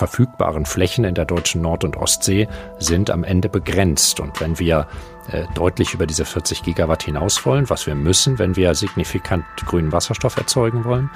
verfügbaren 0.00 0.64
Flächen 0.64 1.04
in 1.04 1.14
der 1.14 1.26
deutschen 1.26 1.60
Nord- 1.60 1.84
und 1.84 1.98
Ostsee 1.98 2.48
sind 2.78 3.10
am 3.10 3.22
Ende 3.22 3.50
begrenzt. 3.50 4.18
Und 4.18 4.40
wenn 4.40 4.58
wir 4.58 4.88
äh, 5.30 5.44
deutlich 5.54 5.92
über 5.92 6.06
diese 6.06 6.24
40 6.24 6.62
Gigawatt 6.62 7.02
hinaus 7.02 7.44
wollen, 7.44 7.68
was 7.68 7.86
wir 7.86 7.94
müssen, 7.94 8.38
wenn 8.38 8.56
wir 8.56 8.74
signifikant 8.74 9.44
grünen 9.66 9.92
Wasserstoff 9.92 10.38
erzeugen 10.38 10.86
wollen, 10.86 11.10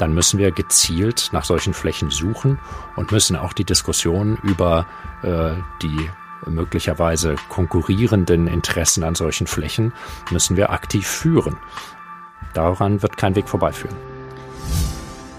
dann 0.00 0.14
müssen 0.14 0.40
wir 0.40 0.50
gezielt 0.50 1.30
nach 1.30 1.44
solchen 1.44 1.74
Flächen 1.74 2.10
suchen 2.10 2.58
und 2.96 3.12
müssen 3.12 3.36
auch 3.36 3.52
die 3.52 3.64
Diskussion 3.64 4.36
über 4.42 4.86
äh, 5.22 5.52
die 5.80 6.10
möglicherweise 6.46 7.36
konkurrierenden 7.48 8.48
Interessen 8.48 9.04
an 9.04 9.14
solchen 9.14 9.46
Flächen 9.46 9.92
müssen 10.32 10.56
wir 10.56 10.70
aktiv 10.70 11.06
führen. 11.06 11.56
Daran 12.52 13.00
wird 13.00 13.16
kein 13.16 13.36
Weg 13.36 13.48
vorbeiführen. 13.48 14.13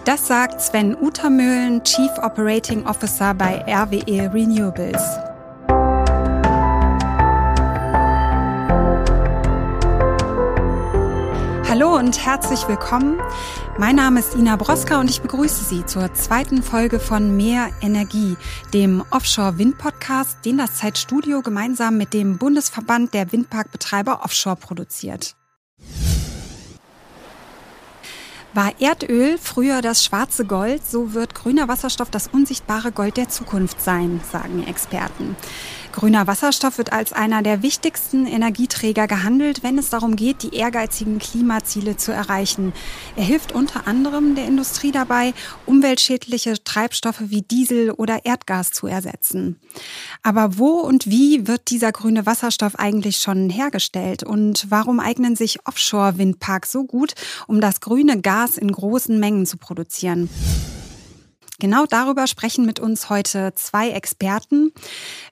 Das 0.06 0.28
sagt 0.28 0.62
Sven 0.62 0.96
Utermühlen, 0.96 1.84
Chief 1.84 2.12
Operating 2.22 2.86
Officer 2.86 3.34
bei 3.34 3.66
RWE 3.68 4.32
Renewables. 4.32 5.02
Hallo 11.68 11.96
und 11.96 12.24
herzlich 12.24 12.68
willkommen. 12.68 13.20
Mein 13.80 13.96
Name 13.96 14.20
ist 14.20 14.36
Ina 14.36 14.58
Broska 14.58 15.00
und 15.00 15.10
ich 15.10 15.24
begrüße 15.24 15.64
Sie 15.64 15.84
zur 15.88 16.14
zweiten 16.14 16.62
Folge 16.62 17.00
von 17.00 17.36
Mehr 17.36 17.72
Energie, 17.82 18.38
dem 18.76 19.04
Offshore-Wind-Podcast, 19.10 20.46
den 20.46 20.60
das 20.60 20.76
Zeitstudio 20.76 21.42
gemeinsam 21.42 21.98
mit 21.98 22.14
dem 22.14 22.38
Bundesverband 22.38 23.16
der 23.16 23.32
Windparkbetreiber 23.32 24.24
Offshore 24.24 24.56
produziert. 24.56 25.36
War 28.56 28.72
Erdöl 28.80 29.38
früher 29.38 29.82
das 29.82 30.06
schwarze 30.06 30.46
Gold, 30.46 30.82
so 30.88 31.14
wird 31.14 31.36
grüner 31.36 31.68
Wasserstoff 31.68 32.10
das 32.10 32.30
unsichtbare 32.30 32.94
Gold 32.94 33.18
der 33.18 33.28
Zukunft 33.28 33.82
sein, 33.82 34.22
sagen 34.32 34.66
Experten. 34.66 35.36
Grüner 35.96 36.28
Wasserstoff 36.28 36.78
wird 36.78 36.92
als 36.92 37.14
einer 37.14 37.42
der 37.42 37.62
wichtigsten 37.62 38.28
Energieträger 38.28 39.08
gehandelt, 39.08 39.64
wenn 39.64 39.78
es 39.78 39.90
darum 39.90 40.18
geht, 40.18 40.44
die 40.44 40.54
ehrgeizigen 40.54 41.20
Klimaziele 41.20 41.96
zu 41.96 42.12
erreichen. 42.12 42.74
Er 43.16 43.24
hilft 43.24 43.54
unter 43.54 43.88
anderem 43.88 44.36
der 44.36 44.46
Industrie 44.46 44.92
dabei, 44.92 45.34
umweltschädliche 45.66 46.62
Treibstoffe 46.66 47.22
wie 47.28 47.44
Diesel 47.44 47.92
oder 47.92 48.26
Erdgas 48.26 48.72
zu 48.72 48.88
ersetzen. 48.88 49.58
Aber 50.22 50.58
wo 50.58 50.82
und 50.82 51.08
wie 51.08 51.48
wird 51.48 51.70
dieser 51.70 51.94
grüne 51.94 52.26
Wasserstoff 52.26 52.76
eigentlich 52.76 53.18
schon 53.18 53.50
hergestellt? 53.50 54.22
Und 54.22 54.66
warum 54.70 55.00
eignen 55.00 55.38
sich 55.38 55.66
Offshore-Windparks 55.66 56.74
so 56.74 56.84
gut, 56.84 57.14
um 57.48 57.62
das 57.62 57.80
grüne 57.80 58.20
Gas 58.20 58.58
in 58.58 58.70
großen 58.70 59.18
Mengen 59.18 59.46
zu 59.46 59.56
produzieren? 59.56 60.30
Genau 61.60 61.86
darüber 61.86 62.28
sprechen 62.28 62.66
mit 62.66 62.82
uns 62.82 63.10
heute 63.10 63.54
zwei 63.56 63.92
Experten. 63.92 64.74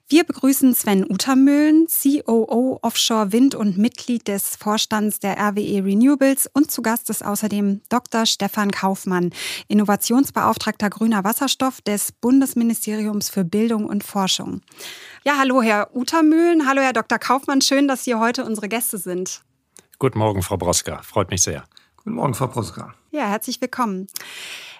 Wir 0.08 0.24
begrüßen 0.24 0.74
Sven 0.74 1.04
Utermühlen, 1.04 1.86
COO 1.86 2.78
Offshore 2.80 3.32
Wind 3.32 3.54
und 3.54 3.76
Mitglied 3.76 4.26
des 4.26 4.56
Vorstands 4.56 5.20
der 5.20 5.36
RWE 5.38 5.84
Renewables 5.84 6.48
und 6.50 6.70
zu 6.70 6.80
Gast 6.80 7.10
ist 7.10 7.22
außerdem 7.22 7.82
Dr. 7.90 8.24
Stefan 8.24 8.70
Kaufmann, 8.70 9.32
Innovationsbeauftragter 9.68 10.88
grüner 10.88 11.24
Wasserstoff 11.24 11.82
des 11.82 12.12
Bundesministeriums 12.12 13.28
für 13.28 13.44
Bildung 13.44 13.84
und 13.84 14.02
Forschung. 14.02 14.62
Ja, 15.24 15.34
hallo 15.38 15.60
Herr 15.60 15.94
Utermühlen, 15.94 16.66
hallo 16.66 16.80
Herr 16.80 16.94
Dr. 16.94 17.18
Kaufmann, 17.18 17.60
schön, 17.60 17.86
dass 17.86 18.04
Sie 18.04 18.14
heute 18.14 18.46
unsere 18.46 18.70
Gäste 18.70 18.96
sind. 18.96 19.42
Guten 19.98 20.18
Morgen, 20.18 20.42
Frau 20.42 20.56
Broska, 20.56 21.02
freut 21.02 21.30
mich 21.30 21.42
sehr. 21.42 21.64
Guten 21.98 22.14
Morgen, 22.14 22.32
Frau 22.32 22.46
Broska. 22.46 22.94
Ja, 23.14 23.28
herzlich 23.28 23.60
willkommen. 23.60 24.08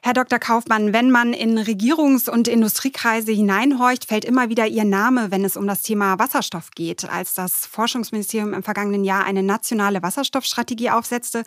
Herr 0.02 0.12
Dr. 0.12 0.40
Kaufmann, 0.40 0.92
wenn 0.92 1.08
man 1.08 1.32
in 1.32 1.56
Regierungs- 1.56 2.28
und 2.28 2.48
Industriekreise 2.48 3.30
hineinhorcht, 3.30 4.06
fällt 4.06 4.24
immer 4.24 4.48
wieder 4.48 4.66
Ihr 4.66 4.82
Name, 4.82 5.30
wenn 5.30 5.44
es 5.44 5.56
um 5.56 5.68
das 5.68 5.82
Thema 5.82 6.18
Wasserstoff 6.18 6.72
geht. 6.72 7.08
Als 7.08 7.34
das 7.34 7.64
Forschungsministerium 7.64 8.52
im 8.52 8.64
vergangenen 8.64 9.04
Jahr 9.04 9.24
eine 9.24 9.44
nationale 9.44 10.02
Wasserstoffstrategie 10.02 10.90
aufsetzte, 10.90 11.44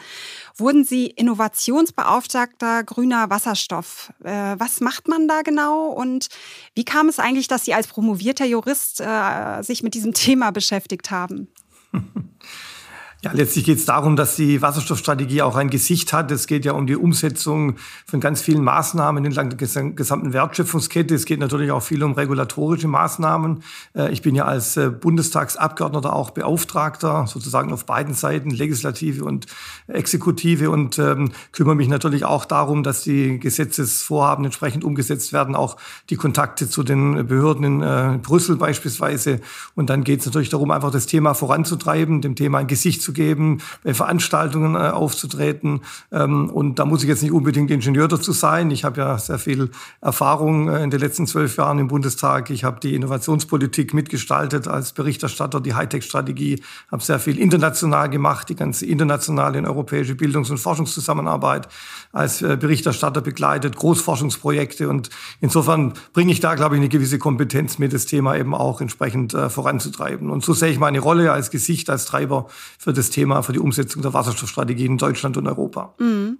wurden 0.56 0.86
Sie 0.86 1.08
Innovationsbeauftragter 1.08 2.86
grüner 2.86 3.30
Wasserstoff. 3.30 4.14
Äh, 4.24 4.56
was 4.58 4.80
macht 4.80 5.10
man 5.10 5.28
da 5.28 5.42
genau 5.42 5.88
und 5.88 6.30
wie 6.74 6.86
kam 6.86 7.10
es 7.10 7.20
eigentlich, 7.20 7.50
dass 7.50 7.66
Sie 7.66 7.74
als 7.74 7.88
promovierter 7.88 8.46
Jurist 8.46 9.02
äh, 9.02 9.62
sich 9.62 9.84
mit 9.84 9.94
diesem 9.94 10.14
Thema 10.14 10.52
beschäftigt 10.52 11.12
haben? 11.12 11.50
Ja, 13.24 13.32
letztlich 13.34 13.66
geht 13.66 13.80
es 13.80 13.86
darum, 13.86 14.16
dass 14.16 14.36
die 14.36 14.62
Wasserstoffstrategie 14.62 15.42
auch 15.42 15.56
ein 15.56 15.72
Gesicht 15.72 16.14
hat. 16.14 16.30
Es 16.30 16.46
geht 16.46 16.66
ja 16.66 16.74
um 16.74 16.86
die 16.86 16.96
Umsetzung 16.96 17.78
von 18.06 18.20
ganz 18.20 18.42
vielen 18.42 18.64
Maßnahmen 18.64 19.26
entlang 19.26 19.50
der 19.50 19.58
gesamten 19.58 20.34
Wertschöpfungskette. 20.34 21.16
Es 21.16 21.26
geht 21.26 21.40
natürlich 21.40 21.72
auch 21.72 21.82
viel 21.82 22.04
um 22.04 22.12
regulatorische 22.12 22.88
Maßnahmen. 22.88 23.64
Äh, 23.96 24.12
ich 24.12 24.22
bin 24.22 24.36
ja 24.36 24.46
als 24.46 24.78
äh, 24.78 24.92
Bundestagsabgeordneter 24.92 26.14
auch 26.14 26.30
Beauftragter, 26.30 27.26
sozusagen 27.26 27.74
auf 27.74 27.88
beiden 27.88 28.14
Seiten, 28.14 28.52
Legislative 28.52 29.26
und 29.26 29.48
Exekutive, 29.88 30.70
und 30.70 31.00
ähm, 31.00 31.32
kümmere 31.54 31.76
mich 31.76 31.88
natürlich 31.88 32.24
auch 32.24 32.46
darum, 32.46 32.84
dass 32.84 33.02
die 33.02 33.40
Gesetzesvorhaben 33.40 34.46
entsprechend 34.46 34.84
umgesetzt 34.84 35.34
werden, 35.34 35.56
auch 35.56 35.78
die 36.12 36.18
Kontakte 36.18 36.70
zu 36.70 36.84
den 36.84 37.26
Behörden 37.26 37.64
in 37.64 37.82
äh, 37.82 38.20
Brüssel 38.22 38.58
beispielsweise. 38.58 39.40
Und 39.74 39.90
dann 39.90 40.04
geht 40.04 40.20
es 40.20 40.28
natürlich 40.28 40.50
darum, 40.50 40.70
einfach 40.70 40.92
das 40.92 41.08
Thema 41.08 41.34
voranzutreiben, 41.34 42.22
dem 42.22 42.36
Thema 42.36 42.60
ein 42.60 42.68
Gesicht 42.68 43.07
zu 43.08 43.14
geben, 43.14 43.60
bei 43.84 43.94
Veranstaltungen 43.94 44.76
äh, 44.76 44.90
aufzutreten. 44.90 45.82
Ähm, 46.12 46.50
und 46.50 46.78
da 46.78 46.86
muss 46.86 47.04
ich 47.04 47.10
jetzt 47.10 47.24
nicht 47.24 47.32
unbedingt 47.32 47.72
Ingenieur 47.72 48.10
dazu 48.10 48.34
sein. 48.34 48.70
Ich 48.70 48.84
habe 48.84 49.00
ja 49.00 49.18
sehr 49.18 49.40
viel 49.40 49.70
Erfahrung 50.02 50.68
äh, 50.68 50.84
in 50.84 50.90
den 50.90 51.00
letzten 51.00 51.26
zwölf 51.26 51.56
Jahren 51.56 51.80
im 51.80 51.88
Bundestag. 51.88 52.50
Ich 52.50 52.66
habe 52.66 52.82
die 52.82 52.94
Innovationspolitik 52.96 53.94
mitgestaltet 53.94 54.68
als 54.68 54.92
Berichterstatter, 54.92 55.62
die 55.62 55.74
Hightech-Strategie, 55.74 56.62
habe 56.92 57.02
sehr 57.02 57.20
viel 57.20 57.40
international 57.40 58.10
gemacht, 58.10 58.50
die 58.50 58.56
ganze 58.56 58.86
internationale 58.86 59.60
und 59.60 59.66
europäische 59.66 60.16
Bildungs- 60.16 60.50
und 60.50 60.58
Forschungszusammenarbeit 60.58 61.70
als 62.12 62.42
äh, 62.42 62.58
Berichterstatter 62.60 63.22
begleitet, 63.22 63.78
Großforschungsprojekte. 63.78 64.90
Und 64.90 65.10
insofern 65.40 65.94
bringe 66.12 66.34
ich 66.34 66.42
da, 66.42 66.56
glaube 66.56 66.76
ich, 66.76 66.82
eine 66.82 66.90
gewisse 66.90 67.20
Kompetenz 67.20 67.80
mit, 67.80 67.94
das 67.94 68.06
Thema 68.06 68.36
eben 68.36 68.54
auch 68.54 68.82
entsprechend 68.82 69.32
voranzutreiben. 69.32 70.30
Und 70.30 70.44
so 70.44 70.54
sehe 70.54 70.72
ich 70.72 70.80
meine 70.80 71.00
Rolle 71.00 71.32
als 71.32 71.52
Gesicht, 71.52 71.90
als 71.90 72.06
Treiber 72.06 72.48
für 72.78 72.94
das 72.98 73.10
Thema, 73.10 73.42
für 73.42 73.54
die 73.54 73.60
Umsetzung 73.60 74.02
der 74.02 74.14
Wasserstoffstrategie 74.14 74.86
in 74.86 74.98
Deutschland 74.98 75.38
und 75.38 75.48
Europa. 75.48 75.94
Mhm. 76.00 76.40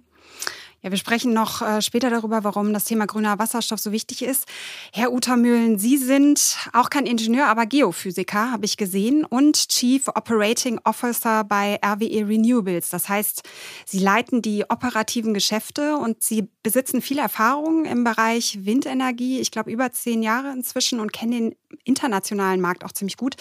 Ja, 0.80 0.92
wir 0.92 0.98
sprechen 0.98 1.32
noch 1.32 1.60
äh, 1.60 1.82
später 1.82 2.08
darüber, 2.08 2.44
warum 2.44 2.72
das 2.72 2.84
Thema 2.84 3.06
grüner 3.06 3.40
Wasserstoff 3.40 3.80
so 3.80 3.90
wichtig 3.90 4.22
ist. 4.22 4.46
Herr 4.92 5.12
Utermühlen, 5.12 5.76
Sie 5.76 5.96
sind 5.96 6.56
auch 6.72 6.88
kein 6.88 7.04
Ingenieur, 7.04 7.46
aber 7.46 7.66
Geophysiker, 7.66 8.52
habe 8.52 8.64
ich 8.64 8.76
gesehen, 8.76 9.24
und 9.24 9.68
Chief 9.70 10.06
Operating 10.06 10.78
Officer 10.84 11.42
bei 11.42 11.80
RWE 11.84 12.28
Renewables. 12.28 12.90
Das 12.90 13.08
heißt, 13.08 13.42
Sie 13.86 13.98
leiten 13.98 14.40
die 14.40 14.66
operativen 14.68 15.34
Geschäfte 15.34 15.96
und 15.96 16.22
Sie 16.22 16.48
besitzen 16.62 17.02
viel 17.02 17.18
Erfahrung 17.18 17.84
im 17.84 18.04
Bereich 18.04 18.58
Windenergie. 18.64 19.40
Ich 19.40 19.50
glaube, 19.50 19.72
über 19.72 19.90
zehn 19.90 20.22
Jahre 20.22 20.52
inzwischen 20.52 21.00
und 21.00 21.12
kennen 21.12 21.32
den 21.32 21.54
internationalen 21.82 22.60
Markt 22.60 22.84
auch 22.84 22.92
ziemlich 22.92 23.16
gut. 23.16 23.34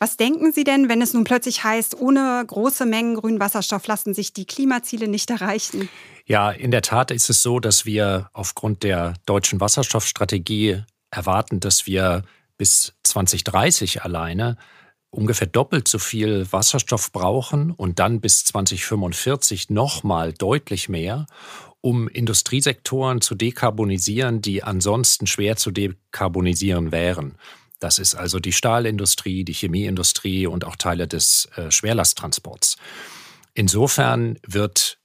Was 0.00 0.16
denken 0.16 0.52
Sie 0.52 0.62
denn, 0.62 0.88
wenn 0.88 1.02
es 1.02 1.12
nun 1.12 1.24
plötzlich 1.24 1.64
heißt, 1.64 2.00
ohne 2.00 2.44
große 2.46 2.86
Mengen 2.86 3.16
grünen 3.16 3.40
Wasserstoff 3.40 3.86
lassen 3.88 4.14
sich 4.14 4.32
die 4.32 4.46
Klimaziele 4.46 5.08
nicht 5.08 5.28
erreichen? 5.30 5.88
Ja, 6.24 6.52
in 6.52 6.70
der 6.70 6.82
Tat 6.82 7.10
ist 7.10 7.28
es 7.30 7.42
so, 7.42 7.58
dass 7.58 7.84
wir 7.84 8.30
aufgrund 8.32 8.84
der 8.84 9.14
deutschen 9.26 9.60
Wasserstoffstrategie 9.60 10.84
erwarten, 11.10 11.58
dass 11.58 11.86
wir 11.86 12.22
bis 12.58 12.92
2030 13.02 14.04
alleine 14.04 14.56
ungefähr 15.10 15.46
doppelt 15.46 15.88
so 15.88 15.98
viel 15.98 16.46
Wasserstoff 16.52 17.10
brauchen 17.10 17.72
und 17.72 17.98
dann 17.98 18.20
bis 18.20 18.44
2045 18.44 19.70
nochmal 19.70 20.32
deutlich 20.32 20.88
mehr, 20.88 21.26
um 21.80 22.08
Industriesektoren 22.08 23.20
zu 23.20 23.34
dekarbonisieren, 23.34 24.42
die 24.42 24.62
ansonsten 24.62 25.26
schwer 25.26 25.56
zu 25.56 25.70
dekarbonisieren 25.70 26.92
wären. 26.92 27.36
Das 27.78 27.98
ist 27.98 28.14
also 28.14 28.40
die 28.40 28.52
Stahlindustrie, 28.52 29.44
die 29.44 29.52
Chemieindustrie 29.52 30.46
und 30.46 30.64
auch 30.64 30.76
Teile 30.76 31.06
des 31.06 31.48
äh, 31.56 31.70
Schwerlasttransports. 31.70 32.76
Insofern 33.54 34.38
wird 34.46 34.98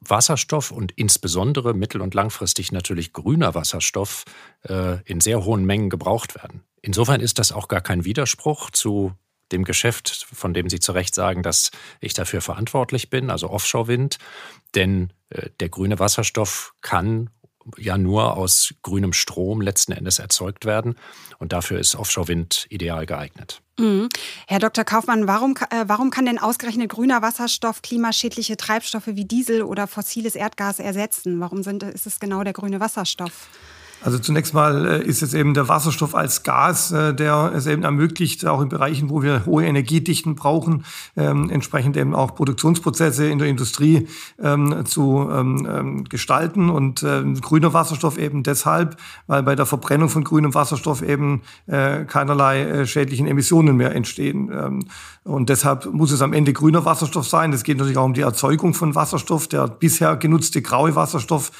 Wasserstoff 0.00 0.70
und 0.70 0.92
insbesondere 0.92 1.74
mittel- 1.74 2.02
und 2.02 2.14
langfristig 2.14 2.72
natürlich 2.72 3.12
grüner 3.12 3.54
Wasserstoff 3.54 4.24
äh, 4.68 5.02
in 5.04 5.20
sehr 5.20 5.44
hohen 5.44 5.64
Mengen 5.64 5.88
gebraucht 5.88 6.34
werden. 6.34 6.62
Insofern 6.82 7.20
ist 7.20 7.38
das 7.38 7.52
auch 7.52 7.68
gar 7.68 7.80
kein 7.80 8.04
Widerspruch 8.04 8.70
zu 8.70 9.12
dem 9.52 9.64
Geschäft, 9.64 10.26
von 10.32 10.54
dem 10.54 10.68
Sie 10.68 10.80
zu 10.80 10.92
Recht 10.92 11.14
sagen, 11.14 11.42
dass 11.42 11.70
ich 12.00 12.14
dafür 12.14 12.40
verantwortlich 12.40 13.10
bin, 13.10 13.30
also 13.30 13.50
Offshore-Wind. 13.50 14.18
Denn 14.74 15.12
äh, 15.30 15.50
der 15.60 15.68
grüne 15.68 15.98
Wasserstoff 15.98 16.74
kann 16.82 17.30
ja 17.76 17.98
nur 17.98 18.36
aus 18.36 18.74
grünem 18.82 19.12
Strom 19.12 19.60
letzten 19.60 19.92
Endes 19.92 20.18
erzeugt 20.18 20.64
werden. 20.64 20.96
Und 21.38 21.52
dafür 21.52 21.78
ist 21.78 21.96
Offshore-Wind 21.96 22.66
ideal 22.70 23.06
geeignet. 23.06 23.62
Mhm. 23.78 24.08
Herr 24.46 24.58
Dr. 24.58 24.84
Kaufmann, 24.84 25.26
warum, 25.26 25.54
äh, 25.70 25.84
warum 25.86 26.10
kann 26.10 26.26
denn 26.26 26.38
ausgerechnet 26.38 26.90
grüner 26.90 27.22
Wasserstoff 27.22 27.82
klimaschädliche 27.82 28.56
Treibstoffe 28.56 29.06
wie 29.06 29.24
Diesel 29.24 29.62
oder 29.62 29.86
fossiles 29.86 30.34
Erdgas 30.34 30.78
ersetzen? 30.78 31.40
Warum 31.40 31.62
sind, 31.62 31.82
ist 31.82 32.06
es 32.06 32.20
genau 32.20 32.44
der 32.44 32.52
grüne 32.52 32.80
Wasserstoff? 32.80 33.48
Also 34.02 34.18
zunächst 34.18 34.54
mal 34.54 34.86
äh, 34.86 35.04
ist 35.04 35.22
es 35.22 35.34
eben 35.34 35.52
der 35.52 35.68
Wasserstoff 35.68 36.14
als 36.14 36.42
Gas, 36.42 36.90
äh, 36.90 37.14
der 37.14 37.52
es 37.54 37.66
eben 37.66 37.82
ermöglicht, 37.82 38.46
auch 38.46 38.62
in 38.62 38.70
Bereichen, 38.70 39.10
wo 39.10 39.22
wir 39.22 39.44
hohe 39.44 39.66
Energiedichten 39.66 40.36
brauchen, 40.36 40.84
ähm, 41.16 41.50
entsprechend 41.50 41.98
eben 41.98 42.14
auch 42.14 42.34
Produktionsprozesse 42.34 43.26
in 43.26 43.38
der 43.38 43.48
Industrie 43.48 44.08
ähm, 44.42 44.86
zu 44.86 45.28
ähm, 45.30 46.04
gestalten. 46.08 46.70
Und 46.70 47.04
grüner 47.40 47.72
Wasserstoff 47.72 48.18
eben 48.18 48.42
deshalb, 48.42 48.96
weil 49.26 49.42
bei 49.42 49.54
der 49.54 49.66
Verbrennung 49.66 50.08
von 50.08 50.24
grünem 50.24 50.54
Wasserstoff 50.54 51.02
eben 51.02 51.42
äh, 51.66 52.04
keinerlei 52.04 52.84
schädlichen 52.86 53.26
Emissionen 53.26 53.76
mehr 53.76 53.94
entstehen. 53.94 54.84
Und 55.24 55.48
deshalb 55.48 55.92
muss 55.92 56.12
es 56.12 56.22
am 56.22 56.32
Ende 56.32 56.52
grüner 56.52 56.84
Wasserstoff 56.84 57.28
sein. 57.28 57.52
Es 57.52 57.62
geht 57.62 57.78
natürlich 57.78 57.98
auch 57.98 58.04
um 58.04 58.14
die 58.14 58.20
Erzeugung 58.20 58.74
von 58.74 58.94
Wasserstoff. 58.94 59.48
Der 59.48 59.68
bisher 59.68 60.16
genutzte 60.16 60.62
graue 60.62 60.94
Wasserstoff 60.94 61.50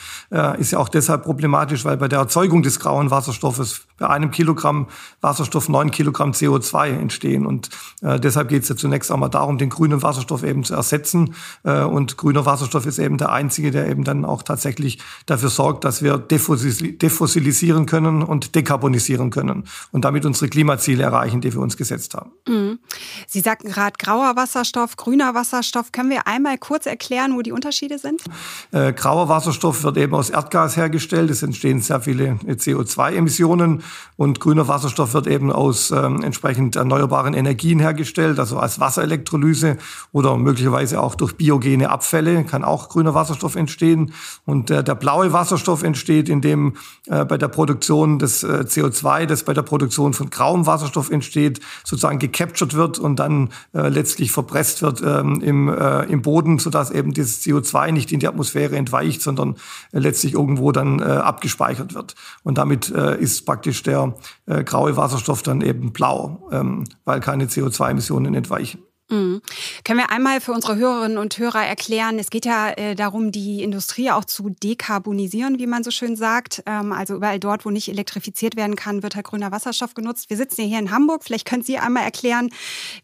ist 0.58 0.72
ja 0.72 0.78
auch 0.78 0.88
deshalb 0.88 1.24
problematisch, 1.24 1.84
weil 1.84 1.96
bei 1.96 2.08
der 2.08 2.20
Erzeugung 2.30 2.62
des 2.62 2.78
grauen 2.78 3.10
Wasserstoffes 3.10 3.82
bei 3.98 4.08
einem 4.08 4.30
Kilogramm 4.30 4.86
Wasserstoff 5.20 5.68
neun 5.68 5.90
Kilogramm 5.90 6.30
CO2 6.30 6.90
entstehen. 6.90 7.44
Und 7.44 7.70
äh, 8.02 8.20
deshalb 8.20 8.48
geht 8.48 8.62
es 8.62 8.68
ja 8.68 8.76
zunächst 8.76 9.10
einmal 9.10 9.30
darum, 9.30 9.58
den 9.58 9.68
grünen 9.68 10.00
Wasserstoff 10.02 10.44
eben 10.44 10.62
zu 10.62 10.74
ersetzen. 10.74 11.34
Äh, 11.64 11.82
und 11.82 12.16
grüner 12.16 12.46
Wasserstoff 12.46 12.86
ist 12.86 13.00
eben 13.00 13.18
der 13.18 13.32
einzige, 13.32 13.72
der 13.72 13.88
eben 13.88 14.04
dann 14.04 14.24
auch 14.24 14.44
tatsächlich 14.44 15.00
dafür 15.26 15.50
sorgt, 15.50 15.84
dass 15.84 16.02
wir 16.02 16.18
defossilisieren 16.18 17.86
können 17.86 18.22
und 18.22 18.54
dekarbonisieren 18.54 19.30
können 19.30 19.64
und 19.90 20.04
damit 20.04 20.24
unsere 20.24 20.48
Klimaziele 20.48 21.02
erreichen, 21.02 21.40
die 21.40 21.52
wir 21.52 21.60
uns 21.60 21.76
gesetzt 21.76 22.14
haben. 22.14 22.30
Mhm. 22.46 22.78
Sie 23.26 23.40
sagten 23.40 23.68
gerade 23.68 23.94
grauer 23.98 24.36
Wasserstoff, 24.36 24.96
grüner 24.96 25.34
Wasserstoff. 25.34 25.90
Können 25.90 26.10
wir 26.10 26.28
einmal 26.28 26.58
kurz 26.58 26.86
erklären, 26.86 27.34
wo 27.34 27.42
die 27.42 27.52
Unterschiede 27.52 27.98
sind? 27.98 28.22
Äh, 28.70 28.92
grauer 28.92 29.28
Wasserstoff 29.28 29.82
wird 29.82 29.96
eben 29.96 30.14
aus 30.14 30.30
Erdgas 30.30 30.76
hergestellt. 30.76 31.28
Es 31.30 31.42
entstehen 31.42 31.80
sehr 31.80 32.00
viele 32.00 32.19
CO2-Emissionen 32.28 33.82
und 34.16 34.40
grüner 34.40 34.68
Wasserstoff 34.68 35.14
wird 35.14 35.26
eben 35.26 35.50
aus 35.50 35.90
ähm, 35.90 36.22
entsprechend 36.22 36.76
erneuerbaren 36.76 37.34
Energien 37.34 37.80
hergestellt, 37.80 38.38
also 38.38 38.58
als 38.58 38.78
Wasserelektrolyse 38.78 39.78
oder 40.12 40.36
möglicherweise 40.36 41.00
auch 41.00 41.14
durch 41.14 41.36
biogene 41.36 41.90
Abfälle 41.90 42.44
kann 42.44 42.64
auch 42.64 42.88
grüner 42.88 43.14
Wasserstoff 43.14 43.56
entstehen. 43.56 44.12
Und 44.44 44.70
äh, 44.70 44.84
der 44.84 44.94
blaue 44.94 45.32
Wasserstoff 45.32 45.82
entsteht, 45.82 46.28
indem 46.28 46.74
äh, 47.06 47.24
bei 47.24 47.38
der 47.38 47.48
Produktion 47.48 48.18
des 48.18 48.42
äh, 48.42 48.64
CO2, 48.66 49.26
das 49.26 49.44
bei 49.44 49.54
der 49.54 49.62
Produktion 49.62 50.12
von 50.12 50.30
grauem 50.30 50.66
Wasserstoff 50.66 51.10
entsteht, 51.10 51.60
sozusagen 51.84 52.18
gecaptured 52.18 52.74
wird 52.74 52.98
und 52.98 53.16
dann 53.16 53.50
äh, 53.72 53.88
letztlich 53.88 54.32
verpresst 54.32 54.82
wird 54.82 55.02
ähm, 55.02 55.40
im, 55.40 55.68
äh, 55.68 56.04
im 56.04 56.22
Boden, 56.22 56.58
sodass 56.58 56.90
eben 56.90 57.12
dieses 57.12 57.42
CO2 57.42 57.92
nicht 57.92 58.12
in 58.12 58.20
die 58.20 58.28
Atmosphäre 58.28 58.76
entweicht, 58.76 59.22
sondern 59.22 59.56
äh, 59.92 59.98
letztlich 59.98 60.34
irgendwo 60.34 60.72
dann 60.72 61.00
abgespeichert 61.00 61.94
wird. 61.94 62.09
Und 62.42 62.58
damit 62.58 62.90
äh, 62.90 63.18
ist 63.18 63.46
praktisch 63.46 63.82
der 63.82 64.14
äh, 64.46 64.64
graue 64.64 64.96
Wasserstoff 64.96 65.42
dann 65.42 65.60
eben 65.60 65.92
blau, 65.92 66.48
ähm, 66.52 66.84
weil 67.04 67.20
keine 67.20 67.46
CO2-Emissionen 67.46 68.34
entweichen. 68.34 68.82
Mhm. 69.10 69.42
Können 69.84 69.98
wir 69.98 70.12
einmal 70.12 70.40
für 70.40 70.52
unsere 70.52 70.76
Hörerinnen 70.76 71.18
und 71.18 71.36
Hörer 71.36 71.66
erklären, 71.66 72.18
es 72.20 72.30
geht 72.30 72.46
ja 72.46 72.70
äh, 72.70 72.94
darum, 72.94 73.32
die 73.32 73.62
Industrie 73.62 74.10
auch 74.12 74.24
zu 74.24 74.50
dekarbonisieren, 74.50 75.58
wie 75.58 75.66
man 75.66 75.82
so 75.82 75.90
schön 75.90 76.14
sagt. 76.14 76.62
Ähm, 76.66 76.92
also 76.92 77.16
überall 77.16 77.40
dort, 77.40 77.64
wo 77.66 77.70
nicht 77.70 77.88
elektrifiziert 77.88 78.54
werden 78.54 78.76
kann, 78.76 79.02
wird 79.02 79.16
halt 79.16 79.26
grüner 79.26 79.50
Wasserstoff 79.50 79.94
genutzt. 79.94 80.30
Wir 80.30 80.36
sitzen 80.36 80.62
ja 80.62 80.68
hier 80.68 80.78
in 80.78 80.92
Hamburg. 80.92 81.24
Vielleicht 81.24 81.46
können 81.46 81.64
Sie 81.64 81.78
einmal 81.78 82.04
erklären, 82.04 82.50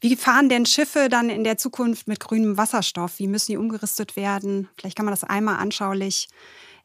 wie 0.00 0.14
fahren 0.14 0.48
denn 0.48 0.64
Schiffe 0.64 1.08
dann 1.10 1.28
in 1.28 1.42
der 1.42 1.58
Zukunft 1.58 2.06
mit 2.06 2.20
grünem 2.20 2.56
Wasserstoff? 2.56 3.18
Wie 3.18 3.26
müssen 3.26 3.52
die 3.52 3.58
umgerüstet 3.58 4.14
werden? 4.14 4.68
Vielleicht 4.78 4.96
kann 4.96 5.06
man 5.06 5.12
das 5.12 5.24
einmal 5.24 5.56
anschaulich 5.56 6.28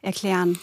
erklären. 0.00 0.58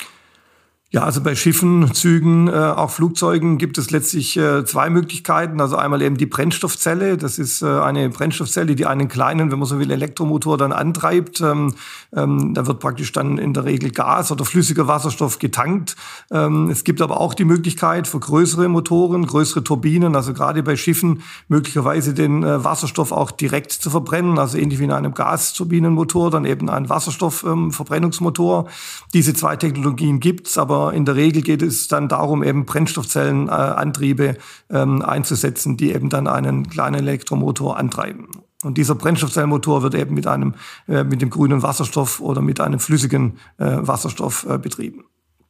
Ja, 0.92 1.04
also 1.04 1.22
bei 1.22 1.36
Schiffen, 1.36 1.94
Zügen, 1.94 2.48
äh, 2.48 2.52
auch 2.52 2.90
Flugzeugen 2.90 3.60
gibt 3.60 3.78
es 3.78 3.92
letztlich 3.92 4.36
äh, 4.38 4.66
zwei 4.66 4.90
Möglichkeiten. 4.90 5.62
Also 5.62 5.76
einmal 5.76 6.02
eben 6.02 6.18
die 6.18 6.26
Brennstoffzelle. 6.26 7.16
Das 7.16 7.38
ist 7.38 7.62
äh, 7.62 7.68
eine 7.68 8.10
Brennstoffzelle, 8.10 8.76
die 8.76 8.88
einen 8.88 9.08
kleinen, 9.08 9.52
wenn 9.52 9.60
man 9.60 9.68
so 9.68 9.78
will, 9.78 9.92
Elektromotor 9.92 10.58
dann 10.58 10.72
antreibt. 10.72 11.42
Ähm, 11.42 11.76
ähm, 12.16 12.56
da 12.56 12.66
wird 12.66 12.80
praktisch 12.80 13.12
dann 13.12 13.38
in 13.38 13.54
der 13.54 13.66
Regel 13.66 13.92
Gas 13.92 14.32
oder 14.32 14.46
flüssiger 14.46 14.88
Wasserstoff 14.88 15.38
getankt. 15.38 15.96
Ähm, 16.32 16.72
es 16.72 16.84
gibt 16.84 17.04
aber 17.04 17.22
auch 17.22 17.36
die 17.36 17.46
Möglichkeit 17.46 18.08
für 18.08 18.20
größere 18.20 18.68
Motoren, 18.68 19.28
größere 19.28 19.64
Turbinen, 19.64 20.16
also 20.16 20.34
gerade 20.34 20.64
bei 20.64 20.76
Schiffen 20.76 21.22
möglicherweise 21.50 22.16
den 22.16 22.42
äh, 22.42 22.64
Wasserstoff 22.64 23.12
auch 23.12 23.30
direkt 23.30 23.74
zu 23.74 23.92
verbrennen, 23.92 24.40
also 24.40 24.58
ähnlich 24.58 24.80
wie 24.80 24.86
in 24.86 24.92
einem 24.92 25.14
Gasturbinenmotor, 25.14 26.32
dann 26.32 26.46
eben 26.46 26.68
ein 26.68 26.90
Wasserstoffverbrennungsmotor. 26.90 28.66
Ähm, 28.66 28.72
Diese 29.14 29.36
zwei 29.36 29.56
Technologien 29.56 30.20
gibt's, 30.20 30.58
aber 30.58 30.79
in 30.88 31.06
der 31.06 31.16
Regel 31.16 31.42
geht 31.42 31.62
es 31.62 31.88
dann 31.88 32.08
darum, 32.08 32.44
eben 32.44 32.66
Brennstoffzellenantriebe 32.66 34.38
ähm, 34.70 35.02
einzusetzen, 35.02 35.78
die 35.78 35.92
eben 35.92 36.10
dann 36.10 36.28
einen 36.28 36.70
kleinen 36.70 36.96
Elektromotor 36.96 37.78
antreiben. 37.78 38.28
Und 38.64 38.78
dieser 38.78 38.96
Brennstoffzellenmotor 38.96 39.84
wird 39.84 39.96
eben 39.96 40.16
mit 40.16 40.28
einem, 40.28 40.56
äh, 40.88 41.04
mit 41.04 41.22
dem 41.22 41.30
grünen 41.30 41.64
Wasserstoff 41.64 42.20
oder 42.20 42.42
mit 42.42 42.60
einem 42.60 42.80
flüssigen 42.80 43.38
äh, 43.58 43.78
Wasserstoff 43.80 44.46
äh, 44.50 44.58
betrieben. 44.58 45.06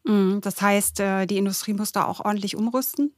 Mm, 0.05 0.39
das 0.41 0.61
heißt, 0.61 1.01
die 1.29 1.37
Industrie 1.37 1.73
muss 1.73 1.91
da 1.91 2.05
auch 2.05 2.23
ordentlich 2.23 2.55
umrüsten? 2.55 3.11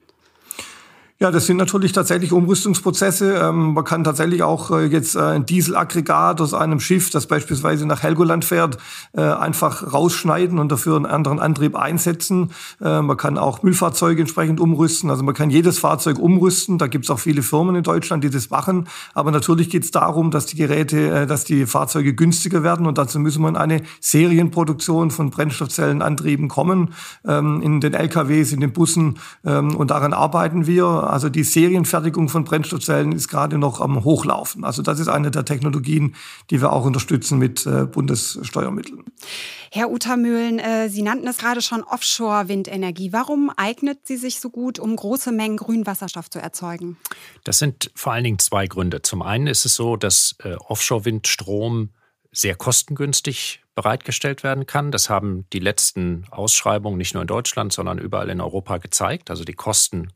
Ja, 1.22 1.30
das 1.30 1.46
sind 1.46 1.58
natürlich 1.58 1.92
tatsächlich 1.92 2.32
Umrüstungsprozesse. 2.32 3.36
Ähm, 3.36 3.76
man 3.76 3.84
kann 3.84 4.04
tatsächlich 4.04 4.42
auch 4.42 4.72
äh, 4.72 4.86
jetzt 4.86 5.16
äh, 5.16 5.20
ein 5.20 5.46
Dieselaggregat 5.46 6.42
aus 6.42 6.56
einem 6.56 6.80
Schiff, 6.80 7.12
das 7.12 7.28
beispielsweise 7.28 7.86
nach 7.86 8.02
Helgoland 8.02 8.44
fährt, 8.44 8.80
äh, 9.14 9.22
einfach 9.22 9.94
rausschneiden 9.94 10.58
und 10.58 10.72
dafür 10.72 10.96
einen 10.96 11.06
anderen 11.06 11.40
Antrieb 11.40 11.76
einsetzen. 11.76 12.50
Äh, 12.82 13.04
man 13.04 13.18
kann 13.18 13.38
auch 13.38 13.62
Müllfahrzeuge 13.62 14.22
entsprechend 14.22 14.60
umrüsten. 14.60 15.12
Also 15.12 15.22
man 15.22 15.36
kann 15.36 15.52
jedes 15.52 15.78
Fahrzeug 15.78 16.18
umrüsten. 16.18 16.80
Da 16.80 16.88
gibt 16.88 17.06
es 17.06 17.12
auch 17.12 17.20
viele 17.20 17.44
Firmen 17.44 17.76
in 17.76 17.84
Deutschland, 17.84 18.24
die 18.24 18.32
das 18.32 18.50
machen. 18.50 18.88
Aber 19.14 19.30
natürlich 19.30 19.70
geht 19.70 19.84
es 19.84 19.92
darum, 19.92 20.32
dass 20.32 20.48
die 20.48 20.56
Geräte, 20.56 21.12
äh, 21.12 21.28
dass 21.28 21.44
die 21.44 21.68
Fahrzeuge 21.68 22.16
günstiger 22.16 22.64
werden 22.64 22.88
und 22.88 22.98
dazu 22.98 23.20
müssen 23.20 23.44
wir 23.44 23.50
in 23.50 23.58
eine 23.58 23.84
Serienproduktion 24.00 25.12
von 25.12 25.30
Brennstoffzellenantrieben 25.30 26.48
kommen, 26.48 26.96
ähm, 27.28 27.62
in 27.62 27.80
den 27.80 27.94
LKWs, 27.94 28.54
in 28.54 28.60
den 28.60 28.74
Bussen 28.74 29.20
ähm, 29.46 29.76
und 29.76 29.92
daran 29.92 30.14
arbeiten 30.14 30.66
wir. 30.66 31.11
Also 31.12 31.30
die 31.30 31.44
Serienfertigung 31.44 32.30
von 32.30 32.44
Brennstoffzellen 32.44 33.12
ist 33.12 33.28
gerade 33.28 33.58
noch 33.58 33.82
am 33.82 34.04
Hochlaufen. 34.04 34.64
Also 34.64 34.82
das 34.82 35.00
ist 35.00 35.08
eine 35.08 35.30
der 35.30 35.46
Technologien, 35.46 36.16
die 36.50 36.62
wir 36.62 36.72
auch 36.72 36.86
unterstützen 36.86 37.38
mit 37.38 37.66
äh, 37.66 37.86
Bundessteuermitteln. 37.86 39.04
Herr 39.72 39.92
Utermühlen, 39.92 40.60
äh, 40.60 40.90
Sie 40.90 41.02
nannten 41.02 41.28
es 41.28 41.38
gerade 41.38 41.62
schon 41.62 41.84
Offshore-Windenergie. 41.84 43.14
Warum 43.14 43.52
eignet 43.56 44.08
sie 44.08 44.18
sich 44.18 44.40
so 44.40 44.50
gut, 44.50 44.80
um 44.80 44.96
große 44.96 45.32
Mengen 45.32 45.58
grünen 45.58 45.86
Wasserstoff 45.86 46.30
zu 46.30 46.40
erzeugen? 46.40 46.98
Das 47.44 47.60
sind 47.60 47.92
vor 47.96 48.14
allen 48.14 48.24
Dingen 48.24 48.40
zwei 48.40 48.68
Gründe. 48.68 49.02
Zum 49.02 49.22
einen 49.22 49.48
ist 49.48 49.66
es 49.66 49.76
so, 49.76 49.98
dass 49.98 50.36
äh, 50.44 50.56
Offshore-Windstrom 50.56 51.90
sehr 52.32 52.56
kostengünstig 52.56 53.62
bereitgestellt 53.76 54.44
werden 54.44 54.66
kann. 54.66 54.92
Das 54.92 55.10
haben 55.10 55.46
die 55.52 55.60
letzten 55.60 56.26
Ausschreibungen 56.32 56.98
nicht 56.98 57.14
nur 57.14 57.22
in 57.22 57.28
Deutschland, 57.28 57.74
sondern 57.74 57.98
überall 57.98 58.30
in 58.30 58.42
Europa 58.42 58.78
gezeigt. 58.78 59.30
Also 59.30 59.44
die 59.44 59.54
Kosten 59.54 60.10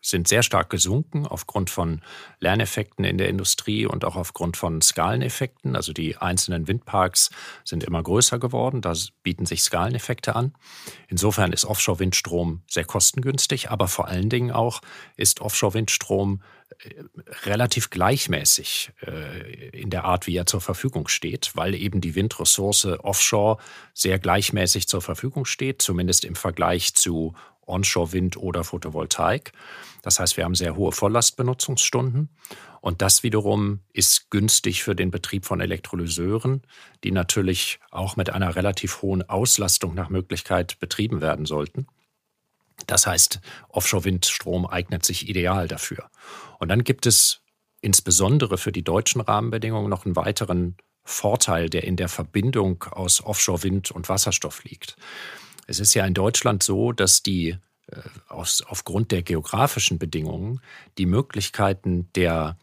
sind 0.00 0.28
sehr 0.28 0.42
stark 0.42 0.70
gesunken 0.70 1.26
aufgrund 1.26 1.68
von 1.68 2.00
Lerneffekten 2.40 3.04
in 3.04 3.18
der 3.18 3.28
Industrie 3.28 3.84
und 3.84 4.04
auch 4.04 4.16
aufgrund 4.16 4.56
von 4.56 4.80
Skaleneffekten. 4.80 5.76
Also 5.76 5.92
die 5.92 6.16
einzelnen 6.16 6.68
Windparks 6.68 7.30
sind 7.62 7.84
immer 7.84 8.02
größer 8.02 8.38
geworden, 8.38 8.80
da 8.80 8.94
bieten 9.22 9.44
sich 9.44 9.62
Skaleneffekte 9.62 10.34
an. 10.36 10.54
Insofern 11.08 11.52
ist 11.52 11.66
Offshore-Windstrom 11.66 12.62
sehr 12.66 12.84
kostengünstig, 12.84 13.70
aber 13.70 13.88
vor 13.88 14.08
allen 14.08 14.30
Dingen 14.30 14.52
auch 14.52 14.80
ist 15.16 15.40
Offshore-Windstrom 15.40 16.42
äh, 16.78 17.02
relativ 17.44 17.90
gleichmäßig 17.90 18.92
äh, 19.02 19.68
in 19.68 19.90
der 19.90 20.04
Art, 20.04 20.26
wie 20.26 20.36
er 20.36 20.46
zur 20.46 20.62
Verfügung 20.62 21.08
steht, 21.08 21.52
weil 21.54 21.74
eben 21.74 22.00
die 22.00 22.14
Windressource 22.14 22.86
offshore 22.86 23.58
sehr 23.92 24.18
gleichmäßig 24.18 24.88
zur 24.88 25.02
Verfügung 25.02 25.44
steht, 25.44 25.82
zumindest 25.82 26.24
im 26.24 26.36
Vergleich 26.36 26.94
zu 26.94 27.34
Onshore-Wind 27.72 28.36
oder 28.36 28.62
Photovoltaik. 28.62 29.52
Das 30.02 30.20
heißt, 30.20 30.36
wir 30.36 30.44
haben 30.44 30.54
sehr 30.54 30.76
hohe 30.76 30.92
Volllastbenutzungsstunden. 30.92 32.28
Und 32.80 33.00
das 33.00 33.22
wiederum 33.22 33.80
ist 33.92 34.30
günstig 34.30 34.82
für 34.82 34.94
den 34.94 35.10
Betrieb 35.10 35.44
von 35.44 35.60
Elektrolyseuren, 35.60 36.62
die 37.04 37.12
natürlich 37.12 37.78
auch 37.90 38.16
mit 38.16 38.30
einer 38.30 38.56
relativ 38.56 39.02
hohen 39.02 39.28
Auslastung 39.28 39.94
nach 39.94 40.10
Möglichkeit 40.10 40.78
betrieben 40.80 41.20
werden 41.20 41.46
sollten. 41.46 41.86
Das 42.86 43.06
heißt, 43.06 43.40
Offshore-Windstrom 43.68 44.66
eignet 44.66 45.04
sich 45.04 45.28
ideal 45.28 45.68
dafür. 45.68 46.10
Und 46.58 46.68
dann 46.68 46.84
gibt 46.84 47.06
es 47.06 47.40
insbesondere 47.80 48.58
für 48.58 48.72
die 48.72 48.84
deutschen 48.84 49.20
Rahmenbedingungen 49.20 49.88
noch 49.88 50.04
einen 50.04 50.16
weiteren 50.16 50.76
Vorteil, 51.04 51.68
der 51.68 51.84
in 51.84 51.96
der 51.96 52.08
Verbindung 52.08 52.84
aus 52.84 53.22
Offshore-Wind 53.22 53.90
und 53.90 54.08
Wasserstoff 54.08 54.64
liegt. 54.64 54.96
Es 55.72 55.80
ist 55.80 55.94
ja 55.94 56.04
in 56.04 56.12
Deutschland 56.12 56.62
so, 56.62 56.92
dass 56.92 57.22
die 57.22 57.56
äh, 57.86 57.96
aus, 58.28 58.60
aufgrund 58.60 59.10
der 59.10 59.22
geografischen 59.22 59.98
Bedingungen 59.98 60.60
die 60.98 61.06
Möglichkeiten 61.06 62.12
der 62.14 62.58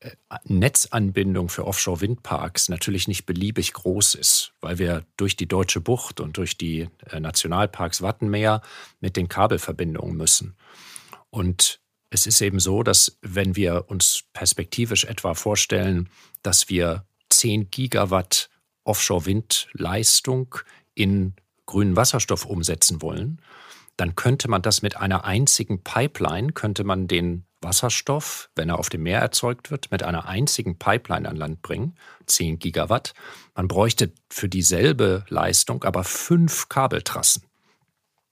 äh, 0.00 0.12
Netzanbindung 0.44 1.50
für 1.50 1.66
Offshore-Windparks 1.66 2.70
natürlich 2.70 3.08
nicht 3.08 3.26
beliebig 3.26 3.74
groß 3.74 4.14
ist, 4.14 4.54
weil 4.62 4.78
wir 4.78 5.04
durch 5.18 5.36
die 5.36 5.46
Deutsche 5.46 5.82
Bucht 5.82 6.18
und 6.18 6.38
durch 6.38 6.56
die 6.56 6.88
äh, 7.10 7.20
Nationalparks 7.20 8.00
Wattenmeer 8.00 8.62
mit 9.00 9.18
den 9.18 9.28
Kabelverbindungen 9.28 10.16
müssen. 10.16 10.56
Und 11.28 11.80
es 12.08 12.26
ist 12.26 12.40
eben 12.40 12.58
so, 12.58 12.82
dass 12.82 13.18
wenn 13.20 13.54
wir 13.54 13.84
uns 13.88 14.24
perspektivisch 14.32 15.04
etwa 15.04 15.34
vorstellen, 15.34 16.08
dass 16.42 16.70
wir 16.70 17.04
10 17.28 17.68
Gigawatt 17.70 18.48
Offshore-Windleistung 18.84 20.54
in 20.94 21.34
grünen 21.66 21.96
Wasserstoff 21.96 22.46
umsetzen 22.46 23.02
wollen, 23.02 23.40
dann 23.96 24.14
könnte 24.14 24.48
man 24.48 24.62
das 24.62 24.82
mit 24.82 24.96
einer 24.96 25.24
einzigen 25.24 25.82
Pipeline, 25.82 26.52
könnte 26.52 26.84
man 26.84 27.08
den 27.08 27.44
Wasserstoff, 27.62 28.50
wenn 28.54 28.68
er 28.68 28.78
auf 28.78 28.90
dem 28.90 29.02
Meer 29.02 29.20
erzeugt 29.20 29.70
wird, 29.70 29.90
mit 29.90 30.02
einer 30.02 30.26
einzigen 30.26 30.78
Pipeline 30.78 31.28
an 31.28 31.36
Land 31.36 31.62
bringen, 31.62 31.96
10 32.26 32.58
Gigawatt. 32.58 33.14
Man 33.54 33.68
bräuchte 33.68 34.12
für 34.30 34.48
dieselbe 34.48 35.24
Leistung 35.28 35.84
aber 35.84 36.04
fünf 36.04 36.68
Kabeltrassen. 36.68 37.42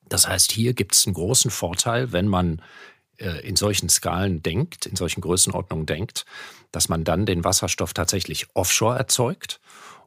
Das 0.09 0.29
heißt, 0.29 0.53
hier 0.53 0.75
gibt 0.75 0.95
es 0.95 1.07
einen 1.07 1.15
großen 1.15 1.51
Vorteil, 1.51 2.13
wenn 2.13 2.29
man 2.29 2.61
äh, 3.17 3.41
in 3.47 3.57
solchen 3.57 3.89
Skalen 3.89 4.43
denkt, 4.43 4.87
in 4.87 4.97
solchen 4.97 5.23
Größenordnungen 5.23 5.87
denkt, 5.87 6.27
dass 6.73 6.89
man 6.89 7.05
dann 7.05 7.27
den 7.27 7.45
Wasserstoff 7.45 7.95
tatsächlich 7.95 8.49
offshore 8.55 8.99
erzeugt 8.99 9.61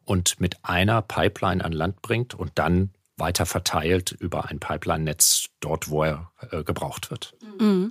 und 0.06 0.40
mit 0.40 0.64
einer 0.64 1.02
Pipeline 1.02 1.66
an 1.66 1.72
Land 1.72 2.02
bringt 2.02 2.36
und 2.36 2.52
dann 2.56 2.92
weiter 3.18 3.46
verteilt 3.46 4.12
über 4.12 4.46
ein 4.46 4.60
Pipeline-Netz 4.60 5.46
dort, 5.60 5.90
wo 5.90 6.04
er 6.04 6.32
äh, 6.52 6.64
gebraucht 6.64 7.10
wird. 7.10 7.36
Mhm. 7.60 7.90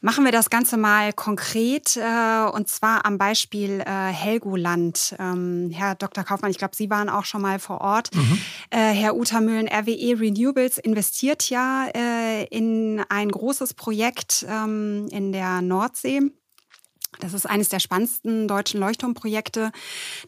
Machen 0.00 0.24
wir 0.24 0.32
das 0.32 0.50
Ganze 0.50 0.76
mal 0.76 1.12
konkret 1.12 1.96
äh, 1.96 2.46
und 2.50 2.68
zwar 2.68 3.04
am 3.04 3.18
Beispiel 3.18 3.80
äh, 3.80 3.84
Helgoland. 3.84 5.16
Ähm, 5.18 5.70
Herr 5.72 5.94
Dr. 5.96 6.24
Kaufmann, 6.24 6.50
ich 6.50 6.58
glaube, 6.58 6.76
Sie 6.76 6.90
waren 6.90 7.08
auch 7.08 7.24
schon 7.24 7.42
mal 7.42 7.58
vor 7.58 7.80
Ort. 7.80 8.14
Mhm. 8.14 8.38
Äh, 8.70 8.92
Herr 8.92 9.16
Utermühlen, 9.16 9.68
RWE 9.68 10.20
Renewables 10.20 10.78
investiert 10.78 11.50
ja 11.50 11.88
äh, 11.94 12.44
in 12.44 13.02
ein 13.08 13.30
großes 13.30 13.74
Projekt 13.74 14.46
ähm, 14.48 15.08
in 15.10 15.32
der 15.32 15.60
Nordsee 15.60 16.20
das 17.20 17.34
ist 17.34 17.46
eines 17.46 17.68
der 17.68 17.78
spannendsten 17.78 18.48
deutschen 18.48 18.80
Leuchtturmprojekte, 18.80 19.70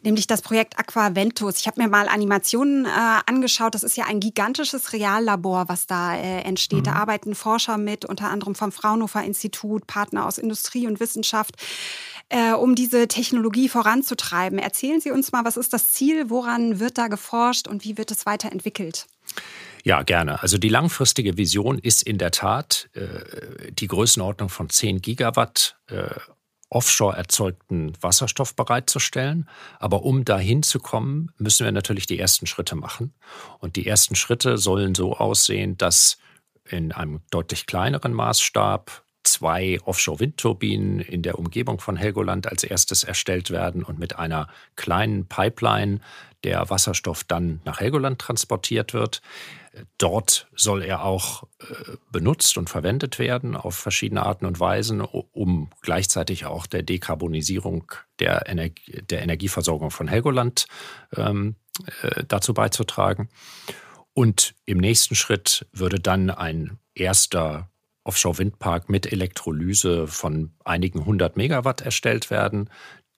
nämlich 0.03 0.27
das 0.27 0.41
Projekt 0.41 0.79
Aquaventus. 0.79 1.59
Ich 1.59 1.67
habe 1.67 1.81
mir 1.81 1.89
mal 1.89 2.07
Animationen 2.07 2.85
äh, 2.85 2.89
angeschaut. 3.25 3.75
Das 3.75 3.83
ist 3.83 3.97
ja 3.97 4.05
ein 4.05 4.19
gigantisches 4.19 4.93
Reallabor, 4.93 5.67
was 5.67 5.87
da 5.87 6.15
äh, 6.15 6.41
entsteht. 6.41 6.79
Mhm. 6.79 6.83
Da 6.83 6.93
arbeiten 6.93 7.35
Forscher 7.35 7.77
mit, 7.77 8.05
unter 8.05 8.29
anderem 8.29 8.55
vom 8.55 8.71
Fraunhofer 8.71 9.23
Institut, 9.23 9.87
Partner 9.87 10.25
aus 10.25 10.37
Industrie 10.37 10.87
und 10.87 10.99
Wissenschaft, 10.99 11.55
äh, 12.29 12.53
um 12.53 12.75
diese 12.75 13.07
Technologie 13.07 13.69
voranzutreiben. 13.69 14.59
Erzählen 14.59 15.01
Sie 15.01 15.11
uns 15.11 15.31
mal, 15.31 15.43
was 15.43 15.57
ist 15.57 15.73
das 15.73 15.91
Ziel? 15.91 16.29
Woran 16.29 16.79
wird 16.79 16.97
da 16.97 17.07
geforscht 17.07 17.67
und 17.67 17.83
wie 17.83 17.97
wird 17.97 18.11
es 18.11 18.25
weiterentwickelt? 18.25 19.07
Ja, 19.83 20.01
gerne. 20.01 20.41
Also 20.41 20.57
die 20.57 20.69
langfristige 20.69 21.37
Vision 21.37 21.77
ist 21.77 22.01
in 22.01 22.17
der 22.17 22.31
Tat 22.31 22.89
äh, 22.93 23.71
die 23.71 23.87
Größenordnung 23.87 24.49
von 24.49 24.69
10 24.69 25.01
Gigawatt 25.01 25.77
äh, 25.87 26.09
offshore 26.69 27.15
erzeugten 27.15 27.93
Wasserstoff 28.01 28.55
bereitzustellen. 28.55 29.49
Aber 29.79 30.03
um 30.03 30.25
dahin 30.25 30.63
zu 30.63 30.79
kommen, 30.79 31.31
müssen 31.37 31.65
wir 31.65 31.71
natürlich 31.71 32.07
die 32.07 32.19
ersten 32.19 32.47
Schritte 32.47 32.75
machen. 32.75 33.13
Und 33.59 33.75
die 33.75 33.87
ersten 33.87 34.15
Schritte 34.15 34.57
sollen 34.57 34.95
so 34.95 35.15
aussehen, 35.15 35.77
dass 35.77 36.17
in 36.67 36.91
einem 36.91 37.21
deutlich 37.29 37.67
kleineren 37.67 38.13
Maßstab 38.13 39.03
zwei 39.23 39.79
Offshore-Windturbinen 39.83 40.99
in 40.99 41.21
der 41.21 41.39
Umgebung 41.39 41.79
von 41.79 41.97
Helgoland 41.97 42.47
als 42.47 42.63
erstes 42.63 43.03
erstellt 43.03 43.49
werden 43.49 43.83
und 43.83 43.99
mit 43.99 44.17
einer 44.17 44.47
kleinen 44.75 45.27
Pipeline 45.27 45.99
der 46.43 46.69
Wasserstoff 46.69 47.23
dann 47.23 47.59
nach 47.65 47.79
Helgoland 47.79 48.19
transportiert 48.19 48.93
wird. 48.93 49.21
Dort 49.97 50.47
soll 50.55 50.83
er 50.83 51.03
auch 51.03 51.43
äh, 51.59 51.97
benutzt 52.11 52.57
und 52.57 52.69
verwendet 52.69 53.19
werden 53.19 53.55
auf 53.55 53.75
verschiedene 53.75 54.23
Arten 54.23 54.45
und 54.45 54.59
Weisen, 54.59 55.01
um 55.01 55.69
gleichzeitig 55.81 56.45
auch 56.45 56.65
der 56.65 56.83
Dekarbonisierung 56.83 57.91
der, 58.19 58.47
Energie, 58.47 59.01
der 59.09 59.21
Energieversorgung 59.21 59.91
von 59.91 60.07
Helgoland 60.07 60.67
ähm, 61.15 61.55
äh, 62.01 62.23
dazu 62.27 62.53
beizutragen. 62.53 63.29
Und 64.13 64.55
im 64.65 64.77
nächsten 64.77 65.15
Schritt 65.15 65.65
würde 65.73 65.99
dann 65.99 66.29
ein 66.29 66.79
erster 66.93 67.69
Offshore-Windpark 68.05 68.87
mit 68.87 69.11
Elektrolyse 69.11 70.07
von 70.07 70.53
einigen 70.63 71.05
hundert 71.05 71.35
Megawatt 71.35 71.81
erstellt 71.81 72.29
werden, 72.29 72.69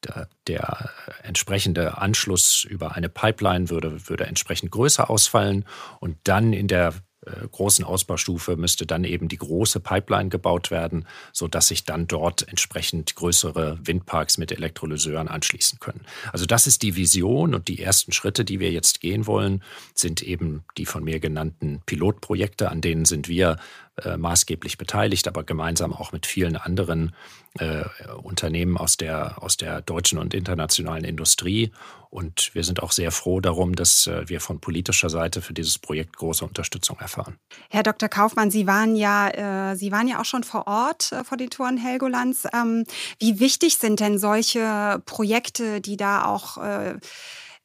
der, 0.03 0.89
entsprechende 1.23 1.97
Anschluss 1.97 2.63
über 2.63 2.95
eine 2.95 3.09
Pipeline 3.09 3.69
würde, 3.69 4.07
würde 4.07 4.25
entsprechend 4.25 4.71
größer 4.71 5.09
ausfallen 5.09 5.65
und 5.99 6.17
dann 6.23 6.53
in 6.53 6.67
der 6.67 6.93
äh, 7.27 7.47
großen 7.51 7.83
Ausbaustufe 7.83 8.55
müsste 8.55 8.85
dann 8.85 9.03
eben 9.03 9.27
die 9.27 9.37
große 9.37 9.79
Pipeline 9.79 10.29
gebaut 10.29 10.71
werden, 10.71 11.07
sodass 11.33 11.67
sich 11.67 11.83
dann 11.83 12.07
dort 12.07 12.47
entsprechend 12.47 13.15
größere 13.15 13.79
Windparks 13.81 14.37
mit 14.37 14.51
Elektrolyseuren 14.51 15.27
anschließen 15.27 15.79
können. 15.79 16.05
Also 16.31 16.45
das 16.45 16.67
ist 16.67 16.83
die 16.83 16.95
Vision 16.95 17.53
und 17.53 17.67
die 17.67 17.81
ersten 17.81 18.11
Schritte, 18.11 18.45
die 18.45 18.59
wir 18.59 18.71
jetzt 18.71 19.01
gehen 19.01 19.27
wollen, 19.27 19.63
sind 19.93 20.21
eben 20.21 20.63
die 20.77 20.85
von 20.85 21.03
mir 21.03 21.19
genannten 21.19 21.81
Pilotprojekte, 21.85 22.69
an 22.69 22.81
denen 22.81 23.05
sind 23.05 23.27
wir 23.27 23.57
äh, 24.03 24.17
maßgeblich 24.17 24.77
beteiligt, 24.77 25.27
aber 25.27 25.43
gemeinsam 25.43 25.93
auch 25.93 26.11
mit 26.11 26.25
vielen 26.25 26.55
anderen 26.55 27.15
äh, 27.57 27.83
Unternehmen 28.21 28.77
aus 28.77 28.95
der, 28.97 29.41
aus 29.41 29.57
der 29.57 29.81
deutschen 29.81 30.19
und 30.19 30.33
internationalen 30.33 31.03
Industrie. 31.03 31.71
Und 32.09 32.53
wir 32.53 32.63
sind 32.63 32.83
auch 32.83 32.91
sehr 32.91 33.11
froh 33.11 33.39
darum, 33.39 33.75
dass 33.75 34.07
äh, 34.07 34.29
wir 34.29 34.39
von 34.39 34.59
politischer 34.59 35.09
Seite 35.09 35.41
für 35.41 35.53
dieses 35.53 35.79
Projekt 35.79 36.17
große 36.17 36.45
Unterstützung 36.45 36.99
erfahren. 36.99 37.37
Herr 37.69 37.83
Dr. 37.83 38.07
Kaufmann, 38.07 38.51
Sie 38.51 38.67
waren 38.67 38.95
ja, 38.95 39.71
äh, 39.71 39.75
Sie 39.75 39.91
waren 39.91 40.07
ja 40.07 40.21
auch 40.21 40.25
schon 40.25 40.43
vor 40.43 40.67
Ort 40.67 41.11
äh, 41.11 41.23
vor 41.23 41.37
den 41.37 41.49
Touren 41.49 41.77
Helgolands. 41.77 42.45
Ähm, 42.53 42.85
wie 43.19 43.39
wichtig 43.39 43.77
sind 43.77 43.99
denn 43.99 44.19
solche 44.19 45.01
Projekte, 45.05 45.81
die 45.81 45.97
da 45.97 46.25
auch 46.25 46.57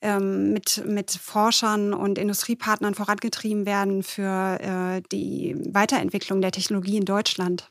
ähm, 0.03 0.53
mit, 0.53 0.83
mit 0.87 1.11
Forschern 1.11 1.95
und 1.95 2.19
Industriepartnern 2.19 2.95
vorangetrieben 2.95 3.65
werden 3.67 4.03
für 4.03 4.59
äh, 4.61 5.03
die 5.13 5.57
Weiterentwicklung 5.73 6.41
der 6.41 6.53
Technologie 6.53 6.97
in 6.97 7.05
Deutschland? 7.05 7.69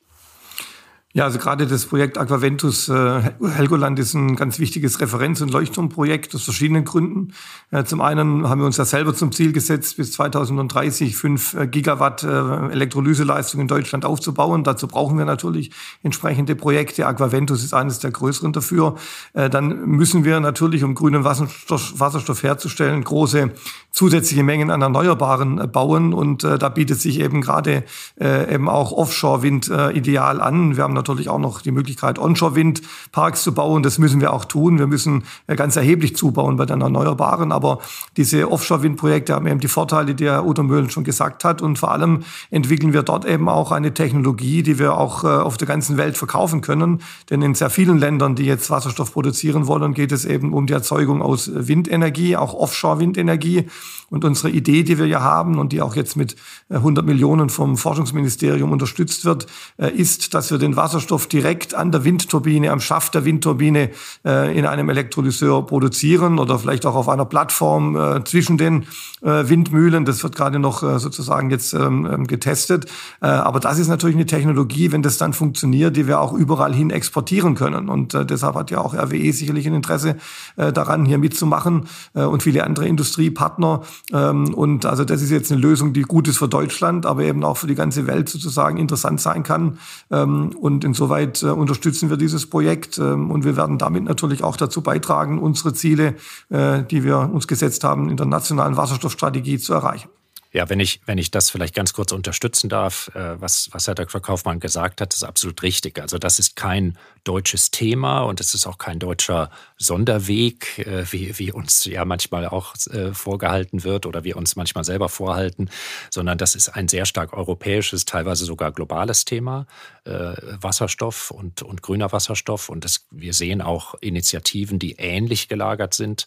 Ja, 1.14 1.26
also 1.26 1.40
gerade 1.40 1.68
das 1.68 1.86
Projekt 1.88 2.18
Aquaventus 2.18 2.88
äh, 2.88 3.22
Helgoland 3.42 4.00
ist 4.00 4.14
ein 4.14 4.38
ganz 4.38 4.60
wichtiges 4.60 5.02
Referenz- 5.02 5.42
und 5.42 5.52
Leuchtturmprojekt 5.52 6.34
aus 6.34 6.46
verschiedenen 6.46 6.86
Gründen. 6.86 7.34
Ja, 7.70 7.84
zum 7.84 8.00
einen 8.00 8.48
haben 8.48 8.62
wir 8.62 8.66
uns 8.66 8.78
ja 8.78 8.86
selber 8.86 9.14
zum 9.14 9.34
Ziel 9.34 9.52
gesetzt, 9.52 9.98
bis 9.98 10.14
2030 10.14 11.18
fünf 11.18 11.54
äh, 11.54 11.68
Gigawatt 11.68 12.24
äh, 12.24 12.28
Elektrolyseleistung 12.28 13.60
in 13.60 13.68
Deutschland 13.68 14.06
aufzubauen. 14.06 14.64
Dazu 14.64 14.88
brauchen 14.88 15.18
wir 15.18 15.26
natürlich 15.26 15.72
entsprechende 16.02 16.56
Projekte. 16.56 17.06
Aquaventus 17.06 17.62
ist 17.62 17.74
eines 17.74 18.00
der 18.00 18.12
größeren 18.12 18.54
dafür. 18.54 18.96
Äh, 19.34 19.50
dann 19.50 19.86
müssen 19.88 20.24
wir 20.24 20.40
natürlich, 20.40 20.86
um 20.86 20.96
grünen 20.96 21.26
Wasserstoff, 21.26 22.00
Wasserstoff 22.00 22.42
herzustellen, 22.42 23.04
große 23.04 23.52
zusätzliche 23.92 24.44
Mengen 24.44 24.72
an 24.72 24.82
Erneuerbaren 24.82 25.60
äh, 25.60 25.68
bauen. 25.68 26.14
Und 26.14 26.46
äh, 26.46 26.58
da 26.58 26.70
bietet 26.70 27.02
sich 27.02 27.20
eben 27.20 27.42
gerade 27.42 27.84
äh, 28.20 28.54
eben 28.54 28.70
auch 28.70 28.94
Offshore-Wind 28.94 29.70
äh, 29.70 29.92
ideal 29.92 30.40
an. 30.40 30.78
Wir 30.78 30.84
haben 30.84 30.94
natürlich 31.02 31.30
auch 31.30 31.40
noch 31.40 31.62
die 31.62 31.72
Möglichkeit, 31.72 32.20
Onshore-Windparks 32.20 33.44
zu 33.44 33.54
bauen. 33.54 33.84
Das 33.84 33.98
müssen 33.98 34.22
wir 34.22 34.34
auch 34.34 34.46
tun. 34.46 34.78
Wir 34.78 34.88
müssen 34.88 35.24
äh, 35.48 35.56
ganz 35.56 35.76
erheblich 35.76 36.16
zubauen 36.16 36.58
bei 36.58 36.66
den 36.66 36.82
Erneuerbaren. 36.82 37.52
Aber 37.52 37.80
diese 38.18 38.52
Offshore-Windprojekte 38.52 39.34
haben 39.34 39.48
eben 39.48 39.60
die 39.60 39.68
Vorteile, 39.68 40.14
die 40.14 40.26
Herr 40.26 40.46
Udo 40.46 40.64
Möhlen 40.64 40.90
schon 40.90 41.04
gesagt 41.04 41.44
hat. 41.44 41.62
Und 41.62 41.80
vor 41.80 41.92
allem 41.92 42.24
entwickeln 42.52 42.94
wir 42.94 43.04
dort 43.04 43.26
eben 43.26 43.50
auch 43.50 43.72
eine 43.72 43.94
Technologie, 43.94 44.64
die 44.64 44.78
wir 44.78 44.98
auch 44.98 45.24
äh, 45.24 45.28
auf 45.28 45.58
der 45.58 45.68
ganzen 45.68 45.98
Welt 45.98 46.18
verkaufen 46.18 46.62
können. 46.62 47.02
Denn 47.30 47.42
in 47.42 47.56
sehr 47.56 47.70
vielen 47.70 47.98
Ländern, 47.98 48.36
die 48.36 48.46
jetzt 48.46 48.70
Wasserstoff 48.70 49.14
produzieren 49.14 49.68
wollen, 49.68 49.94
geht 49.94 50.12
es 50.12 50.26
eben 50.26 50.54
um 50.54 50.68
die 50.68 50.74
Erzeugung 50.74 51.22
aus 51.22 51.50
Windenergie, 51.54 52.38
auch 52.38 52.54
Offshore-Windenergie. 52.54 53.68
Und 54.12 54.26
unsere 54.26 54.50
Idee, 54.50 54.84
die 54.84 54.98
wir 54.98 55.08
ja 55.08 55.22
haben 55.22 55.58
und 55.58 55.72
die 55.72 55.82
auch 55.82 55.96
jetzt 55.96 56.18
mit 56.18 56.36
100 56.70 57.04
äh, 57.04 57.08
Millionen 57.08 57.50
vom 57.50 57.78
Forschungsministerium 57.78 58.70
unterstützt 58.70 59.24
wird, 59.24 59.48
äh, 59.78 59.90
ist, 59.90 60.34
dass 60.34 60.52
wir 60.52 60.58
den 60.58 60.76
Wasserstoff 60.76 60.91
direkt 61.32 61.74
an 61.74 61.92
der 61.92 62.04
Windturbine, 62.04 62.72
am 62.72 62.80
Schaft 62.80 63.16
der 63.16 63.26
Windturbine 63.26 63.90
äh, 64.26 64.58
in 64.58 64.66
einem 64.66 64.90
Elektrolyseur 64.90 65.66
produzieren 65.66 66.40
oder 66.40 66.60
vielleicht 66.60 66.86
auch 66.86 66.96
auf 66.96 67.10
einer 67.10 67.26
Plattform 67.26 68.22
zwischen 68.26 68.58
den 68.58 68.86
Windmühlen. 69.22 70.06
Das 70.06 70.24
wird 70.24 70.36
gerade 70.36 70.60
noch 70.60 70.82
sozusagen 71.00 71.50
jetzt 71.50 71.74
ähm, 71.74 72.08
ähm, 72.12 72.28
getestet. 72.28 72.86
Aber 73.20 73.60
das 73.60 73.78
ist 73.78 73.88
natürlich 73.88 74.16
eine 74.16 74.26
Technologie, 74.26 74.92
wenn 74.92 75.02
das 75.02 75.18
dann 75.18 75.34
funktioniert, 75.34 75.96
die 75.96 76.08
wir 76.08 76.20
auch 76.20 76.34
überall 76.34 76.74
hin 76.74 76.90
exportieren 76.90 77.56
können. 77.56 77.90
Und 77.90 78.14
deshalb 78.30 78.56
hat 78.56 78.72
ja 78.72 78.80
auch 78.80 78.94
RWE 78.94 79.32
sicherlich 79.32 79.68
ein 79.68 79.76
Interesse 79.76 80.16
daran, 80.56 81.06
hier 81.06 81.18
mitzumachen 81.18 81.88
und 82.14 82.44
viele 82.44 82.64
andere 82.64 82.88
Industriepartner. 82.88 83.82
Ähm, 84.12 84.54
und 84.54 84.86
also 84.86 85.04
das 85.04 85.22
ist 85.22 85.32
jetzt 85.32 85.52
eine 85.52 85.62
Lösung, 85.62 85.94
die 85.94 86.02
gut 86.02 86.28
ist 86.28 86.38
für 86.38 86.48
Deutschland, 86.48 87.06
aber 87.06 87.24
eben 87.24 87.44
auch 87.44 87.58
für 87.58 87.68
die 87.68 87.76
ganze 87.76 88.08
Welt 88.08 88.30
sozusagen 88.30 88.78
interessant 88.78 89.22
sein 89.22 89.44
kann. 89.44 89.78
Ähm, 90.10 90.52
und 90.60 90.81
Und 90.82 90.86
insoweit 90.86 91.44
äh, 91.44 91.48
unterstützen 91.48 92.10
wir 92.10 92.18
dieses 92.18 92.50
Projekt 92.50 92.98
ähm, 92.98 93.30
und 93.30 93.46
wir 93.46 93.56
werden 93.56 93.78
damit 93.78 94.04
natürlich 94.04 94.44
auch 94.44 94.58
dazu 94.58 94.82
beitragen, 94.82 95.38
unsere 95.38 95.74
Ziele, 95.74 96.16
äh, 96.50 96.82
die 96.82 97.04
wir 97.04 97.30
uns 97.32 97.48
gesetzt 97.48 97.84
haben, 97.84 98.10
in 98.10 98.18
der 98.18 98.26
nationalen 98.26 98.78
Wasserstoffstrategie 98.78 99.60
zu 99.60 99.74
erreichen. 99.74 100.10
Ja, 100.54 100.70
wenn 100.70 100.82
ich, 100.82 101.00
wenn 101.06 101.18
ich 101.18 101.32
das 101.32 101.50
vielleicht 101.50 101.74
ganz 101.74 101.94
kurz 101.94 102.12
unterstützen 102.12 102.68
darf, 102.68 103.10
äh, 103.16 103.40
was, 103.40 103.70
was 103.72 103.88
Herr 103.88 103.96
Dr. 103.96 104.22
Kaufmann 104.22 104.60
gesagt 104.60 105.00
hat, 105.00 105.14
ist 105.14 105.24
absolut 105.24 105.64
richtig. 105.64 105.98
Also 106.02 106.18
das 106.18 106.40
ist 106.40 106.58
kein 106.58 106.98
deutsches 107.24 107.72
Thema 107.72 108.24
und 108.24 108.42
es 108.42 108.54
ist 108.54 108.68
auch 108.68 108.78
kein 108.78 109.00
deutscher 109.00 109.50
Sonderweg, 109.78 110.80
äh, 110.80 111.06
wie, 111.10 111.40
wie 111.40 111.54
uns 111.54 111.86
ja 111.86 112.04
manchmal 112.04 112.46
auch 112.48 112.76
äh, 112.88 113.14
vorgehalten 113.14 113.86
wird 113.86 114.06
oder 114.06 114.26
wir 114.26 114.36
uns 114.36 114.58
manchmal 114.58 114.84
selber 114.84 115.08
vorhalten, 115.08 115.70
sondern 116.10 116.38
das 116.38 116.56
ist 116.56 116.68
ein 116.68 116.90
sehr 116.90 117.06
stark 117.06 117.32
europäisches, 117.32 118.04
teilweise 118.04 118.44
sogar 118.44 118.72
globales 118.72 119.26
Thema, 119.26 119.68
Wasserstoff 120.04 121.32
und, 121.32 121.62
und 121.62 121.82
grüner 121.82 122.12
Wasserstoff. 122.12 122.70
Und 122.70 122.84
das, 122.84 123.06
wir 123.12 123.34
sehen 123.34 123.62
auch 123.62 123.96
Initiativen, 124.02 124.80
die 124.80 124.94
ähnlich 124.94 125.48
gelagert 125.48 125.94
sind 125.94 126.26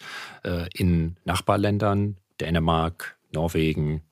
in 0.74 1.16
Nachbarländern, 1.24 2.16
Dänemark, 2.40 3.16
Norwegen, 3.32 4.02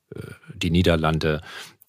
die 0.55 0.71
Niederlande 0.71 1.41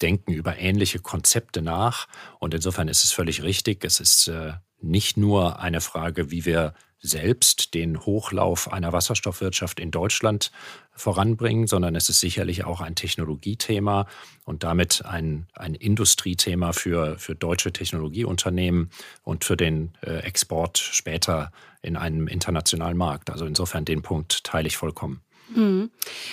denken 0.02 0.32
über 0.32 0.58
ähnliche 0.58 0.98
Konzepte 0.98 1.62
nach. 1.62 2.08
Und 2.38 2.54
insofern 2.54 2.88
ist 2.88 3.04
es 3.04 3.12
völlig 3.12 3.42
richtig. 3.42 3.84
Es 3.84 4.00
ist 4.00 4.28
äh, 4.28 4.54
nicht 4.80 5.16
nur 5.16 5.60
eine 5.60 5.80
Frage, 5.80 6.30
wie 6.30 6.44
wir 6.44 6.74
selbst 7.00 7.74
den 7.74 8.00
Hochlauf 8.00 8.72
einer 8.72 8.94
Wasserstoffwirtschaft 8.94 9.78
in 9.78 9.90
Deutschland 9.90 10.50
voranbringen, 10.92 11.66
sondern 11.66 11.96
es 11.96 12.08
ist 12.08 12.20
sicherlich 12.20 12.64
auch 12.64 12.80
ein 12.80 12.94
Technologiethema 12.94 14.06
und 14.44 14.62
damit 14.62 15.04
ein, 15.04 15.46
ein 15.52 15.74
Industriethema 15.74 16.72
für, 16.72 17.18
für 17.18 17.34
deutsche 17.34 17.72
Technologieunternehmen 17.72 18.90
und 19.22 19.44
für 19.44 19.56
den 19.56 19.92
äh, 20.00 20.20
Export 20.20 20.78
später 20.78 21.52
in 21.82 21.98
einem 21.98 22.26
internationalen 22.26 22.96
Markt. 22.96 23.28
Also 23.28 23.44
insofern 23.44 23.84
den 23.84 24.00
Punkt 24.00 24.42
teile 24.42 24.66
ich 24.66 24.78
vollkommen. 24.78 25.20
Mhm. 25.54 25.90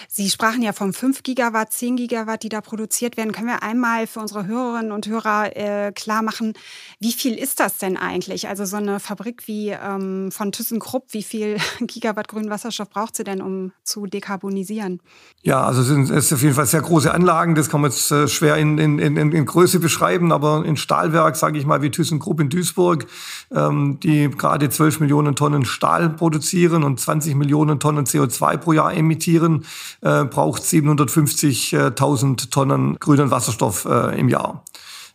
Sie 0.07 0.29
sprachen 0.29 0.61
ja 0.61 0.73
von 0.73 0.93
5 0.93 1.23
Gigawatt, 1.23 1.71
10 1.71 1.95
Gigawatt, 1.95 2.43
die 2.43 2.49
da 2.49 2.61
produziert 2.61 3.17
werden. 3.17 3.31
Können 3.31 3.47
wir 3.47 3.63
einmal 3.63 4.07
für 4.07 4.19
unsere 4.19 4.47
Hörerinnen 4.47 4.91
und 4.91 5.07
Hörer 5.07 5.55
äh, 5.55 5.91
klar 5.91 6.21
machen, 6.21 6.53
wie 6.99 7.11
viel 7.11 7.35
ist 7.35 7.59
das 7.59 7.77
denn 7.77 7.97
eigentlich? 7.97 8.47
Also 8.47 8.65
so 8.65 8.77
eine 8.77 8.99
Fabrik 8.99 9.47
wie 9.47 9.69
ähm, 9.69 10.31
von 10.31 10.51
ThyssenKrupp, 10.51 11.05
wie 11.11 11.23
viel 11.23 11.57
Gigawatt 11.81 12.27
grünen 12.27 12.49
Wasserstoff 12.49 12.89
braucht 12.89 13.15
sie 13.15 13.23
denn, 13.23 13.41
um 13.41 13.71
zu 13.83 14.05
dekarbonisieren? 14.05 15.01
Ja, 15.43 15.63
also 15.63 15.81
es 15.81 15.87
sind 15.87 16.09
es 16.09 16.31
auf 16.31 16.41
jeden 16.41 16.55
Fall 16.55 16.65
sehr 16.65 16.81
große 16.81 17.13
Anlagen. 17.13 17.55
Das 17.55 17.69
kann 17.69 17.81
man 17.81 17.91
jetzt 17.91 18.11
äh, 18.11 18.27
schwer 18.27 18.57
in, 18.57 18.77
in, 18.77 18.99
in, 18.99 19.17
in 19.17 19.45
Größe 19.45 19.79
beschreiben, 19.79 20.31
aber 20.31 20.63
ein 20.63 20.77
Stahlwerk, 20.77 21.35
sage 21.35 21.57
ich 21.57 21.65
mal, 21.65 21.81
wie 21.81 21.89
ThyssenKrupp 21.89 22.39
in 22.39 22.49
Duisburg, 22.49 23.07
ähm, 23.51 23.99
die 24.01 24.29
gerade 24.29 24.69
12 24.69 24.99
Millionen 24.99 25.35
Tonnen 25.35 25.65
Stahl 25.65 26.09
produzieren 26.09 26.83
und 26.83 26.99
20 26.99 27.35
Millionen 27.35 27.79
Tonnen 27.79 28.05
CO2 28.05 28.57
pro 28.57 28.73
Jahr 28.73 28.93
emittieren, 28.93 29.65
äh, 30.01 30.25
braucht 30.25 30.63
750.000 30.63 32.49
Tonnen 32.49 32.97
grünen 32.99 33.31
Wasserstoff 33.31 33.85
äh, 33.85 34.19
im 34.19 34.29
Jahr. 34.29 34.63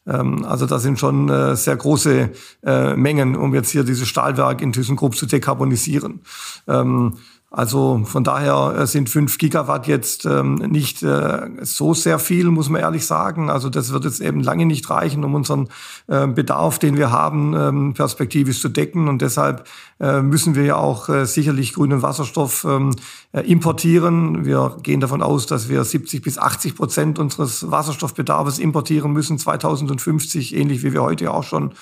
Ähm, 0.06 0.44
also 0.44 0.66
das 0.66 0.82
sind 0.82 0.98
schon 0.98 1.28
äh, 1.28 1.56
sehr 1.56 1.76
große 1.76 2.30
äh, 2.64 2.96
Mengen, 2.96 3.36
um 3.36 3.54
jetzt 3.54 3.70
hier 3.70 3.84
dieses 3.84 4.08
Stahlwerk 4.08 4.60
in 4.60 4.72
ThyssenKrupp 4.72 5.16
zu 5.16 5.26
dekarbonisieren. 5.26 6.20
Ähm, 6.68 7.14
also 7.50 8.02
von 8.04 8.24
daher 8.24 8.74
äh, 8.76 8.86
sind 8.86 9.08
fünf 9.08 9.38
Gigawatt 9.38 9.86
jetzt 9.86 10.26
ähm, 10.26 10.56
nicht 10.56 11.02
äh, 11.02 11.48
so 11.62 11.94
sehr 11.94 12.18
viel, 12.18 12.50
muss 12.50 12.68
man 12.68 12.80
ehrlich 12.80 13.06
sagen. 13.06 13.50
Also 13.50 13.70
das 13.70 13.92
wird 13.92 14.04
jetzt 14.04 14.20
eben 14.20 14.42
lange 14.42 14.66
nicht 14.66 14.90
reichen, 14.90 15.24
um 15.24 15.34
unseren 15.34 15.68
äh, 16.08 16.26
Bedarf, 16.26 16.78
den 16.78 16.96
wir 16.96 17.12
haben, 17.12 17.54
ähm, 17.54 17.94
perspektivisch 17.94 18.60
zu 18.60 18.68
decken. 18.68 19.08
Und 19.08 19.22
deshalb 19.22 19.66
müssen 19.98 20.54
wir 20.54 20.64
ja 20.64 20.76
auch 20.76 21.08
äh, 21.08 21.24
sicherlich 21.24 21.72
grünen 21.72 22.02
Wasserstoff 22.02 22.66
ähm, 22.68 22.94
äh, 23.32 23.40
importieren. 23.40 24.44
Wir 24.44 24.76
gehen 24.82 25.00
davon 25.00 25.22
aus, 25.22 25.46
dass 25.46 25.70
wir 25.70 25.82
70 25.82 26.20
bis 26.20 26.36
80 26.36 26.74
Prozent 26.74 27.18
unseres 27.18 27.70
Wasserstoffbedarfs 27.70 28.58
importieren 28.58 29.12
müssen 29.12 29.38
2050, 29.38 30.54
ähnlich 30.54 30.82
wie 30.82 30.92
wir 30.92 31.02
heute 31.02 31.32
auch 31.32 31.44
schon 31.44 31.72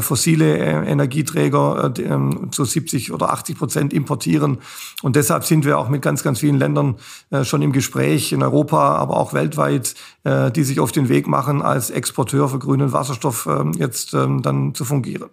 fossile 0.00 0.58
Energieträger 0.58 1.92
ähm, 1.98 2.48
zu 2.52 2.64
70 2.64 3.12
oder 3.12 3.32
80 3.32 3.58
Prozent 3.58 3.92
importieren. 3.92 4.58
Und 5.02 5.16
deshalb 5.16 5.44
sind 5.44 5.64
wir 5.64 5.78
auch 5.78 5.88
mit 5.88 6.02
ganz, 6.02 6.22
ganz 6.22 6.40
vielen 6.40 6.58
Ländern 6.58 6.96
schon 7.42 7.62
im 7.62 7.72
Gespräch 7.72 8.32
in 8.32 8.42
Europa, 8.42 8.96
aber 8.96 9.16
auch 9.16 9.32
weltweit, 9.32 9.94
die 10.26 10.64
sich 10.64 10.80
auf 10.80 10.92
den 10.92 11.08
Weg 11.08 11.26
machen, 11.26 11.62
als 11.62 11.90
Exporteur 11.90 12.48
für 12.48 12.58
grünen 12.58 12.92
Wasserstoff 12.92 13.46
ähm, 13.46 13.72
jetzt 13.72 14.12
dann 14.12 14.74
zu 14.74 14.84
fungieren. 14.84 15.30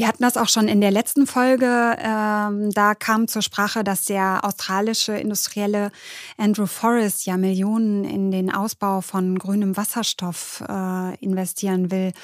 Wir 0.00 0.08
hatten 0.08 0.22
das 0.22 0.38
auch 0.38 0.48
schon 0.48 0.66
in 0.66 0.80
der 0.80 0.90
letzten 0.90 1.26
Folge. 1.26 1.94
Ähm, 1.98 2.70
da 2.70 2.94
kam 2.94 3.28
zur 3.28 3.42
Sprache, 3.42 3.84
dass 3.84 4.06
der 4.06 4.46
australische 4.46 5.12
Industrielle 5.12 5.92
Andrew 6.38 6.64
Forrest 6.64 7.26
ja 7.26 7.36
Millionen 7.36 8.06
in 8.06 8.30
den 8.30 8.50
Ausbau 8.50 9.02
von 9.02 9.38
grünem 9.38 9.76
Wasserstoff 9.76 10.64
äh, 10.66 11.16
investieren 11.16 11.90
will. 11.90 12.14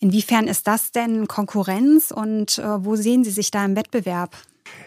Inwiefern 0.00 0.48
ist 0.48 0.66
das 0.66 0.90
denn 0.90 1.28
Konkurrenz 1.28 2.10
und 2.10 2.58
äh, 2.58 2.84
wo 2.84 2.96
sehen 2.96 3.22
Sie 3.22 3.30
sich 3.30 3.52
da 3.52 3.64
im 3.64 3.76
Wettbewerb? 3.76 4.36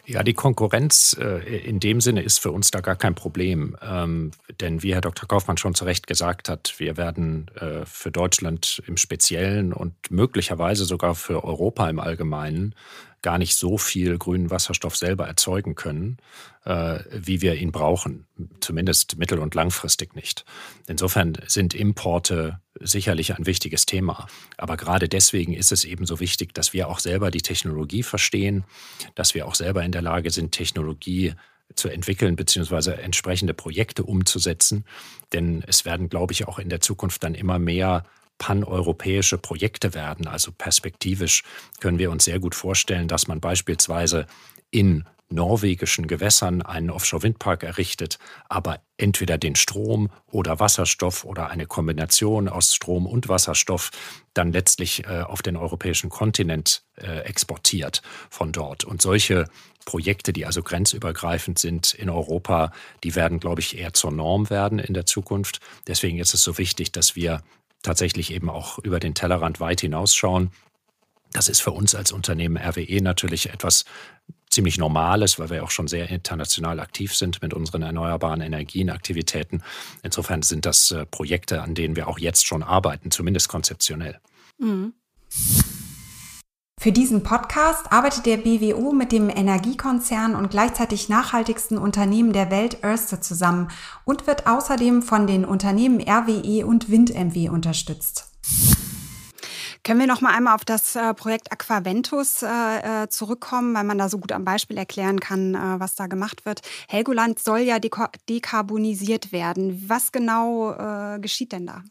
Ja, 0.06 0.21
die 0.21 0.34
Konkurrenz 0.34 1.17
äh, 1.19 1.58
in 1.58 1.80
dem 1.80 2.00
Sinne 2.00 2.21
ist 2.21 2.39
für 2.39 2.52
uns 2.52 2.69
da 2.71 2.82
gar 2.82 2.95
kein 2.95 3.15
Problem. 3.15 3.76
Ähm, 3.82 4.32
denn 4.62 4.84
wie 4.84 4.93
Herr 4.93 5.02
Dr. 5.02 5.28
Kaufmann 5.28 5.58
schon 5.58 5.74
zu 5.74 5.86
Recht 5.86 6.06
gesagt 6.06 6.48
hat, 6.48 6.76
wir 6.78 6.98
werden 6.98 7.50
äh, 7.56 7.86
für 7.86 8.12
Deutschland 8.12 8.84
im 8.88 8.98
Speziellen 8.98 9.74
und 9.74 9.93
möglicherweise 10.12 10.86
sogar 10.86 11.15
für 11.15 11.43
Europa 11.43 11.89
im 11.89 12.00
Allgemeinen 12.00 12.76
gar 13.25 13.39
nicht 13.39 13.55
so 13.55 13.79
viel 13.79 14.19
grünen 14.19 14.51
Wasserstoff 14.51 14.95
selber 14.95 15.25
erzeugen 15.25 15.73
können, 15.73 16.17
äh, 16.63 16.99
wie 17.11 17.41
wir 17.41 17.55
ihn 17.55 17.71
brauchen. 17.71 18.27
Zumindest 18.59 19.17
mittel- 19.17 19.39
und 19.39 19.55
langfristig 19.55 20.13
nicht. 20.13 20.45
Insofern 20.88 21.35
sind 21.47 21.73
Importe 21.73 22.59
sicherlich 22.79 23.35
ein 23.35 23.47
wichtiges 23.47 23.88
Thema. 23.88 24.27
Aber 24.57 24.77
gerade 24.77 25.09
deswegen 25.09 25.53
ist 25.53 25.71
es 25.71 25.85
eben 25.85 26.05
so 26.05 26.19
wichtig, 26.19 26.53
dass 26.53 26.71
wir 26.71 26.88
auch 26.88 26.99
selber 26.99 27.31
die 27.31 27.41
Technologie 27.41 28.03
verstehen, 28.03 28.63
dass 29.15 29.33
wir 29.33 29.47
auch 29.47 29.55
selber 29.55 29.83
in 29.83 29.91
der 29.91 30.03
Lage 30.03 30.29
sind, 30.29 30.51
Technologie 30.51 31.33
zu 31.73 31.89
entwickeln 31.89 32.35
beziehungsweise 32.35 32.95
entsprechende 32.97 33.55
Projekte 33.55 34.03
umzusetzen. 34.03 34.85
Denn 35.33 35.63
es 35.65 35.83
werden, 35.83 36.09
glaube 36.09 36.33
ich, 36.33 36.47
auch 36.47 36.59
in 36.59 36.69
der 36.69 36.79
Zukunft 36.79 37.23
dann 37.23 37.33
immer 37.33 37.57
mehr 37.57 38.05
paneuropäische 38.38 39.38
Projekte 39.38 39.93
werden. 39.93 40.28
Also 40.28 40.52
perspektivisch 40.52 41.43
können 41.80 42.00
wir 42.00 42.12
uns 42.12 42.26
sehr 42.26 42.39
gut 42.39 42.56
vorstellen, 42.56 43.08
dass 43.08 43.28
man 43.28 43.39
beispielsweise 43.39 44.28
in 44.71 45.06
norwegischen 45.30 46.08
Gewässern 46.08 46.62
einen 46.62 46.91
Offshore-Windpark 46.91 47.63
errichtet, 47.63 48.19
aber 48.48 48.82
entweder 48.98 49.38
den 49.38 49.56
Strom 49.56 50.10
oder 50.32 50.60
Wasserstoff 50.60 51.26
oder 51.26 51.50
eine 51.50 51.65
Kombination 51.65 52.48
aus 52.48 52.76
Strom 52.76 53.08
und 53.08 53.28
Wasserstoff 53.28 53.89
dann 54.34 54.52
letztlich 54.52 55.06
äh, 55.06 55.21
auf 55.21 55.41
den 55.41 55.58
europäischen 55.58 56.10
Kontinent 56.10 56.84
äh, 56.98 57.21
exportiert 57.21 58.02
von 58.30 58.52
dort. 58.52 58.84
Und 58.84 59.02
solche 59.02 59.45
Projekte, 59.86 60.32
die 60.32 60.45
also 60.45 60.62
grenzübergreifend 60.62 61.58
sind 61.58 61.93
in 61.93 62.10
Europa, 62.10 62.71
die 63.04 63.15
werden, 63.15 63.39
glaube 63.39 63.62
ich, 63.62 63.78
eher 63.78 63.93
zur 63.93 64.12
Norm 64.12 64.50
werden 64.50 64.80
in 64.80 64.93
der 64.93 65.06
Zukunft. 65.06 65.60
Deswegen 65.88 66.19
ist 66.19 66.34
es 66.34 66.43
so 66.43 66.58
wichtig, 66.58 66.91
dass 66.91 67.15
wir 67.15 67.41
tatsächlich 67.86 68.34
eben 68.34 68.50
auch 68.50 68.80
über 68.80 69.00
den 69.00 69.13
Tellerrand 69.13 69.60
weit 69.60 69.82
hinausschauen. 69.82 70.52
Das 71.32 71.50
ist 71.50 71.62
für 71.62 71.71
uns 71.71 71.95
als 71.95 72.12
Unternehmen 72.12 72.58
RWE 72.58 73.02
natürlich 73.02 73.50
etwas 73.50 73.86
ziemlich 74.50 74.78
Normales, 74.78 75.38
weil 75.38 75.50
wir 75.50 75.63
auch 75.63 75.71
schon 75.71 75.88
sehr 75.88 76.10
international 76.10 76.80
aktiv 76.80 77.13
sind 77.13 77.41
mit 77.41 77.54
unseren 77.54 77.82
erneuerbaren 77.82 78.41
Energienaktivitäten. 78.41 79.63
Insofern 80.02 80.43
sind 80.43 80.65
das 80.65 80.91
äh, 80.91 81.06
Projekte, 81.06 81.62
an 81.62 81.76
denen 81.76 81.95
wir 81.95 82.08
auch 82.08 82.19
jetzt 82.19 82.48
schon 82.48 82.63
arbeiten, 82.63 83.12
zumindest 83.12 83.50
konzeptionell. 83.50 84.19
Mhm. 84.58 84.93
Für 86.86 86.91
diesen 86.91 87.24
Podcast 87.24 87.91
arbeitet 87.91 88.28
der 88.28 88.38
BWO 88.38 88.91
mit 88.93 89.12
dem 89.12 89.28
Energiekonzern 89.28 90.36
und 90.36 90.52
gleichzeitig 90.52 91.10
nachhaltigsten 91.10 91.80
Unternehmen 91.80 92.32
der 92.32 92.52
Welt 92.52 92.84
Örste 92.84 93.19
zusammen 93.19 93.69
und 94.04 94.28
wird 94.28 94.45
außerdem 94.45 95.02
von 95.02 95.26
den 95.26 95.45
Unternehmen 95.45 96.00
RWE 96.00 96.63
und 96.63 96.91
WindMW 96.91 97.50
unterstützt. 97.50 98.30
Können 99.84 100.00
wir 100.00 100.06
noch 100.06 100.21
mal 100.21 100.36
einmal 100.36 100.54
auf 100.54 100.63
das 100.63 100.95
äh, 100.95 101.15
Projekt 101.15 101.52
Aquaventus 101.52 102.43
äh, 102.43 103.04
äh, 103.06 103.10
zurückkommen, 103.10 103.74
weil 103.74 103.84
man 103.84 103.98
da 103.98 104.08
so 104.08 104.19
gut 104.19 104.32
am 104.32 104.45
Beispiel 104.45 104.78
erklären 104.78 105.19
kann, 105.19 105.58
was 105.80 105.95
da 105.95 106.06
gemacht 106.06 106.45
wird. 106.45 106.62
Helgoland 106.88 107.39
soll 107.39 107.62
ja 107.62 107.80
dekarbonisiert 107.80 109.32
werden. 109.32 109.84
Was 109.88 110.12
genau 110.12 111.17
geschieht 111.19 111.52
denn 111.52 111.65
da? 111.65 111.82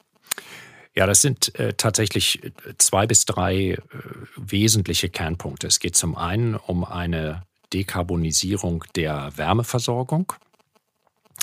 Ja, 0.94 1.06
das 1.06 1.20
sind 1.20 1.54
äh, 1.58 1.74
tatsächlich 1.74 2.44
äh, 2.44 2.52
zwei 2.78 3.06
bis 3.06 3.24
drei 3.24 3.72
äh, 3.72 3.78
wesentliche 4.36 5.08
Kernpunkte. 5.08 5.66
Es 5.66 5.80
geht 5.80 5.96
zum 5.96 6.16
einen 6.16 6.54
um 6.54 6.84
eine 6.84 7.42
Dekarbonisierung 7.72 8.84
der 8.94 9.32
Wärmeversorgung. 9.36 10.32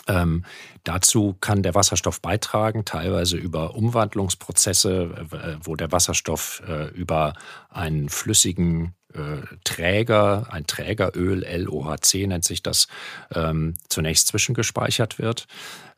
Ähm, 0.08 0.46
dazu 0.84 1.36
kann 1.42 1.64
der 1.64 1.76
Wasserstoff 1.76 2.22
beitragen, 2.22 2.86
teilweise 2.86 3.38
über 3.38 3.76
Umwandlungsprozesse, 3.76 5.28
äh, 5.32 5.58
wo 5.64 5.76
der 5.76 5.92
Wasserstoff 5.92 6.64
äh, 6.68 6.88
über 6.90 7.34
einen 7.70 8.08
flüssigen 8.08 8.96
äh, 9.14 9.46
Träger, 9.64 10.48
ein 10.52 10.66
Trägeröl, 10.68 11.46
LOHC 11.46 12.28
nennt 12.28 12.46
sich 12.46 12.64
das, 12.64 12.88
ähm, 13.34 13.76
zunächst 13.90 14.28
zwischengespeichert 14.28 15.20
wird. 15.20 15.48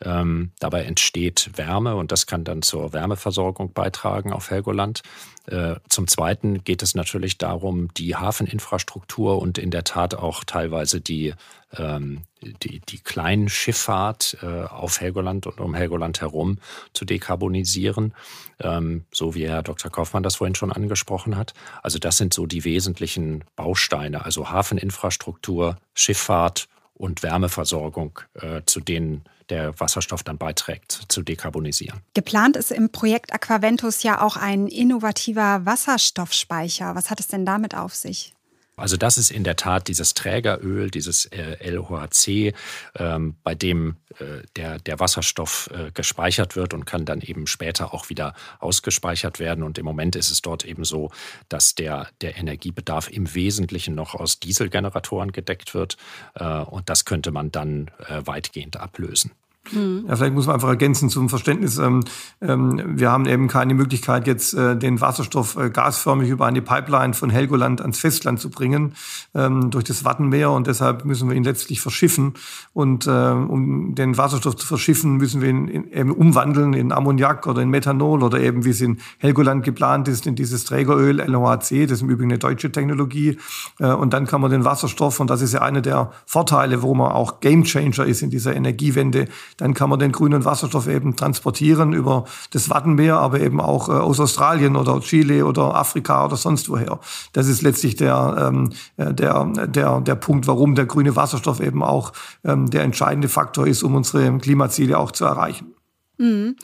Ähm, 0.03 0.51
dabei 0.59 0.83
entsteht 0.83 1.51
Wärme 1.55 1.95
und 1.95 2.11
das 2.11 2.27
kann 2.27 2.43
dann 2.43 2.61
zur 2.61 2.93
Wärmeversorgung 2.93 3.73
beitragen 3.73 4.33
auf 4.33 4.49
Helgoland. 4.49 5.01
Äh, 5.47 5.75
zum 5.89 6.07
Zweiten 6.07 6.63
geht 6.63 6.81
es 6.83 6.95
natürlich 6.95 7.37
darum, 7.37 7.93
die 7.95 8.15
Hafeninfrastruktur 8.15 9.41
und 9.41 9.57
in 9.57 9.71
der 9.71 9.83
Tat 9.83 10.15
auch 10.15 10.45
teilweise 10.45 11.01
die, 11.01 11.33
ähm, 11.77 12.21
die, 12.41 12.79
die 12.79 12.99
kleinen 12.99 13.49
Schifffahrt 13.49 14.37
äh, 14.41 14.63
auf 14.63 15.01
Helgoland 15.01 15.45
und 15.47 15.59
um 15.59 15.75
Helgoland 15.75 16.21
herum 16.21 16.59
zu 16.93 17.03
dekarbonisieren, 17.03 18.13
ähm, 18.61 19.03
so 19.11 19.35
wie 19.35 19.47
Herr 19.47 19.63
Dr. 19.63 19.91
Kaufmann 19.91 20.23
das 20.23 20.37
vorhin 20.37 20.55
schon 20.55 20.71
angesprochen 20.71 21.35
hat. 21.35 21.53
Also 21.81 21.99
das 21.99 22.17
sind 22.17 22.33
so 22.33 22.45
die 22.45 22.63
wesentlichen 22.63 23.43
Bausteine, 23.57 24.23
also 24.23 24.49
Hafeninfrastruktur, 24.49 25.77
Schifffahrt 25.93 26.69
und 26.93 27.21
Wärmeversorgung, 27.21 28.19
äh, 28.35 28.61
zu 28.65 28.79
denen 28.79 29.25
der 29.49 29.79
Wasserstoff 29.79 30.23
dann 30.23 30.37
beiträgt, 30.37 31.05
zu 31.07 31.21
dekarbonisieren. 31.21 32.01
Geplant 32.13 32.57
ist 32.57 32.71
im 32.71 32.91
Projekt 32.91 33.33
Aquaventus 33.33 34.03
ja 34.03 34.21
auch 34.21 34.37
ein 34.37 34.67
innovativer 34.67 35.65
Wasserstoffspeicher. 35.65 36.95
Was 36.95 37.09
hat 37.09 37.19
es 37.19 37.27
denn 37.27 37.45
damit 37.45 37.75
auf 37.75 37.95
sich? 37.95 38.32
Also 38.75 38.97
das 38.97 39.17
ist 39.17 39.29
in 39.29 39.43
der 39.43 39.55
Tat 39.55 39.87
dieses 39.87 40.15
Trägeröl, 40.15 40.89
dieses 40.89 41.25
äh, 41.27 41.69
LOHC, 41.69 42.53
ähm, 42.95 43.35
bei 43.43 43.53
dem 43.53 43.97
äh, 44.17 44.41
der, 44.55 44.79
der 44.79 44.99
Wasserstoff 44.99 45.69
äh, 45.71 45.91
gespeichert 45.91 46.55
wird 46.55 46.73
und 46.73 46.85
kann 46.85 47.05
dann 47.05 47.21
eben 47.21 47.45
später 47.45 47.93
auch 47.93 48.09
wieder 48.09 48.33
ausgespeichert 48.59 49.37
werden. 49.39 49.63
Und 49.63 49.77
im 49.77 49.85
Moment 49.85 50.15
ist 50.15 50.31
es 50.31 50.41
dort 50.41 50.65
eben 50.65 50.85
so, 50.85 51.11
dass 51.49 51.75
der, 51.75 52.07
der 52.21 52.37
Energiebedarf 52.37 53.09
im 53.09 53.33
Wesentlichen 53.35 53.93
noch 53.93 54.15
aus 54.15 54.39
Dieselgeneratoren 54.39 55.31
gedeckt 55.31 55.73
wird. 55.73 55.97
Und 56.33 56.89
das 56.89 57.05
könnte 57.05 57.31
man 57.31 57.51
dann 57.51 57.91
weitgehend 58.09 58.77
ablösen. 58.77 59.31
Mhm. 59.71 60.05
Ja, 60.07 60.15
vielleicht 60.17 60.33
muss 60.33 60.45
man 60.45 60.55
einfach 60.55 60.67
ergänzen 60.67 61.09
zum 61.09 61.29
Verständnis. 61.29 61.77
Ähm, 61.77 62.03
ähm, 62.41 62.81
wir 62.85 63.11
haben 63.11 63.25
eben 63.25 63.47
keine 63.47 63.73
Möglichkeit, 63.73 64.27
jetzt 64.27 64.53
äh, 64.53 64.75
den 64.75 64.99
Wasserstoff 64.99 65.55
äh, 65.55 65.69
gasförmig 65.69 66.29
über 66.29 66.45
eine 66.45 66.61
Pipeline 66.61 67.13
von 67.13 67.29
Helgoland 67.29 67.81
ans 67.81 67.97
Festland 67.97 68.41
zu 68.41 68.49
bringen, 68.49 68.93
ähm, 69.33 69.71
durch 69.71 69.85
das 69.85 70.03
Wattenmeer. 70.03 70.51
Und 70.51 70.67
deshalb 70.67 71.05
müssen 71.05 71.29
wir 71.29 71.35
ihn 71.37 71.45
letztlich 71.45 71.79
verschiffen. 71.79 72.33
Und 72.73 73.07
äh, 73.07 73.09
um 73.09 73.95
den 73.95 74.17
Wasserstoff 74.17 74.57
zu 74.57 74.67
verschiffen, 74.67 75.15
müssen 75.15 75.41
wir 75.41 75.49
ihn 75.49 75.67
in, 75.69 75.91
eben 75.91 76.11
umwandeln 76.11 76.73
in 76.73 76.91
Ammoniak 76.91 77.47
oder 77.47 77.61
in 77.61 77.69
Methanol 77.69 78.21
oder 78.21 78.41
eben, 78.41 78.65
wie 78.65 78.71
es 78.71 78.81
in 78.81 78.99
Helgoland 79.19 79.63
geplant 79.63 80.09
ist, 80.09 80.27
in 80.27 80.35
dieses 80.35 80.65
Trägeröl 80.65 81.23
LOHC. 81.25 81.87
Das 81.87 81.93
ist 81.93 82.01
im 82.01 82.09
Übrigen 82.09 82.31
eine 82.31 82.39
deutsche 82.39 82.69
Technologie. 82.69 83.37
Äh, 83.79 83.93
und 83.93 84.13
dann 84.13 84.27
kann 84.27 84.41
man 84.41 84.51
den 84.51 84.65
Wasserstoff, 84.65 85.21
und 85.21 85.29
das 85.29 85.41
ist 85.41 85.53
ja 85.53 85.61
einer 85.61 85.81
der 85.81 86.11
Vorteile, 86.25 86.81
warum 86.83 86.99
er 86.99 87.15
auch 87.15 87.39
Gamechanger 87.39 88.05
ist 88.05 88.21
in 88.21 88.29
dieser 88.29 88.53
Energiewende, 88.53 89.29
dann 89.57 89.73
kann 89.73 89.89
man 89.89 89.99
den 89.99 90.11
grünen 90.11 90.45
Wasserstoff 90.45 90.87
eben 90.87 91.15
transportieren 91.15 91.93
über 91.93 92.25
das 92.51 92.69
Wattenmeer, 92.69 93.17
aber 93.17 93.39
eben 93.39 93.59
auch 93.61 93.89
äh, 93.89 93.93
aus 93.93 94.19
Australien 94.19 94.75
oder 94.75 94.99
Chile 95.01 95.45
oder 95.45 95.75
Afrika 95.75 96.25
oder 96.25 96.37
sonst 96.37 96.69
woher. 96.69 96.99
Das 97.33 97.47
ist 97.47 97.61
letztlich 97.61 97.95
der, 97.95 98.35
ähm, 98.39 98.71
äh, 98.97 99.13
der, 99.13 99.45
der, 99.67 100.01
der 100.01 100.15
Punkt, 100.15 100.47
warum 100.47 100.75
der 100.75 100.85
grüne 100.85 101.15
Wasserstoff 101.15 101.59
eben 101.59 101.83
auch 101.83 102.13
ähm, 102.43 102.69
der 102.69 102.83
entscheidende 102.83 103.29
Faktor 103.29 103.67
ist, 103.67 103.83
um 103.83 103.95
unsere 103.95 104.37
Klimaziele 104.37 104.97
auch 104.97 105.11
zu 105.11 105.25
erreichen. 105.25 105.73
Mhm. 106.17 106.55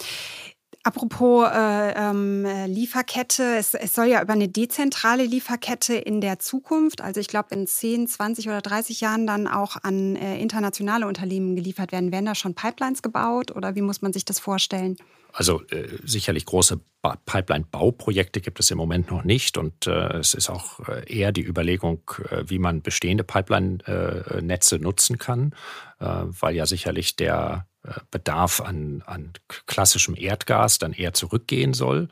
Apropos 0.89 1.47
äh, 1.47 1.91
ähm, 1.91 2.47
Lieferkette, 2.65 3.57
es, 3.57 3.75
es, 3.75 3.93
soll 3.93 4.07
ja 4.07 4.23
über 4.23 4.33
eine 4.33 4.47
dezentrale 4.47 5.23
Lieferkette 5.23 5.93
in 5.93 6.19
der 6.19 6.39
Zukunft, 6.39 7.01
also 7.01 7.19
ich 7.19 7.27
glaube 7.27 7.53
in 7.53 7.67
10, 7.67 8.07
20 8.07 8.47
oder 8.47 8.59
30 8.59 8.99
Jahren 8.99 9.27
dann 9.27 9.47
auch 9.47 9.77
an 9.83 10.15
äh, 10.15 10.41
internationale 10.41 11.05
Unternehmen 11.05 11.55
geliefert 11.55 11.91
werden. 11.91 12.11
Werden 12.11 12.25
da 12.25 12.33
schon 12.33 12.55
Pipelines 12.55 13.03
gebaut 13.03 13.55
oder 13.55 13.75
wie 13.75 13.83
muss 13.83 14.01
man 14.01 14.13
sich 14.13 14.25
das 14.25 14.39
vorstellen? 14.39 14.97
Also 15.31 15.61
äh, 15.69 15.89
sicherlich 16.03 16.47
große 16.47 16.79
Pipeline-Bauprojekte 17.03 18.41
gibt 18.41 18.59
es 18.59 18.71
im 18.71 18.79
Moment 18.79 19.11
noch 19.11 19.23
nicht 19.23 19.59
und 19.59 19.85
äh, 19.85 20.17
es 20.17 20.33
ist 20.33 20.49
auch 20.49 20.79
äh, 20.89 21.05
eher 21.05 21.31
die 21.31 21.45
Überlegung, 21.45 22.01
äh, 22.31 22.45
wie 22.47 22.57
man 22.57 22.81
bestehende 22.81 23.23
Pipeline-Netze 23.23 24.79
nutzen 24.79 25.19
kann, 25.19 25.53
äh, 25.99 26.05
weil 26.05 26.55
ja 26.55 26.65
sicherlich 26.65 27.15
der 27.15 27.67
Bedarf 28.11 28.61
an, 28.61 29.03
an 29.05 29.33
klassischem 29.65 30.15
Erdgas 30.15 30.79
dann 30.79 30.93
eher 30.93 31.13
zurückgehen 31.13 31.73
soll. 31.73 32.09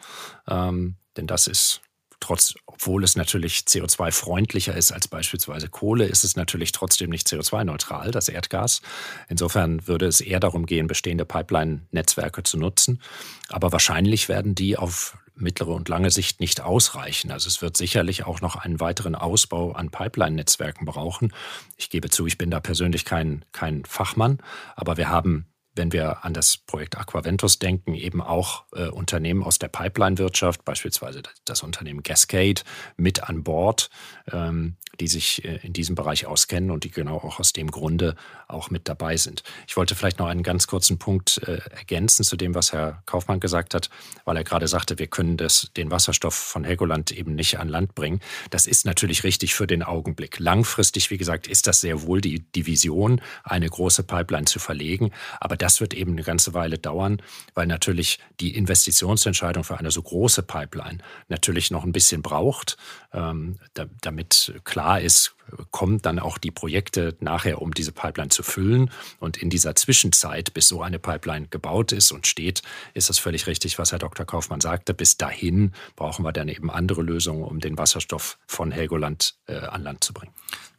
Ähm, 0.48 0.96
denn 1.18 1.28
das 1.28 1.48
ist 1.48 1.82
trotz, 2.20 2.56
obwohl 2.66 3.04
es 3.04 3.16
natürlich 3.16 3.60
CO2-freundlicher 3.68 4.76
ist 4.76 4.92
als 4.92 5.08
beispielsweise 5.08 5.70
Kohle, 5.70 6.06
ist 6.06 6.24
es 6.24 6.36
natürlich 6.36 6.72
trotzdem 6.72 7.10
nicht 7.10 7.28
CO2-neutral, 7.28 8.12
das 8.12 8.30
Erdgas. 8.30 8.82
Insofern 9.30 9.88
würde 9.88 10.08
es 10.08 10.22
eher 10.22 10.40
darum 10.40 10.66
gehen, 10.66 10.88
bestehende 10.88 11.26
Pipeline-Netzwerke 11.26 12.44
zu 12.44 12.58
nutzen. 12.58 13.02
Aber 13.50 13.72
wahrscheinlich 13.72 14.30
werden 14.30 14.56
die 14.56 14.78
auf 14.78 15.18
mittlere 15.36 15.76
und 15.76 15.88
lange 15.90 16.10
Sicht 16.10 16.40
nicht 16.40 16.62
ausreichen. 16.62 17.32
Also 17.32 17.48
es 17.48 17.62
wird 17.62 17.78
sicherlich 17.78 18.26
auch 18.26 18.42
noch 18.42 18.56
einen 18.56 18.80
weiteren 18.80 19.14
Ausbau 19.14 19.74
an 19.74 19.92
Pipeline-Netzwerken 19.92 20.86
brauchen. 20.86 21.34
Ich 21.76 21.92
gebe 21.92 22.10
zu, 22.10 22.26
ich 22.26 22.40
bin 22.40 22.50
da 22.50 22.60
persönlich 22.60 23.06
kein, 23.06 23.46
kein 23.52 23.86
Fachmann, 23.86 24.40
aber 24.76 24.98
wir 24.98 25.10
haben 25.10 25.46
wenn 25.78 25.94
wir 25.94 26.26
an 26.26 26.34
das 26.34 26.58
Projekt 26.58 26.98
Aquaventus 26.98 27.60
denken, 27.60 27.94
eben 27.94 28.22
auch 28.22 28.66
äh, 28.74 28.88
Unternehmen 28.88 29.44
aus 29.44 29.60
der 29.60 29.70
Pipeline-Wirtschaft, 29.70 30.66
beispielsweise 30.66 31.22
das 31.46 31.64
Unternehmen 31.64 32.04
Cascade, 32.04 32.62
mit 32.98 33.24
an 33.30 33.44
Bord, 33.44 33.90
ähm, 34.32 34.76
die 35.00 35.08
sich 35.08 35.46
äh, 35.46 35.60
in 35.64 35.74
diesem 35.74 35.96
Bereich 35.96 36.26
auskennen 36.26 36.72
und 36.72 36.84
die 36.84 36.92
genau 36.92 37.18
auch 37.18 37.40
aus 37.40 37.54
dem 37.54 37.72
Grunde 37.72 38.16
auch 38.48 38.70
mit 38.70 38.88
dabei 38.88 39.18
sind. 39.18 39.44
Ich 39.68 39.78
wollte 39.78 39.94
vielleicht 39.94 40.20
noch 40.20 40.28
einen 40.28 40.44
ganz 40.44 40.68
kurzen 40.68 40.98
Punkt 40.98 41.42
äh, 41.48 41.60
ergänzen 41.70 42.24
zu 42.24 42.38
dem, 42.38 42.56
was 42.56 42.74
Herr 42.74 43.04
Kaufmann 43.06 43.40
gesagt 43.40 43.74
hat, 43.74 43.90
weil 44.26 44.38
er 44.38 44.44
gerade 44.44 44.68
sagte, 44.68 44.98
wir 44.98 45.08
können 45.08 45.38
das, 45.38 45.70
den 45.76 45.92
Wasserstoff 45.92 46.34
von 46.34 46.64
Helgoland 46.64 47.12
eben 47.12 47.36
nicht 47.36 47.60
an 47.60 47.70
Land 47.70 47.94
bringen. 47.94 48.22
Das 48.50 48.66
ist 48.66 48.86
natürlich 48.86 49.24
richtig 49.24 49.54
für 49.54 49.68
den 49.68 49.84
Augenblick. 49.84 50.40
Langfristig, 50.40 51.12
wie 51.12 51.18
gesagt, 51.18 51.48
ist 51.48 51.68
das 51.68 51.82
sehr 51.82 52.04
wohl 52.04 52.22
die, 52.22 52.40
die 52.56 52.66
Vision, 52.66 53.22
eine 53.44 53.70
große 53.70 54.04
Pipeline 54.04 54.46
zu 54.46 54.60
verlegen. 54.60 55.12
Aber 55.40 55.58
das 55.58 55.80
wird 55.82 55.94
eben 55.94 56.14
eine 56.14 56.24
ganze 56.24 56.54
Weile 56.54 56.78
dauern, 56.78 57.22
weil 57.54 57.68
natürlich 57.68 58.20
die 58.40 58.56
Investitionsentscheidung 58.56 59.64
für 59.64 59.78
eine 59.78 59.92
so 59.92 60.02
große 60.02 60.44
Pipeline 60.44 61.00
natürlich 61.28 61.72
noch 61.72 61.84
ein 61.84 61.92
bisschen 61.92 62.22
braucht, 62.22 62.78
ähm, 63.14 63.60
damit 64.02 64.54
klar 64.64 64.88
klar 64.88 65.02
ist, 65.02 65.36
kommen 65.72 66.02
dann 66.02 66.20
auch 66.20 66.38
die 66.38 66.52
Projekte 66.52 67.16
nachher, 67.20 67.62
um 67.62 67.74
diese 67.74 67.92
Pipeline 67.92 68.30
zu 68.30 68.44
füllen. 68.44 68.92
Und 69.20 69.38
in 69.38 69.50
dieser 69.50 69.76
Zwischenzeit, 69.76 70.54
bis 70.54 70.68
so 70.68 70.82
eine 70.82 71.00
Pipeline 71.00 71.48
gebaut 71.48 71.92
ist 71.92 72.12
und 72.12 72.28
steht, 72.28 72.62
ist 72.94 73.10
das 73.10 73.20
völlig 73.20 73.48
richtig, 73.48 73.80
was 73.80 73.92
Herr 73.92 74.00
Dr. 74.00 74.26
Kaufmann 74.26 74.62
sagte. 74.62 74.94
Bis 74.94 75.18
dahin 75.18 75.74
brauchen 75.96 76.24
wir 76.24 76.32
dann 76.32 76.48
eben 76.48 76.70
andere 76.70 77.02
Lösungen, 77.02 77.44
um 77.44 77.60
den 77.60 77.78
Wasserstoff 77.78 78.38
von 78.48 78.72
Helgoland 78.72 79.36
äh, 79.48 79.58
an 79.58 79.84
Land 79.84 80.04
zu 80.04 80.14
bringen. 80.14 80.34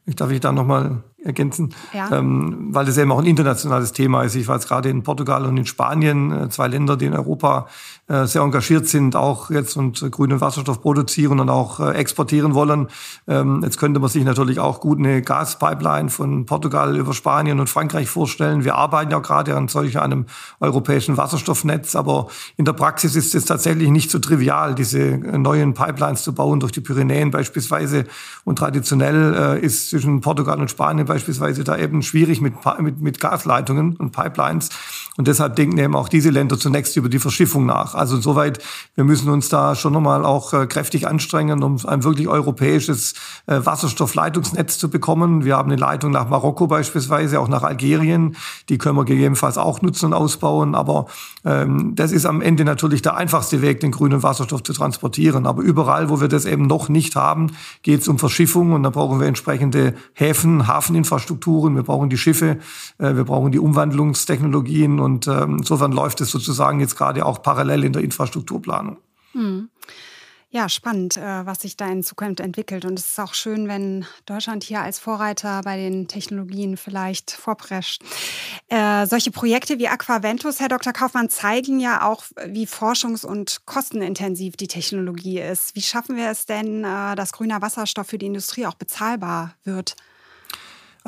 Ich 0.06 0.16
darf 0.16 0.30
ich 0.30 0.40
da 0.40 0.52
nochmal 0.52 1.02
ergänzen, 1.24 1.74
ja. 1.92 2.10
ähm, 2.12 2.68
weil 2.70 2.86
das 2.86 2.96
eben 2.96 3.10
auch 3.10 3.18
ein 3.18 3.26
internationales 3.26 3.92
Thema 3.92 4.22
ist. 4.22 4.36
Ich 4.36 4.46
war 4.46 4.54
jetzt 4.54 4.68
gerade 4.68 4.88
in 4.88 5.02
Portugal 5.02 5.44
und 5.46 5.56
in 5.56 5.66
Spanien, 5.66 6.30
äh, 6.30 6.48
zwei 6.48 6.68
Länder, 6.68 6.96
die 6.96 7.06
in 7.06 7.14
Europa 7.14 7.66
äh, 8.06 8.26
sehr 8.26 8.42
engagiert 8.42 8.86
sind, 8.86 9.16
auch 9.16 9.50
jetzt 9.50 9.76
und 9.76 10.00
äh, 10.00 10.10
grünen 10.10 10.40
Wasserstoff 10.40 10.80
produzieren 10.80 11.40
und 11.40 11.50
auch 11.50 11.80
äh, 11.80 11.90
exportieren 11.94 12.54
wollen. 12.54 12.86
Ähm, 13.26 13.62
jetzt 13.64 13.78
könnte 13.78 13.98
man 13.98 14.08
sich 14.08 14.24
natürlich 14.24 14.60
auch 14.60 14.80
gut 14.80 14.98
eine 14.98 15.20
Gaspipeline 15.20 16.08
von 16.08 16.46
Portugal 16.46 16.96
über 16.96 17.12
Spanien 17.12 17.58
und 17.58 17.68
Frankreich 17.68 18.08
vorstellen. 18.08 18.62
Wir 18.62 18.76
arbeiten 18.76 19.10
ja 19.10 19.18
gerade 19.18 19.56
an 19.56 19.66
solch 19.66 19.98
einem 19.98 20.26
europäischen 20.60 21.16
Wasserstoffnetz, 21.16 21.96
aber 21.96 22.28
in 22.56 22.64
der 22.64 22.74
Praxis 22.74 23.16
ist 23.16 23.34
es 23.34 23.44
tatsächlich 23.44 23.90
nicht 23.90 24.10
so 24.10 24.20
trivial, 24.20 24.76
diese 24.76 25.00
äh, 25.00 25.36
neuen 25.36 25.74
Pipelines 25.74 26.22
zu 26.22 26.32
bauen 26.32 26.60
durch 26.60 26.72
die 26.72 26.80
Pyrenäen 26.80 27.32
beispielsweise. 27.32 28.04
Und 28.44 28.60
traditionell 28.60 29.34
äh, 29.34 29.66
ist 29.66 29.90
zwischen 29.90 30.20
Portugal 30.20 30.60
und 30.60 30.70
Spanien 30.70 31.07
beispielsweise 31.08 31.64
da 31.64 31.76
eben 31.76 32.02
schwierig 32.02 32.40
mit, 32.40 32.54
mit, 32.78 33.00
mit 33.00 33.18
Gasleitungen 33.18 33.96
und 33.96 34.12
Pipelines. 34.12 34.68
Und 35.16 35.26
deshalb 35.26 35.56
denken 35.56 35.78
eben 35.78 35.96
auch 35.96 36.08
diese 36.08 36.30
Länder 36.30 36.56
zunächst 36.58 36.96
über 36.96 37.08
die 37.08 37.18
Verschiffung 37.18 37.66
nach. 37.66 37.96
Also 37.96 38.14
insoweit, 38.14 38.60
wir 38.94 39.02
müssen 39.02 39.28
uns 39.30 39.48
da 39.48 39.74
schon 39.74 39.92
nochmal 39.92 40.24
auch 40.24 40.52
äh, 40.52 40.68
kräftig 40.68 41.08
anstrengen, 41.08 41.64
um 41.64 41.76
ein 41.84 42.04
wirklich 42.04 42.28
europäisches 42.28 43.14
äh, 43.46 43.58
Wasserstoffleitungsnetz 43.64 44.78
zu 44.78 44.88
bekommen. 44.88 45.44
Wir 45.44 45.56
haben 45.56 45.72
eine 45.72 45.80
Leitung 45.80 46.12
nach 46.12 46.28
Marokko 46.28 46.68
beispielsweise, 46.68 47.40
auch 47.40 47.48
nach 47.48 47.64
Algerien. 47.64 48.36
Die 48.68 48.78
können 48.78 48.96
wir 48.96 49.04
gegebenenfalls 49.04 49.58
auch 49.58 49.82
nutzen 49.82 50.06
und 50.06 50.14
ausbauen. 50.14 50.76
Aber 50.76 51.06
ähm, 51.44 51.96
das 51.96 52.12
ist 52.12 52.24
am 52.24 52.40
Ende 52.40 52.64
natürlich 52.64 53.02
der 53.02 53.16
einfachste 53.16 53.60
Weg, 53.60 53.80
den 53.80 53.90
grünen 53.90 54.22
Wasserstoff 54.22 54.62
zu 54.62 54.72
transportieren. 54.72 55.46
Aber 55.46 55.62
überall, 55.62 56.10
wo 56.10 56.20
wir 56.20 56.28
das 56.28 56.44
eben 56.44 56.68
noch 56.68 56.88
nicht 56.88 57.16
haben, 57.16 57.52
geht 57.82 58.02
es 58.02 58.08
um 58.08 58.20
Verschiffung 58.20 58.72
und 58.72 58.84
da 58.84 58.90
brauchen 58.90 59.18
wir 59.18 59.26
entsprechende 59.26 59.94
Häfen, 60.12 60.68
Hafeninfrastrukturen. 60.98 61.74
Wir 61.76 61.82
brauchen 61.82 62.10
die 62.10 62.18
Schiffe, 62.18 62.58
äh, 62.98 63.14
wir 63.14 63.24
brauchen 63.24 63.52
die 63.52 63.58
Umwandlungstechnologien 63.58 65.00
und 65.00 65.26
äh, 65.26 65.42
insofern 65.42 65.92
läuft 65.92 66.20
es 66.20 66.30
sozusagen 66.30 66.80
jetzt 66.80 66.96
gerade 66.96 67.24
auch 67.24 67.42
parallel 67.42 67.84
in 67.84 67.92
der 67.92 68.02
Infrastrukturplanung. 68.02 68.98
Hm. 69.32 69.68
Ja, 70.50 70.70
spannend, 70.70 71.18
äh, 71.18 71.44
was 71.44 71.60
sich 71.60 71.76
da 71.76 71.86
in 71.88 72.02
Zukunft 72.02 72.40
entwickelt. 72.40 72.86
Und 72.86 72.98
es 72.98 73.08
ist 73.08 73.20
auch 73.20 73.34
schön, 73.34 73.68
wenn 73.68 74.06
Deutschland 74.24 74.64
hier 74.64 74.80
als 74.80 74.98
Vorreiter 74.98 75.60
bei 75.62 75.76
den 75.76 76.08
Technologien 76.08 76.78
vielleicht 76.78 77.32
vorprescht. 77.32 78.02
Äh, 78.68 79.06
solche 79.06 79.30
Projekte 79.30 79.78
wie 79.78 79.88
Aquaventus, 79.88 80.58
Herr 80.58 80.70
Dr. 80.70 80.94
Kaufmann, 80.94 81.28
zeigen 81.28 81.80
ja 81.80 82.08
auch, 82.08 82.24
wie 82.46 82.66
forschungs- 82.66 83.26
und 83.26 83.66
kostenintensiv 83.66 84.56
die 84.56 84.68
Technologie 84.68 85.38
ist. 85.38 85.76
Wie 85.76 85.82
schaffen 85.82 86.16
wir 86.16 86.30
es 86.30 86.46
denn, 86.46 86.82
äh, 86.82 87.14
dass 87.14 87.34
grüner 87.34 87.60
Wasserstoff 87.60 88.06
für 88.06 88.18
die 88.18 88.26
Industrie 88.26 88.64
auch 88.64 88.74
bezahlbar 88.74 89.54
wird? 89.64 89.96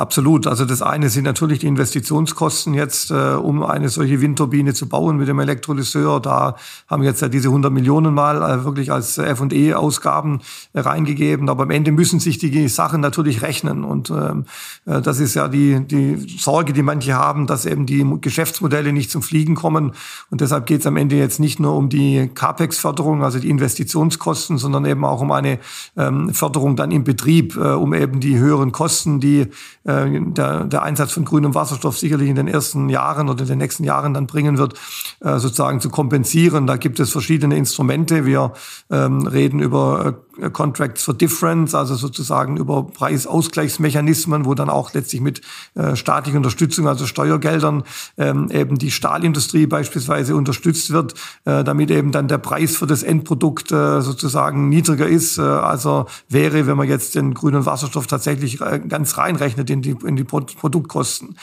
Absolut. 0.01 0.47
Also 0.47 0.65
das 0.65 0.81
eine 0.81 1.11
sind 1.11 1.25
natürlich 1.25 1.59
die 1.59 1.67
Investitionskosten 1.67 2.73
jetzt, 2.73 3.11
äh, 3.11 3.35
um 3.35 3.63
eine 3.63 3.91
solche 3.91 4.23
Windturbine 4.23 4.73
zu 4.73 4.89
bauen 4.89 5.19
mit 5.19 5.29
dem 5.29 5.39
Elektrolyseur. 5.39 6.21
Da 6.21 6.57
haben 6.89 7.03
jetzt 7.03 7.21
ja 7.21 7.29
diese 7.29 7.49
100 7.49 7.71
Millionen 7.71 8.15
mal 8.15 8.37
äh, 8.37 8.65
wirklich 8.65 8.91
als 8.91 9.19
F&E-Ausgaben 9.19 10.41
äh, 10.73 10.81
reingegeben. 10.81 11.51
Aber 11.51 11.65
am 11.65 11.71
Ende 11.71 11.93
müssen 11.93 12.19
sich 12.19 12.39
die 12.39 12.69
Sachen 12.69 13.03
natürlich 13.03 13.43
rechnen. 13.43 13.85
Und 13.85 14.09
ähm, 14.09 14.47
äh, 14.87 15.03
das 15.03 15.21
ist 15.21 15.35
ja 15.35 15.49
die, 15.49 15.87
die 15.87 16.17
Sorge, 16.39 16.73
die 16.73 16.83
manche 16.83 17.13
haben, 17.13 17.47
dass 17.47 17.67
eben 17.67 17.85
die 17.85 18.03
Geschäftsmodelle 18.23 18.95
nicht 18.95 19.11
zum 19.11 19.21
Fliegen 19.21 19.55
kommen. 19.55 19.93
Und 20.31 20.41
deshalb 20.41 20.65
geht 20.65 20.81
es 20.81 20.87
am 20.87 20.97
Ende 20.97 21.17
jetzt 21.17 21.41
nicht 21.41 21.61
nur 21.61 21.77
um 21.77 21.91
die 21.91 22.31
CAPEX-Förderung, 22.35 23.23
also 23.23 23.39
die 23.39 23.51
Investitionskosten, 23.51 24.57
sondern 24.57 24.87
eben 24.87 25.05
auch 25.05 25.21
um 25.21 25.31
eine 25.31 25.59
ähm, 25.99 26.33
Förderung 26.33 26.75
dann 26.75 26.91
im 26.91 27.05
Betrieb, 27.05 27.55
äh, 27.57 27.75
um 27.75 27.93
eben 27.93 28.21
die 28.21 28.39
höheren 28.39 28.73
Kosten, 28.73 29.21
die 29.21 29.49
äh, 29.85 29.90
der, 29.91 30.65
der 30.65 30.83
Einsatz 30.83 31.13
von 31.13 31.25
grünem 31.25 31.55
Wasserstoff 31.55 31.99
sicherlich 31.99 32.29
in 32.29 32.37
den 32.37 32.49
ersten 32.49 32.89
Jahren 32.89 33.29
oder 33.29 33.43
in 33.43 33.49
den 33.49 33.59
nächsten 33.59 33.85
Jahren 33.85 34.15
dann 34.15 34.27
bringen 34.27 34.59
wird, 34.59 34.75
äh, 35.21 35.39
sozusagen 35.39 35.81
zu 35.81 35.91
kompensieren. 35.91 36.67
Da 36.67 36.77
gibt 36.77 37.01
es 37.01 37.11
verschiedene 37.11 37.57
Instrumente. 37.57 38.27
Wir 38.27 38.53
ähm, 38.91 39.27
reden 39.27 39.61
über 39.61 40.07
äh, 40.07 40.30
Contracts 40.49 41.03
for 41.03 41.15
Difference, 41.15 41.75
also 41.75 41.95
sozusagen 41.95 42.57
über 42.57 42.85
Preisausgleichsmechanismen, 42.85 44.45
wo 44.45 44.55
dann 44.55 44.71
auch 44.71 44.93
letztlich 44.95 45.21
mit 45.21 45.43
äh, 45.75 45.97
staatlicher 45.97 46.39
Unterstützung, 46.39 46.89
also 46.89 47.07
Steuergeldern, 47.07 47.85
ähm, 48.17 48.51
eben 48.51 48.79
die 48.79 48.91
Stahlindustrie 48.91 49.67
beispielsweise 49.67 50.35
unterstützt 50.35 50.91
wird, 50.91 51.15
äh, 51.45 51.65
damit 51.65 51.91
eben 51.91 52.13
dann 52.13 52.29
der 52.29 52.39
Preis 52.39 52.77
für 52.77 52.87
das 52.87 53.03
Endprodukt 53.03 53.73
äh, 53.73 54.01
sozusagen 54.01 54.69
niedriger 54.69 55.07
ist. 55.07 55.39
Äh, 55.39 55.43
also 55.43 56.07
wäre, 56.29 56.67
wenn 56.67 56.77
man 56.77 56.89
jetzt 56.89 57.15
den 57.15 57.35
grünen 57.35 57.67
Wasserstoff 57.67 58.07
tatsächlich 58.07 58.61
äh, 58.61 58.81
ganz 58.81 59.19
reinrechnet 59.19 59.71
in 59.71 59.83
die, 59.83 59.97
in 60.05 60.17
die 60.17 60.25
Produktkosten. 60.25 61.37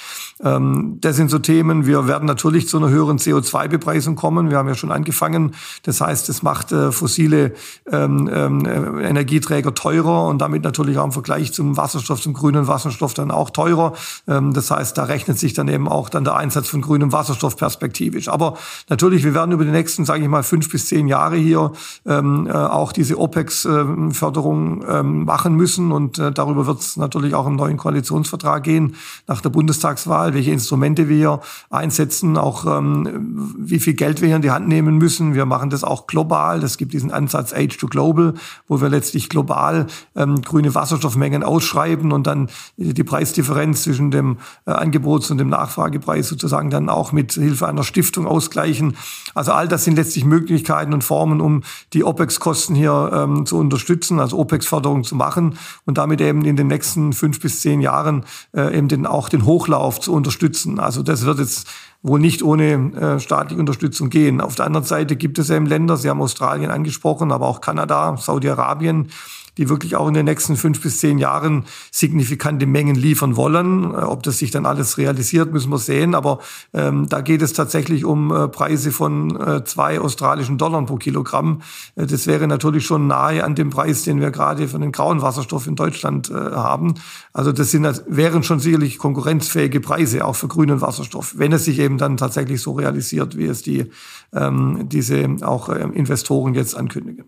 Ähm, 0.44 0.98
das 1.02 1.16
sind 1.16 1.30
so 1.30 1.40
Themen. 1.40 1.86
Wir 1.86 2.08
werden 2.08 2.26
natürlich 2.26 2.68
zu 2.68 2.78
einer 2.78 2.90
höheren 2.90 3.18
CO2-Bepreisung 3.18 4.16
kommen. 4.16 4.50
Wir 4.50 4.58
haben 4.58 4.68
ja 4.68 4.76
schon 4.76 4.92
angefangen. 4.92 5.56
Das 5.84 6.02
heißt, 6.02 6.30
es 6.30 6.44
macht 6.44 6.72
äh, 6.72 6.92
fossile 6.92 7.54
ähm, 7.92 8.30
ähm, 8.32 8.66
Energieträger 8.88 9.74
teurer 9.74 10.28
und 10.28 10.40
damit 10.40 10.64
natürlich 10.64 10.98
auch 10.98 11.06
im 11.06 11.12
Vergleich 11.12 11.54
zum 11.54 11.78
Wasserstoff, 11.78 12.22
zum 12.22 12.34
grünen 12.34 12.68
Wasserstoff 12.68 13.14
dann 13.14 13.32
auch 13.32 13.50
teurer. 13.50 13.94
Ähm, 14.28 14.54
das 14.54 14.72
heißt, 14.72 14.98
da 14.98 15.04
rechnet 15.04 15.40
sich 15.40 15.54
dann 15.54 15.68
eben 15.68 15.88
auch 15.88 16.10
dann 16.10 16.24
der 16.24 16.36
Einsatz 16.36 16.70
von 16.70 16.82
grünem 16.82 17.12
Wasserstoff 17.12 17.58
perspektivisch. 17.58 18.30
Aber 18.30 18.58
natürlich, 18.90 19.24
wir 19.24 19.34
werden 19.34 19.52
über 19.52 19.66
die 19.66 19.72
nächsten, 19.72 20.06
sage 20.06 20.24
ich 20.24 20.30
mal, 20.30 20.44
fünf 20.44 20.70
bis 20.70 20.88
zehn 20.88 21.08
Jahre 21.08 21.38
hier 21.38 21.72
ähm, 22.06 22.48
äh, 22.48 22.52
auch 22.54 22.92
diese 22.92 23.20
OPEX-Förderung 23.20 24.84
ähm, 24.88 25.26
machen 25.26 25.56
müssen 25.56 25.92
und 25.92 26.20
äh, 26.20 26.32
darüber 26.32 26.68
wird 26.68 26.80
es 26.80 26.98
natürlich 26.98 27.36
auch 27.36 27.48
im 27.48 27.56
neuen 27.56 27.78
Koalitionsvertrag 27.78 28.64
gehen 28.64 28.96
nach 29.28 29.42
der 29.42 29.50
Bundestagswahl, 29.50 30.34
welche 30.34 30.52
Instrumente 30.52 31.10
wir 31.10 31.42
einsetzen, 31.70 32.38
auch 32.38 32.66
wie 32.66 33.80
viel 33.80 33.94
Geld 33.94 34.22
wir 34.22 34.28
hier 34.28 34.36
in 34.38 34.42
die 34.42 34.52
Hand 34.52 34.68
nehmen 34.68 34.98
müssen. 34.98 35.34
Wir 35.34 35.46
machen 35.46 35.70
das 35.70 35.84
auch 35.84 36.08
global. 36.08 36.64
Es 36.64 36.78
gibt 36.78 36.94
diesen 36.94 37.12
Ansatz 37.12 37.54
Age 37.54 37.78
to 37.78 37.88
Global, 37.88 38.34
wo 38.68 38.82
wir 38.82 38.90
letztlich 38.90 39.30
global 39.30 39.88
ähm, 40.16 40.42
grüne 40.42 40.76
Wasserstoffmengen 40.76 41.44
ausschreiben 41.44 42.12
und 42.12 42.28
dann 42.28 42.50
die 42.78 43.04
Preisdifferenz 43.04 43.84
zwischen 43.84 44.12
dem 44.12 44.38
äh, 44.66 44.72
Angebots- 44.72 45.32
und 45.32 45.38
dem 45.38 45.50
Nachfragepreis 45.50 46.28
sozusagen 46.28 46.70
dann 46.70 46.90
auch 46.90 47.12
mit 47.12 47.34
Hilfe 47.34 47.68
einer 47.68 47.84
Stiftung 47.84 48.28
ausgleichen. 48.28 48.98
Also 49.34 49.52
all 49.52 49.68
das 49.68 49.84
sind 49.84 49.96
letztlich 49.96 50.26
Möglichkeiten 50.26 50.94
und 50.94 51.04
Formen, 51.04 51.42
um 51.42 51.64
die 51.94 52.04
OPEX-Kosten 52.04 52.76
hier 52.76 53.12
ähm, 53.14 53.46
zu 53.46 53.58
unterstützen, 53.58 54.20
also 54.20 54.38
OPEX-Förderung 54.40 55.04
zu 55.04 55.16
machen 55.16 55.58
und 55.86 55.98
damit 55.98 56.22
eben 56.22 56.46
in 56.46 56.56
den 56.56 56.68
nächsten 56.68 57.14
fünf 57.14 57.40
bis 57.40 57.62
zehn 57.62 57.82
Jahren 57.82 58.26
äh, 58.54 58.78
eben 58.78 58.88
den, 58.88 59.06
auch 59.06 59.30
den 59.30 59.46
Hochlauf 59.46 60.00
zu 60.00 60.14
unterstützen. 60.14 60.80
Also 60.80 61.04
das 61.04 61.26
wird 61.26 61.40
jetzt 61.40 61.68
wohl 62.08 62.20
nicht 62.20 62.42
ohne 62.44 62.92
äh, 62.94 63.20
staatliche 63.20 63.60
Unterstützung 63.60 64.10
gehen. 64.10 64.42
Auf 64.42 64.56
der 64.56 64.66
anderen 64.66 64.86
Seite 64.86 65.16
gibt 65.16 65.40
es 65.40 65.50
eben 65.50 65.66
Länder, 65.66 65.98
Sie 65.98 66.10
haben 66.10 66.22
Australien 66.22 66.72
angesprochen, 66.72 67.32
aber 67.32 67.48
auch 67.48 67.62
Kanada, 67.62 68.18
Saudi-Arabien, 68.18 69.10
die 69.58 69.70
wirklich 69.70 69.96
auch 69.96 70.08
in 70.08 70.14
den 70.14 70.26
nächsten 70.26 70.56
fünf 70.56 70.82
bis 70.82 71.00
zehn 71.00 71.18
Jahren 71.18 71.66
signifikante 71.92 72.66
Mengen 72.66 72.96
liefern 72.96 73.36
wollen. 73.36 73.94
Äh, 73.94 73.98
ob 73.98 74.24
das 74.24 74.38
sich 74.38 74.52
dann 74.52 74.66
alles 74.66 74.98
realisiert, 74.98 75.52
müssen 75.52 75.72
wir 75.72 75.80
sehen. 75.80 76.16
Aber 76.16 76.40
ähm, 76.74 77.10
da 77.10 77.22
geht 77.22 77.42
es 77.42 77.54
tatsächlich 77.54 78.06
um 78.06 78.34
äh, 78.34 78.48
Preise 78.48 78.92
von 78.92 79.36
äh, 79.40 79.64
zwei 79.64 80.00
australischen 80.00 80.58
Dollar 80.58 80.86
pro 80.86 80.98
Kilogramm. 80.98 81.62
Äh, 81.96 82.06
das 82.06 82.28
wäre 82.28 82.48
natürlich 82.48 82.86
schon 82.86 83.08
nahe 83.08 83.44
an 83.44 83.56
dem 83.56 83.70
Preis, 83.70 84.04
den 84.04 84.22
wir 84.22 84.32
gerade 84.32 84.68
für 84.68 84.80
den 84.80 84.92
grauen 84.92 85.22
Wasserstoff 85.22 85.68
in 85.68 85.76
Deutschland 85.76 86.30
äh, 86.30 86.34
haben. 86.34 86.96
Also 87.34 87.52
das 87.52 87.72
sind, 87.72 88.04
wären 88.08 88.44
schon 88.44 88.60
sicherlich 88.60 88.98
konkurrenzfähige 88.98 89.80
Preise 89.80 90.26
auch 90.26 90.36
für 90.36 90.48
grünen 90.48 90.82
Wasserstoff, 90.82 91.36
wenn 91.38 91.52
es 91.52 91.66
sich 91.66 91.80
eben 91.80 91.98
dann 91.98 92.18
tatsächlich 92.18 92.62
so 92.62 92.74
realisiert, 92.74 93.38
wie 93.38 93.46
es 93.46 93.62
die 93.62 93.92
ähm, 94.34 94.90
diese 94.90 95.38
auch 95.42 95.70
äh, 95.70 95.82
Investoren 95.94 96.54
jetzt 96.54 96.76
ankündigen. 96.76 97.26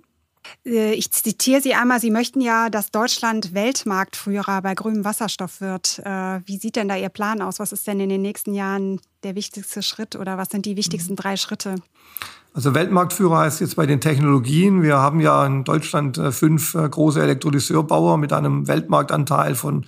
Äh, 0.66 0.94
ich 0.94 1.12
zitiere 1.12 1.62
Sie 1.62 1.74
einmal, 1.74 2.00
Sie 2.00 2.12
möchten 2.12 2.42
ja, 2.42 2.70
dass 2.70 2.92
Deutschland 2.92 3.54
Weltmarktführer 3.54 4.62
bei 4.62 4.76
grünem 4.76 5.06
Wasserstoff 5.06 5.62
wird. 5.62 6.00
Äh, 6.00 6.42
wie 6.46 6.58
sieht 6.58 6.76
denn 6.76 6.88
da 6.88 6.96
Ihr 6.96 7.10
Plan 7.10 7.42
aus? 7.42 7.60
Was 7.60 7.72
ist 7.72 7.88
denn 7.88 8.00
in 8.00 8.10
den 8.10 8.22
nächsten 8.22 8.54
Jahren 8.54 9.00
der 9.24 9.36
wichtigste 9.36 9.82
Schritt 9.82 10.16
oder 10.16 10.38
was 10.38 10.50
sind 10.50 10.66
die 10.66 10.78
wichtigsten 10.78 11.16
drei 11.16 11.38
Schritte? 11.38 11.76
Also 12.54 12.74
Weltmarktführer 12.74 13.40
heißt 13.40 13.62
jetzt 13.62 13.76
bei 13.76 13.86
den 13.86 14.02
Technologien. 14.02 14.82
Wir 14.82 14.98
haben 14.98 15.20
ja 15.20 15.46
in 15.46 15.64
Deutschland 15.64 16.18
äh, 16.18 16.32
fünf 16.32 16.74
große 16.74 17.22
Elektrolyseurbauer 17.22 18.18
mit 18.18 18.34
einem 18.34 18.68
Weltmarktanteil 18.68 19.56
von 19.56 19.86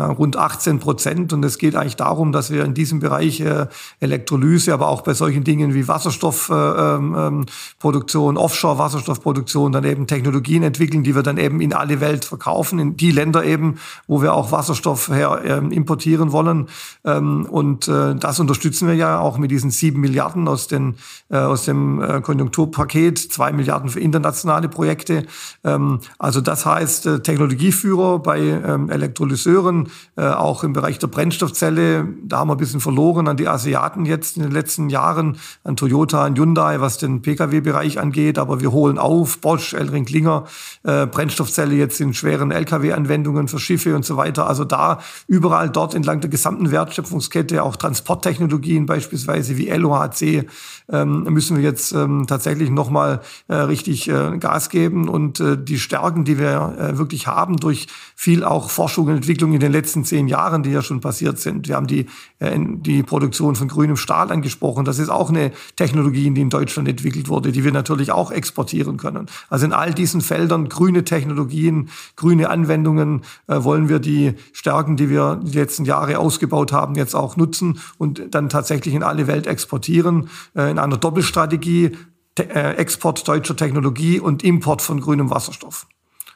rund 0.00 0.36
18 0.36 0.78
Prozent. 0.78 1.32
Und 1.32 1.44
es 1.44 1.58
geht 1.58 1.74
eigentlich 1.76 1.96
darum, 1.96 2.32
dass 2.32 2.50
wir 2.50 2.64
in 2.64 2.74
diesem 2.74 3.00
Bereich 3.00 3.40
äh, 3.40 3.66
Elektrolyse, 4.00 4.72
aber 4.72 4.88
auch 4.88 5.02
bei 5.02 5.12
solchen 5.14 5.44
Dingen 5.44 5.74
wie 5.74 5.86
Wasserstoffproduktion, 5.88 8.36
äh, 8.36 8.38
ähm, 8.38 8.42
Offshore-Wasserstoffproduktion, 8.42 9.72
dann 9.72 9.84
eben 9.84 10.06
Technologien 10.06 10.62
entwickeln, 10.62 11.04
die 11.04 11.14
wir 11.14 11.22
dann 11.22 11.36
eben 11.36 11.60
in 11.60 11.74
alle 11.74 12.00
Welt 12.00 12.24
verkaufen, 12.24 12.78
in 12.78 12.96
die 12.96 13.10
Länder 13.10 13.44
eben, 13.44 13.76
wo 14.06 14.22
wir 14.22 14.32
auch 14.34 14.52
Wasserstoff 14.52 15.08
her 15.08 15.42
ähm, 15.44 15.70
importieren 15.70 16.32
wollen. 16.32 16.68
Ähm, 17.04 17.44
und 17.46 17.88
äh, 17.88 18.14
das 18.14 18.40
unterstützen 18.40 18.88
wir 18.88 18.94
ja 18.94 19.20
auch 19.20 19.36
mit 19.36 19.50
diesen 19.50 19.70
sieben 19.70 20.00
Milliarden 20.00 20.48
aus, 20.48 20.68
den, 20.68 20.94
aus 21.28 21.64
dem 21.64 22.22
Konjunkturpaket, 22.22 23.18
zwei 23.18 23.52
Milliarden 23.52 23.88
für 23.88 24.00
internationale 24.00 24.68
Projekte. 24.68 25.24
Also 25.62 26.40
das 26.40 26.66
heißt, 26.66 27.22
Technologieführer 27.22 28.18
bei 28.18 28.38
Elektrolyseuren, 28.38 29.81
äh, 30.16 30.22
auch 30.22 30.64
im 30.64 30.72
Bereich 30.72 30.98
der 30.98 31.06
Brennstoffzelle. 31.06 32.08
Da 32.24 32.38
haben 32.38 32.48
wir 32.48 32.54
ein 32.54 32.58
bisschen 32.58 32.80
verloren 32.80 33.28
an 33.28 33.36
die 33.36 33.48
Asiaten 33.48 34.04
jetzt 34.04 34.36
in 34.36 34.42
den 34.42 34.52
letzten 34.52 34.88
Jahren, 34.88 35.38
an 35.64 35.76
Toyota, 35.76 36.24
an 36.24 36.36
Hyundai, 36.36 36.80
was 36.80 36.98
den 36.98 37.22
Pkw-Bereich 37.22 37.98
angeht. 37.98 38.38
Aber 38.38 38.60
wir 38.60 38.72
holen 38.72 38.98
auf, 38.98 39.38
Bosch, 39.38 39.74
Elring 39.74 40.04
Klinger, 40.04 40.44
äh, 40.84 41.06
Brennstoffzelle 41.06 41.74
jetzt 41.74 42.00
in 42.00 42.14
schweren 42.14 42.50
Lkw-Anwendungen 42.50 43.48
für 43.48 43.58
Schiffe 43.58 43.96
und 43.96 44.04
so 44.04 44.16
weiter. 44.16 44.46
Also 44.46 44.64
da 44.64 45.00
überall 45.26 45.70
dort 45.70 45.94
entlang 45.94 46.20
der 46.20 46.30
gesamten 46.30 46.70
Wertschöpfungskette, 46.70 47.62
auch 47.62 47.76
Transporttechnologien 47.76 48.86
beispielsweise 48.86 49.56
wie 49.56 49.68
LOHC, 49.68 50.46
ähm, 50.90 51.22
müssen 51.24 51.56
wir 51.56 51.64
jetzt 51.64 51.92
ähm, 51.92 52.26
tatsächlich 52.26 52.70
nochmal 52.70 53.20
äh, 53.48 53.54
richtig 53.54 54.10
Gas 54.40 54.68
geben 54.68 55.08
und 55.08 55.42
die 55.42 55.78
Stärken, 55.78 56.24
die 56.24 56.38
wir 56.38 56.92
wirklich 56.94 57.26
haben 57.26 57.56
durch 57.56 57.86
viel 58.14 58.44
auch 58.44 58.70
Forschung 58.70 59.06
und 59.06 59.16
Entwicklung 59.16 59.52
in 59.52 59.60
den 59.60 59.71
den 59.72 59.80
letzten 59.80 60.04
zehn 60.04 60.28
Jahren, 60.28 60.62
die 60.62 60.70
ja 60.70 60.82
schon 60.82 61.00
passiert 61.00 61.38
sind. 61.38 61.68
Wir 61.68 61.76
haben 61.76 61.86
die, 61.86 62.06
äh, 62.38 62.58
die 62.58 63.02
Produktion 63.02 63.56
von 63.56 63.68
grünem 63.68 63.96
Stahl 63.96 64.30
angesprochen. 64.30 64.84
Das 64.84 64.98
ist 64.98 65.08
auch 65.08 65.30
eine 65.30 65.52
Technologie, 65.76 66.30
die 66.30 66.40
in 66.40 66.50
Deutschland 66.50 66.88
entwickelt 66.88 67.28
wurde, 67.28 67.52
die 67.52 67.64
wir 67.64 67.72
natürlich 67.72 68.12
auch 68.12 68.30
exportieren 68.30 68.96
können. 68.96 69.26
Also 69.48 69.66
in 69.66 69.72
all 69.72 69.94
diesen 69.94 70.20
Feldern 70.20 70.68
grüne 70.68 71.04
Technologien, 71.04 71.88
grüne 72.16 72.50
Anwendungen 72.50 73.22
äh, 73.46 73.62
wollen 73.64 73.88
wir 73.88 73.98
die 73.98 74.34
Stärken, 74.52 74.96
die 74.96 75.08
wir 75.08 75.40
die 75.42 75.58
letzten 75.58 75.84
Jahre 75.84 76.18
ausgebaut 76.18 76.72
haben, 76.72 76.94
jetzt 76.94 77.14
auch 77.14 77.36
nutzen 77.36 77.80
und 77.98 78.34
dann 78.34 78.48
tatsächlich 78.48 78.94
in 78.94 79.02
alle 79.02 79.26
Welt 79.26 79.46
exportieren, 79.46 80.28
äh, 80.54 80.70
in 80.70 80.78
einer 80.78 80.96
Doppelstrategie, 80.96 81.96
Te 82.34 82.48
äh, 82.48 82.76
Export 82.76 83.28
deutscher 83.28 83.56
Technologie 83.56 84.18
und 84.18 84.42
Import 84.42 84.80
von 84.80 85.00
grünem 85.00 85.28
Wasserstoff 85.28 85.86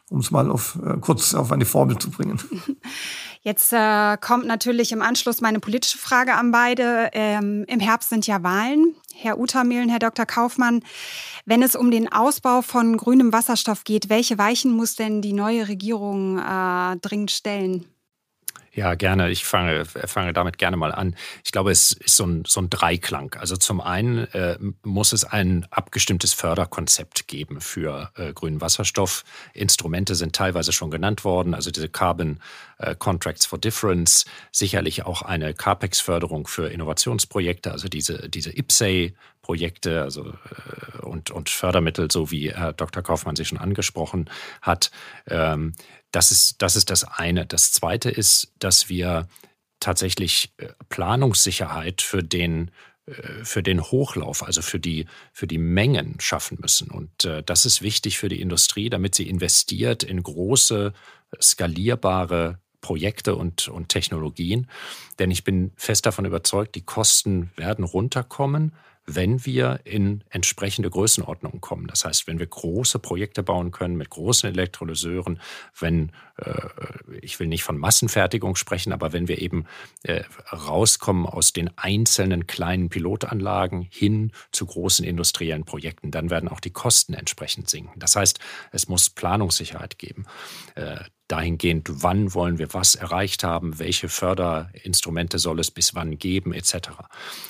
um 0.08 0.20
es 0.20 0.30
mal 0.30 0.50
auf, 0.50 0.78
äh, 0.84 0.98
kurz 1.00 1.34
auf 1.34 1.52
eine 1.52 1.64
Formel 1.64 1.98
zu 1.98 2.10
bringen. 2.10 2.38
Jetzt 3.46 3.72
äh, 3.72 4.16
kommt 4.20 4.44
natürlich 4.46 4.90
im 4.90 5.02
Anschluss 5.02 5.40
meine 5.40 5.60
politische 5.60 5.98
Frage 5.98 6.34
an 6.34 6.50
beide. 6.50 7.10
Ähm, 7.12 7.64
Im 7.68 7.78
Herbst 7.78 8.08
sind 8.08 8.26
ja 8.26 8.42
Wahlen. 8.42 8.96
Herr 9.14 9.38
Utermehlen, 9.38 9.88
Herr 9.88 10.00
Dr. 10.00 10.26
Kaufmann, 10.26 10.82
wenn 11.44 11.62
es 11.62 11.76
um 11.76 11.92
den 11.92 12.10
Ausbau 12.10 12.60
von 12.60 12.96
grünem 12.96 13.32
Wasserstoff 13.32 13.84
geht, 13.84 14.08
welche 14.08 14.36
Weichen 14.36 14.72
muss 14.72 14.96
denn 14.96 15.22
die 15.22 15.32
neue 15.32 15.68
Regierung 15.68 16.40
äh, 16.40 16.96
dringend 16.96 17.30
stellen? 17.30 17.86
Ja, 18.76 18.94
gerne. 18.94 19.30
Ich 19.30 19.46
fange, 19.46 19.86
fange 19.86 20.34
damit 20.34 20.58
gerne 20.58 20.76
mal 20.76 20.92
an. 20.92 21.16
Ich 21.42 21.50
glaube, 21.50 21.70
es 21.70 21.92
ist 21.92 22.14
so 22.14 22.26
ein, 22.26 22.44
so 22.46 22.60
ein 22.60 22.68
Dreiklang. 22.68 23.34
Also 23.40 23.56
zum 23.56 23.80
einen 23.80 24.30
äh, 24.34 24.58
muss 24.82 25.14
es 25.14 25.24
ein 25.24 25.66
abgestimmtes 25.70 26.34
Förderkonzept 26.34 27.26
geben 27.26 27.62
für 27.62 28.10
äh, 28.16 28.34
grünen 28.34 28.60
Wasserstoff. 28.60 29.24
Instrumente 29.54 30.14
sind 30.14 30.36
teilweise 30.36 30.72
schon 30.72 30.90
genannt 30.90 31.24
worden, 31.24 31.54
also 31.54 31.70
diese 31.70 31.88
Carbon 31.88 32.38
äh, 32.76 32.94
Contracts 32.94 33.46
for 33.46 33.58
Difference, 33.58 34.26
sicherlich 34.52 35.06
auch 35.06 35.22
eine 35.22 35.54
CAPEX-Förderung 35.54 36.46
für 36.46 36.68
Innovationsprojekte, 36.68 37.72
also 37.72 37.88
diese, 37.88 38.28
diese 38.28 38.54
IPSEI 38.54 39.14
Projekte 39.40 40.02
also, 40.02 40.24
äh, 40.26 40.98
und, 41.02 41.30
und 41.30 41.48
Fördermittel, 41.48 42.10
so 42.10 42.32
wie 42.32 42.52
Herr 42.52 42.72
Dr. 42.72 43.02
Kaufmann 43.02 43.36
sich 43.36 43.46
schon 43.46 43.58
angesprochen 43.58 44.28
hat. 44.60 44.90
Ähm, 45.28 45.72
das 46.12 46.30
ist, 46.30 46.62
das 46.62 46.76
ist 46.76 46.90
das 46.90 47.04
eine. 47.04 47.46
Das 47.46 47.72
zweite 47.72 48.10
ist, 48.10 48.52
dass 48.58 48.88
wir 48.88 49.28
tatsächlich 49.80 50.52
äh, 50.56 50.68
Planungssicherheit 50.88 52.02
für 52.02 52.22
den 52.22 52.70
äh, 53.06 53.44
für 53.44 53.62
den 53.62 53.82
Hochlauf, 53.82 54.42
also 54.42 54.62
für 54.62 54.80
die, 54.80 55.06
für 55.32 55.46
die 55.46 55.58
Mengen 55.58 56.18
schaffen 56.20 56.58
müssen. 56.60 56.90
Und 56.90 57.24
äh, 57.24 57.42
das 57.42 57.64
ist 57.64 57.82
wichtig 57.82 58.18
für 58.18 58.28
die 58.28 58.40
Industrie, 58.40 58.90
damit 58.90 59.14
sie 59.14 59.28
investiert 59.28 60.02
in 60.02 60.22
große, 60.22 60.92
skalierbare 61.40 62.58
Projekte 62.80 63.34
und, 63.34 63.68
und 63.68 63.88
Technologien. 63.88 64.68
Denn 65.18 65.30
ich 65.30 65.44
bin 65.44 65.72
fest 65.76 66.06
davon 66.06 66.24
überzeugt, 66.24 66.74
die 66.74 66.84
Kosten 66.84 67.50
werden 67.56 67.84
runterkommen, 67.84 68.72
wenn 69.06 69.46
wir 69.46 69.80
in 69.84 70.24
entsprechende 70.30 70.90
Größenordnungen 70.90 71.60
kommen. 71.60 71.86
Das 71.86 72.04
heißt, 72.04 72.26
wenn 72.26 72.38
wir 72.38 72.46
große 72.46 72.98
Projekte 72.98 73.42
bauen 73.42 73.70
können 73.70 73.96
mit 73.96 74.10
großen 74.10 74.50
Elektrolyseuren, 74.50 75.40
wenn, 75.78 76.10
äh, 76.36 76.68
ich 77.22 77.38
will 77.38 77.46
nicht 77.46 77.62
von 77.62 77.78
Massenfertigung 77.78 78.56
sprechen, 78.56 78.92
aber 78.92 79.12
wenn 79.12 79.28
wir 79.28 79.40
eben 79.40 79.66
äh, 80.02 80.24
rauskommen 80.52 81.26
aus 81.26 81.52
den 81.52 81.70
einzelnen 81.78 82.46
kleinen 82.46 82.88
Pilotanlagen 82.88 83.82
hin 83.82 84.32
zu 84.50 84.66
großen 84.66 85.04
industriellen 85.04 85.64
Projekten, 85.64 86.10
dann 86.10 86.30
werden 86.30 86.48
auch 86.48 86.60
die 86.60 86.72
Kosten 86.72 87.14
entsprechend 87.14 87.70
sinken. 87.70 87.98
Das 87.98 88.16
heißt, 88.16 88.40
es 88.72 88.88
muss 88.88 89.08
Planungssicherheit 89.10 89.98
geben. 89.98 90.26
Äh, 90.74 90.96
dahingehend, 91.28 91.88
wann 92.02 92.34
wollen 92.34 92.58
wir 92.58 92.72
was 92.72 92.94
erreicht 92.94 93.44
haben, 93.44 93.78
welche 93.78 94.08
Förderinstrumente 94.08 95.38
soll 95.38 95.60
es 95.60 95.70
bis 95.70 95.94
wann 95.94 96.18
geben, 96.18 96.52
etc. 96.52 96.90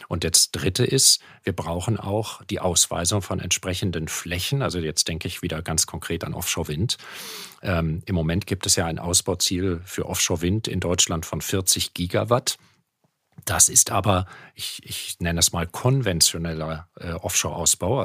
Und 0.09 0.25
das 0.25 0.51
Dritte 0.51 0.85
ist, 0.85 1.21
wir 1.45 1.53
brauchen 1.53 1.99
auch 1.99 2.43
die 2.45 2.61
Ausweisung 2.61 3.23
von 3.23 3.39
entsprechenden 3.39 4.09
Flächen. 4.09 4.63
Also 4.63 4.79
jetzt 4.79 5.09
denke 5.09 5.29
ich 5.29 5.43
wieder 5.43 5.63
ganz 5.63 5.87
konkret 5.87 6.25
an 6.25 6.35
Offshore-Wind. 6.35 6.97
Ähm, 7.63 8.03
Im 8.07 8.15
Moment 8.15 8.47
gibt 8.47 8.67
es 8.67 8.77
ja 8.77 8.87
ein 8.87 8.99
Ausbauziel 8.99 9.81
für 9.85 10.07
Offshore-Wind 10.07 10.69
in 10.69 10.81
Deutschland 10.81 11.27
von 11.27 11.41
40 11.41 11.95
Gigawatt. 11.95 12.59
Das 13.47 13.69
ist 13.69 13.93
aber, 13.93 14.27
ich, 14.57 14.83
ich 14.85 15.17
nenne 15.21 15.37
das 15.37 15.53
mal 15.53 15.69
konventioneller 15.69 16.89
äh, 16.99 17.13
Offshore-Ausbau, 17.13 18.05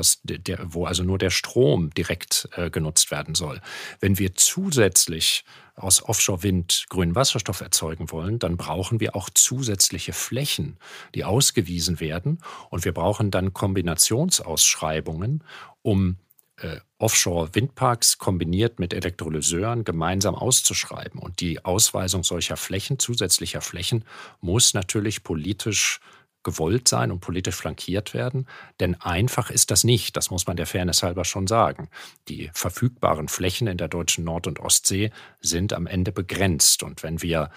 wo 0.65 0.85
also 0.85 1.03
nur 1.03 1.17
der 1.17 1.31
Strom 1.31 1.89
direkt 1.89 2.47
äh, 2.55 2.69
genutzt 2.69 3.09
werden 3.09 3.33
soll. 3.33 3.59
Wenn 3.99 4.19
wir 4.19 4.35
zusätzlich 4.35 5.43
aus 5.75 6.03
Offshore-Wind 6.03 6.85
grünen 6.89 7.15
Wasserstoff 7.15 7.61
erzeugen 7.61 8.11
wollen, 8.11 8.37
dann 8.37 8.55
brauchen 8.55 8.99
wir 8.99 9.15
auch 9.15 9.31
zusätzliche 9.33 10.13
Flächen, 10.13 10.77
die 11.15 11.23
ausgewiesen 11.23 11.99
werden. 11.99 12.37
Und 12.69 12.85
wir 12.85 12.93
brauchen 12.93 13.31
dann 13.31 13.51
Kombinationsausschreibungen, 13.51 15.43
um 15.81 16.17
äh, 16.61 16.79
Offshore-Windparks 16.97 18.17
kombiniert 18.17 18.79
mit 18.79 18.93
Elektrolyseuren 18.93 19.83
gemeinsam 19.83 20.35
auszuschreiben. 20.35 21.19
Und 21.19 21.39
die 21.39 21.65
Ausweisung 21.65 22.23
solcher 22.23 22.57
Flächen, 22.57 22.99
zusätzlicher 22.99 23.61
Flächen, 23.61 24.05
muss 24.39 24.73
natürlich 24.73 25.23
politisch 25.23 25.99
gewollt 26.43 26.87
sein 26.87 27.11
und 27.11 27.19
politisch 27.19 27.55
flankiert 27.55 28.13
werden. 28.13 28.47
Denn 28.79 28.99
einfach 28.99 29.49
ist 29.49 29.71
das 29.71 29.83
nicht, 29.83 30.17
das 30.17 30.31
muss 30.31 30.47
man 30.47 30.57
der 30.57 30.65
Fairness 30.65 31.03
halber 31.03 31.25
schon 31.25 31.47
sagen. 31.47 31.89
Die 32.27 32.49
verfügbaren 32.53 33.27
Flächen 33.27 33.67
in 33.67 33.77
der 33.77 33.87
deutschen 33.87 34.23
Nord- 34.23 34.47
und 34.47 34.59
Ostsee 34.59 35.11
sind 35.39 35.73
am 35.73 35.87
Ende 35.87 36.11
begrenzt. 36.11 36.83
Und 36.83 37.03
wenn 37.03 37.21
wir 37.21 37.51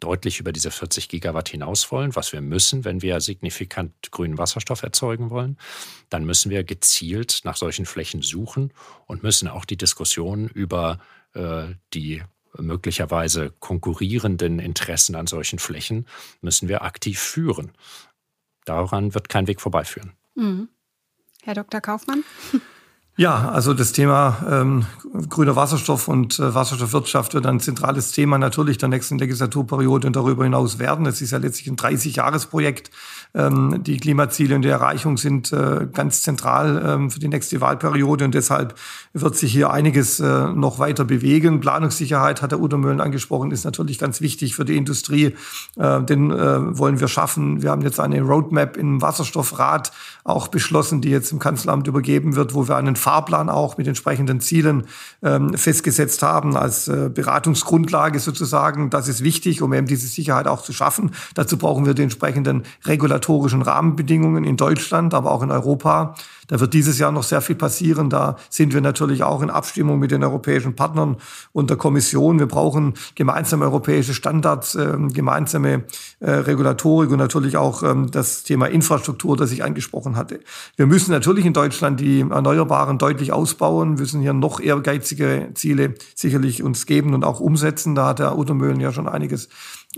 deutlich 0.00 0.40
über 0.40 0.52
diese 0.52 0.70
40 0.70 1.08
Gigawatt 1.08 1.48
hinaus 1.48 1.90
wollen, 1.90 2.14
was 2.14 2.32
wir 2.32 2.40
müssen, 2.40 2.84
wenn 2.84 3.02
wir 3.02 3.20
signifikant 3.20 3.92
grünen 4.10 4.38
Wasserstoff 4.38 4.82
erzeugen 4.82 5.30
wollen, 5.30 5.58
dann 6.10 6.24
müssen 6.24 6.50
wir 6.50 6.62
gezielt 6.64 7.40
nach 7.44 7.56
solchen 7.56 7.86
Flächen 7.86 8.22
suchen 8.22 8.72
und 9.06 9.22
müssen 9.22 9.48
auch 9.48 9.64
die 9.64 9.76
Diskussion 9.76 10.48
über 10.48 10.98
äh, 11.34 11.66
die 11.92 12.22
möglicherweise 12.56 13.52
konkurrierenden 13.58 14.58
Interessen 14.58 15.16
an 15.16 15.26
solchen 15.26 15.58
Flächen 15.58 16.06
müssen 16.40 16.68
wir 16.68 16.82
aktiv 16.82 17.18
führen. 17.18 17.72
Daran 18.64 19.14
wird 19.14 19.28
kein 19.28 19.46
Weg 19.46 19.60
vorbeiführen. 19.60 20.12
Mhm. 20.34 20.68
Herr 21.42 21.54
Dr. 21.54 21.80
Kaufmann? 21.80 22.24
Ja, 23.16 23.48
also 23.50 23.74
das 23.74 23.92
Thema 23.92 24.38
ähm, 24.50 24.86
grüner 25.28 25.54
Wasserstoff 25.54 26.08
und 26.08 26.40
äh, 26.40 26.52
Wasserstoffwirtschaft 26.52 27.34
wird 27.34 27.46
ein 27.46 27.60
zentrales 27.60 28.10
Thema 28.10 28.38
natürlich 28.38 28.78
der 28.78 28.88
nächsten 28.88 29.18
Legislaturperiode 29.18 30.08
und 30.08 30.16
darüber 30.16 30.42
hinaus 30.42 30.80
werden. 30.80 31.06
Es 31.06 31.20
ist 31.20 31.30
ja 31.30 31.38
letztlich 31.38 31.68
ein 31.68 31.76
30-Jahres-Projekt. 31.76 32.90
Ähm, 33.32 33.84
die 33.84 33.98
Klimaziele 33.98 34.56
und 34.56 34.62
die 34.62 34.68
Erreichung 34.68 35.16
sind 35.16 35.52
äh, 35.52 35.86
ganz 35.92 36.22
zentral 36.22 36.82
ähm, 36.84 37.10
für 37.12 37.20
die 37.20 37.28
nächste 37.28 37.60
Wahlperiode 37.60 38.24
und 38.24 38.34
deshalb 38.34 38.74
wird 39.12 39.36
sich 39.36 39.52
hier 39.52 39.70
einiges 39.70 40.18
äh, 40.18 40.48
noch 40.48 40.80
weiter 40.80 41.04
bewegen. 41.04 41.60
Planungssicherheit 41.60 42.42
hat 42.42 42.50
der 42.50 42.60
Udo 42.60 42.78
Möhlen 42.78 43.00
angesprochen, 43.00 43.52
ist 43.52 43.64
natürlich 43.64 44.00
ganz 44.00 44.20
wichtig 44.22 44.56
für 44.56 44.64
die 44.64 44.76
Industrie. 44.76 45.36
Äh, 45.76 46.02
den 46.02 46.32
äh, 46.32 46.76
wollen 46.78 46.98
wir 46.98 47.06
schaffen. 47.06 47.62
Wir 47.62 47.70
haben 47.70 47.82
jetzt 47.82 48.00
eine 48.00 48.20
Roadmap 48.22 48.76
im 48.76 49.00
Wasserstoffrat 49.00 49.92
auch 50.24 50.48
beschlossen, 50.48 51.00
die 51.00 51.10
jetzt 51.10 51.30
im 51.30 51.38
Kanzleramt 51.38 51.86
übergeben 51.86 52.34
wird, 52.34 52.54
wo 52.54 52.66
wir 52.66 52.76
einen 52.76 52.96
Fahrplan 53.04 53.50
auch 53.50 53.76
mit 53.76 53.86
entsprechenden 53.86 54.40
Zielen 54.40 54.86
ähm, 55.22 55.52
festgesetzt 55.54 56.22
haben 56.22 56.56
als 56.56 56.88
äh, 56.88 57.10
Beratungsgrundlage 57.12 58.18
sozusagen. 58.18 58.88
Das 58.88 59.08
ist 59.08 59.22
wichtig, 59.22 59.60
um 59.60 59.74
eben 59.74 59.86
diese 59.86 60.06
Sicherheit 60.06 60.46
auch 60.46 60.62
zu 60.62 60.72
schaffen. 60.72 61.10
Dazu 61.34 61.58
brauchen 61.58 61.84
wir 61.84 61.92
die 61.92 62.02
entsprechenden 62.02 62.62
regulatorischen 62.86 63.60
Rahmenbedingungen 63.60 64.44
in 64.44 64.56
Deutschland, 64.56 65.12
aber 65.12 65.30
auch 65.32 65.42
in 65.42 65.50
Europa. 65.50 66.14
Da 66.48 66.60
wird 66.60 66.74
dieses 66.74 66.98
Jahr 66.98 67.12
noch 67.12 67.22
sehr 67.22 67.40
viel 67.40 67.56
passieren. 67.56 68.10
Da 68.10 68.36
sind 68.50 68.74
wir 68.74 68.80
natürlich 68.80 69.22
auch 69.22 69.42
in 69.42 69.50
Abstimmung 69.50 69.98
mit 69.98 70.10
den 70.10 70.22
europäischen 70.22 70.74
Partnern 70.76 71.16
und 71.52 71.70
der 71.70 71.76
Kommission. 71.76 72.38
Wir 72.38 72.46
brauchen 72.46 72.94
gemeinsame 73.14 73.64
europäische 73.64 74.14
Standards, 74.14 74.74
äh, 74.74 74.96
gemeinsame 75.12 75.84
äh, 76.20 76.30
Regulatorik 76.30 77.10
und 77.10 77.18
natürlich 77.18 77.56
auch 77.56 77.82
ähm, 77.82 78.10
das 78.10 78.42
Thema 78.42 78.66
Infrastruktur, 78.66 79.36
das 79.36 79.52
ich 79.52 79.64
angesprochen 79.64 80.16
hatte. 80.16 80.40
Wir 80.76 80.86
müssen 80.86 81.10
natürlich 81.10 81.46
in 81.46 81.52
Deutschland 81.52 82.00
die 82.00 82.20
Erneuerbaren 82.20 82.98
deutlich 82.98 83.32
ausbauen, 83.32 83.94
müssen 83.94 84.20
hier 84.20 84.32
noch 84.32 84.60
ehrgeizige 84.60 85.50
Ziele 85.54 85.94
sicherlich 86.14 86.62
uns 86.62 86.86
geben 86.86 87.14
und 87.14 87.24
auch 87.24 87.40
umsetzen. 87.40 87.94
Da 87.94 88.06
hat 88.08 88.18
der 88.18 88.36
Udo 88.38 88.54
Möhlen 88.54 88.80
ja 88.80 88.92
schon 88.92 89.08
einiges 89.08 89.48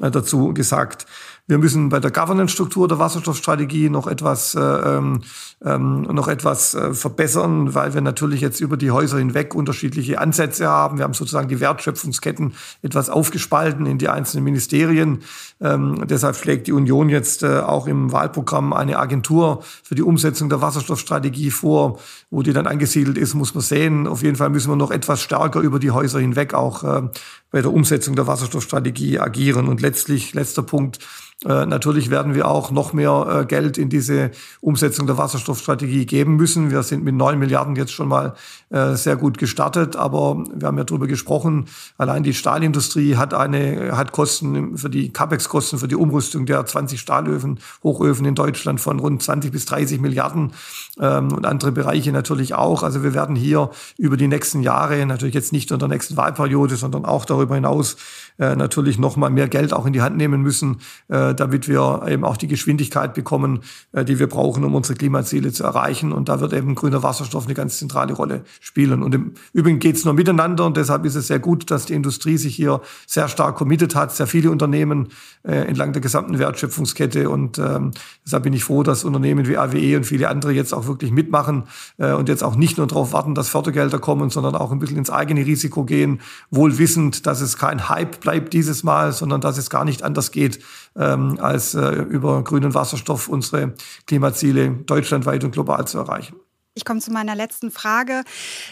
äh, 0.00 0.10
dazu 0.10 0.52
gesagt. 0.52 1.06
Wir 1.48 1.58
müssen 1.58 1.90
bei 1.90 2.00
der 2.00 2.10
Governance-Struktur 2.10 2.88
der 2.88 2.98
Wasserstoffstrategie 2.98 3.88
noch 3.88 4.08
etwas, 4.08 4.56
äh, 4.56 4.60
ähm, 4.60 5.20
ähm, 5.64 6.02
noch 6.02 6.26
etwas 6.26 6.74
äh, 6.74 6.92
verbessern, 6.92 7.72
weil 7.72 7.94
wir 7.94 8.00
natürlich 8.00 8.40
jetzt 8.40 8.60
über 8.60 8.76
die 8.76 8.90
Häuser 8.90 9.18
hinweg 9.18 9.54
unterschiedliche 9.54 10.20
Ansätze 10.20 10.66
haben. 10.66 10.98
Wir 10.98 11.04
haben 11.04 11.14
sozusagen 11.14 11.46
die 11.46 11.60
Wertschöpfungsketten 11.60 12.54
etwas 12.82 13.10
aufgespalten 13.10 13.86
in 13.86 13.98
die 13.98 14.08
einzelnen 14.08 14.42
Ministerien. 14.42 15.22
Ähm, 15.60 16.06
deshalb 16.06 16.36
schlägt 16.36 16.66
die 16.66 16.72
Union 16.72 17.08
jetzt 17.08 17.42
äh, 17.42 17.60
auch 17.60 17.86
im 17.86 18.12
Wahlprogramm 18.12 18.72
eine 18.72 18.98
Agentur 18.98 19.62
für 19.82 19.94
die 19.94 20.02
Umsetzung 20.02 20.48
der 20.48 20.60
Wasserstoffstrategie 20.60 21.50
vor. 21.50 21.98
Wo 22.30 22.42
die 22.42 22.52
dann 22.52 22.66
angesiedelt 22.66 23.16
ist, 23.16 23.34
muss 23.34 23.54
man 23.54 23.62
sehen. 23.62 24.06
Auf 24.06 24.22
jeden 24.22 24.36
Fall 24.36 24.50
müssen 24.50 24.70
wir 24.70 24.76
noch 24.76 24.90
etwas 24.90 25.22
stärker 25.22 25.60
über 25.60 25.78
die 25.78 25.90
Häuser 25.90 26.20
hinweg 26.20 26.54
auch 26.54 26.84
äh, 26.84 27.08
bei 27.50 27.62
der 27.62 27.72
Umsetzung 27.72 28.16
der 28.16 28.26
Wasserstoffstrategie 28.26 29.18
agieren. 29.18 29.68
Und 29.68 29.80
letztlich, 29.80 30.34
letzter 30.34 30.62
Punkt, 30.62 30.98
äh, 31.44 31.66
natürlich 31.66 32.08
werden 32.08 32.34
wir 32.34 32.48
auch 32.48 32.70
noch 32.70 32.94
mehr 32.94 33.42
äh, 33.42 33.44
Geld 33.44 33.76
in 33.76 33.90
diese 33.90 34.30
Umsetzung 34.62 35.06
der 35.06 35.18
Wasserstoffstrategie 35.18 36.06
geben 36.06 36.36
müssen. 36.36 36.70
Wir 36.70 36.82
sind 36.82 37.04
mit 37.04 37.14
neun 37.14 37.38
Milliarden 37.38 37.76
jetzt 37.76 37.92
schon 37.92 38.08
mal 38.08 38.34
äh, 38.70 38.94
sehr 38.94 39.16
gut 39.16 39.36
gestartet, 39.36 39.96
aber 39.96 40.42
wir 40.54 40.66
haben 40.66 40.78
ja 40.78 40.84
darüber 40.84 41.06
gesprochen. 41.06 41.66
Allein 41.98 42.22
die 42.22 42.32
Stahlindustrie 42.32 43.16
hat 43.16 43.34
eine 43.34 43.94
hat 43.98 44.12
Kosten 44.12 44.78
für 44.78 44.88
die 44.88 45.12
Capex-Kosten 45.46 45.78
für 45.78 45.88
die 45.88 45.96
Umrüstung 45.96 46.46
der 46.46 46.64
20 46.64 47.00
Stahlöfen, 47.00 47.60
Hochöfen 47.82 48.26
in 48.26 48.34
Deutschland 48.34 48.80
von 48.80 48.98
rund 48.98 49.22
20 49.22 49.52
bis 49.52 49.64
30 49.66 50.00
Milliarden 50.00 50.52
ähm, 51.00 51.32
und 51.32 51.46
andere 51.46 51.72
Bereiche 51.72 52.12
natürlich 52.12 52.54
auch. 52.54 52.82
Also 52.82 53.02
wir 53.02 53.14
werden 53.14 53.36
hier 53.36 53.70
über 53.96 54.16
die 54.16 54.28
nächsten 54.28 54.62
Jahre 54.62 55.04
natürlich 55.06 55.34
jetzt 55.34 55.52
nicht 55.52 55.70
in 55.70 55.78
der 55.78 55.88
nächsten 55.88 56.16
Wahlperiode, 56.16 56.76
sondern 56.76 57.04
auch 57.04 57.24
darüber 57.24 57.54
hinaus 57.54 57.96
natürlich 58.38 58.98
noch 58.98 59.16
mal 59.16 59.30
mehr 59.30 59.48
Geld 59.48 59.72
auch 59.72 59.86
in 59.86 59.94
die 59.94 60.02
Hand 60.02 60.18
nehmen 60.18 60.42
müssen 60.42 60.76
äh, 61.08 61.34
damit 61.34 61.68
wir 61.68 62.02
eben 62.08 62.24
auch 62.24 62.36
die 62.36 62.48
Geschwindigkeit 62.48 63.14
bekommen, 63.14 63.60
äh, 63.92 64.04
die 64.04 64.18
wir 64.18 64.28
brauchen, 64.28 64.64
um 64.64 64.74
unsere 64.74 64.96
Klimaziele 64.96 65.52
zu 65.52 65.64
erreichen. 65.64 66.12
Und 66.12 66.28
da 66.28 66.40
wird 66.40 66.52
eben 66.52 66.74
grüner 66.74 67.02
Wasserstoff 67.02 67.44
eine 67.44 67.54
ganz 67.54 67.78
zentrale 67.78 68.12
Rolle 68.12 68.42
spielen. 68.60 69.02
Und 69.02 69.14
im 69.14 69.34
Übrigen 69.52 69.78
geht 69.78 69.96
es 69.96 70.04
nur 70.04 70.14
miteinander 70.14 70.66
und 70.66 70.76
deshalb 70.76 71.04
ist 71.04 71.14
es 71.14 71.28
sehr 71.28 71.38
gut, 71.38 71.70
dass 71.70 71.86
die 71.86 71.94
Industrie 71.94 72.36
sich 72.36 72.56
hier 72.56 72.80
sehr 73.06 73.28
stark 73.28 73.56
committed 73.56 73.94
hat, 73.94 74.14
sehr 74.14 74.26
viele 74.26 74.50
Unternehmen 74.50 75.08
äh, 75.42 75.56
entlang 75.56 75.92
der 75.92 76.02
gesamten 76.02 76.38
Wertschöpfungskette. 76.38 77.30
Und 77.30 77.58
ähm, 77.58 77.92
deshalb 78.24 78.44
bin 78.44 78.52
ich 78.52 78.64
froh, 78.64 78.82
dass 78.82 79.04
Unternehmen 79.04 79.46
wie 79.46 79.56
AWE 79.56 79.96
und 79.96 80.04
viele 80.04 80.28
andere 80.28 80.52
jetzt 80.52 80.72
auch 80.72 80.86
wirklich 80.86 81.10
mitmachen 81.10 81.64
äh, 81.98 82.12
und 82.12 82.28
jetzt 82.28 82.42
auch 82.42 82.56
nicht 82.56 82.78
nur 82.78 82.86
darauf 82.86 83.12
warten, 83.12 83.34
dass 83.34 83.48
Fördergelder 83.48 83.98
kommen, 83.98 84.30
sondern 84.30 84.54
auch 84.54 84.72
ein 84.72 84.78
bisschen 84.78 84.98
ins 84.98 85.10
eigene 85.10 85.44
Risiko 85.44 85.84
gehen, 85.84 86.20
wohl 86.50 86.78
wissend, 86.78 87.26
dass 87.26 87.40
es 87.40 87.56
kein 87.56 87.88
Hype 87.88 88.20
bleibt 88.20 88.52
dieses 88.52 88.82
Mal, 88.82 89.12
sondern 89.12 89.40
dass 89.40 89.58
es 89.58 89.70
gar 89.70 89.84
nicht 89.84 90.02
anders 90.02 90.30
geht, 90.30 90.60
ähm, 90.96 91.38
als 91.40 91.74
äh, 91.74 91.90
über 91.90 92.42
grünen 92.42 92.74
Wasserstoff 92.74 93.28
unsere 93.28 93.74
Klimaziele 94.06 94.70
deutschlandweit 94.70 95.44
und 95.44 95.52
global 95.52 95.86
zu 95.86 95.98
erreichen. 95.98 96.36
Ich 96.76 96.84
komme 96.84 97.00
zu 97.00 97.10
meiner 97.10 97.34
letzten 97.34 97.70
Frage. 97.70 98.22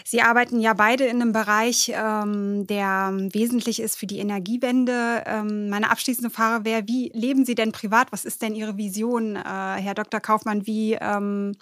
Sie 0.05 0.21
arbeiten 0.21 0.59
ja 0.59 0.75
beide 0.75 1.05
in 1.05 1.19
einem 1.23 1.33
Bereich, 1.33 1.91
ähm, 1.91 2.67
der 2.67 3.11
wesentlich 3.33 3.81
ist 3.81 3.97
für 3.97 4.05
die 4.05 4.19
Energiewende. 4.19 5.23
Ähm, 5.25 5.69
meine 5.69 5.89
abschließende 5.89 6.29
Frage 6.29 6.65
wäre, 6.65 6.87
wie 6.87 7.09
leben 7.15 7.45
Sie 7.45 7.55
denn 7.55 7.71
privat? 7.71 8.11
Was 8.11 8.23
ist 8.23 8.43
denn 8.43 8.53
Ihre 8.53 8.77
Vision, 8.77 9.35
äh, 9.35 9.39
Herr 9.41 9.95
Dr. 9.95 10.19
Kaufmann? 10.19 10.67
Wie 10.67 10.93
ähm, 10.93 11.57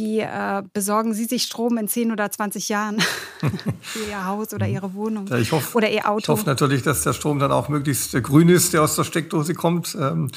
wie 0.00 0.20
äh, 0.20 0.62
besorgen 0.72 1.12
Sie 1.12 1.26
sich 1.26 1.42
Strom 1.42 1.76
in 1.76 1.86
10 1.86 2.10
oder 2.10 2.30
20 2.30 2.68
Jahren 2.70 3.00
für 3.82 4.10
Ihr 4.10 4.26
Haus 4.26 4.54
oder 4.54 4.66
Ihre 4.66 4.94
Wohnung 4.94 5.26
ja, 5.26 5.36
ich 5.36 5.52
hoffe, 5.52 5.76
oder 5.76 5.90
Ihr 5.90 6.08
Auto? 6.08 6.20
Ich 6.20 6.28
hoffe 6.28 6.46
natürlich, 6.46 6.82
dass 6.82 7.02
der 7.02 7.12
Strom 7.12 7.38
dann 7.38 7.52
auch 7.52 7.68
möglichst 7.68 8.14
äh, 8.14 8.22
grün 8.22 8.48
ist, 8.48 8.72
der 8.72 8.82
aus 8.82 8.96
der 8.96 9.04
Steckdose 9.04 9.54
kommt. 9.54 9.96
Ähm, 10.00 10.30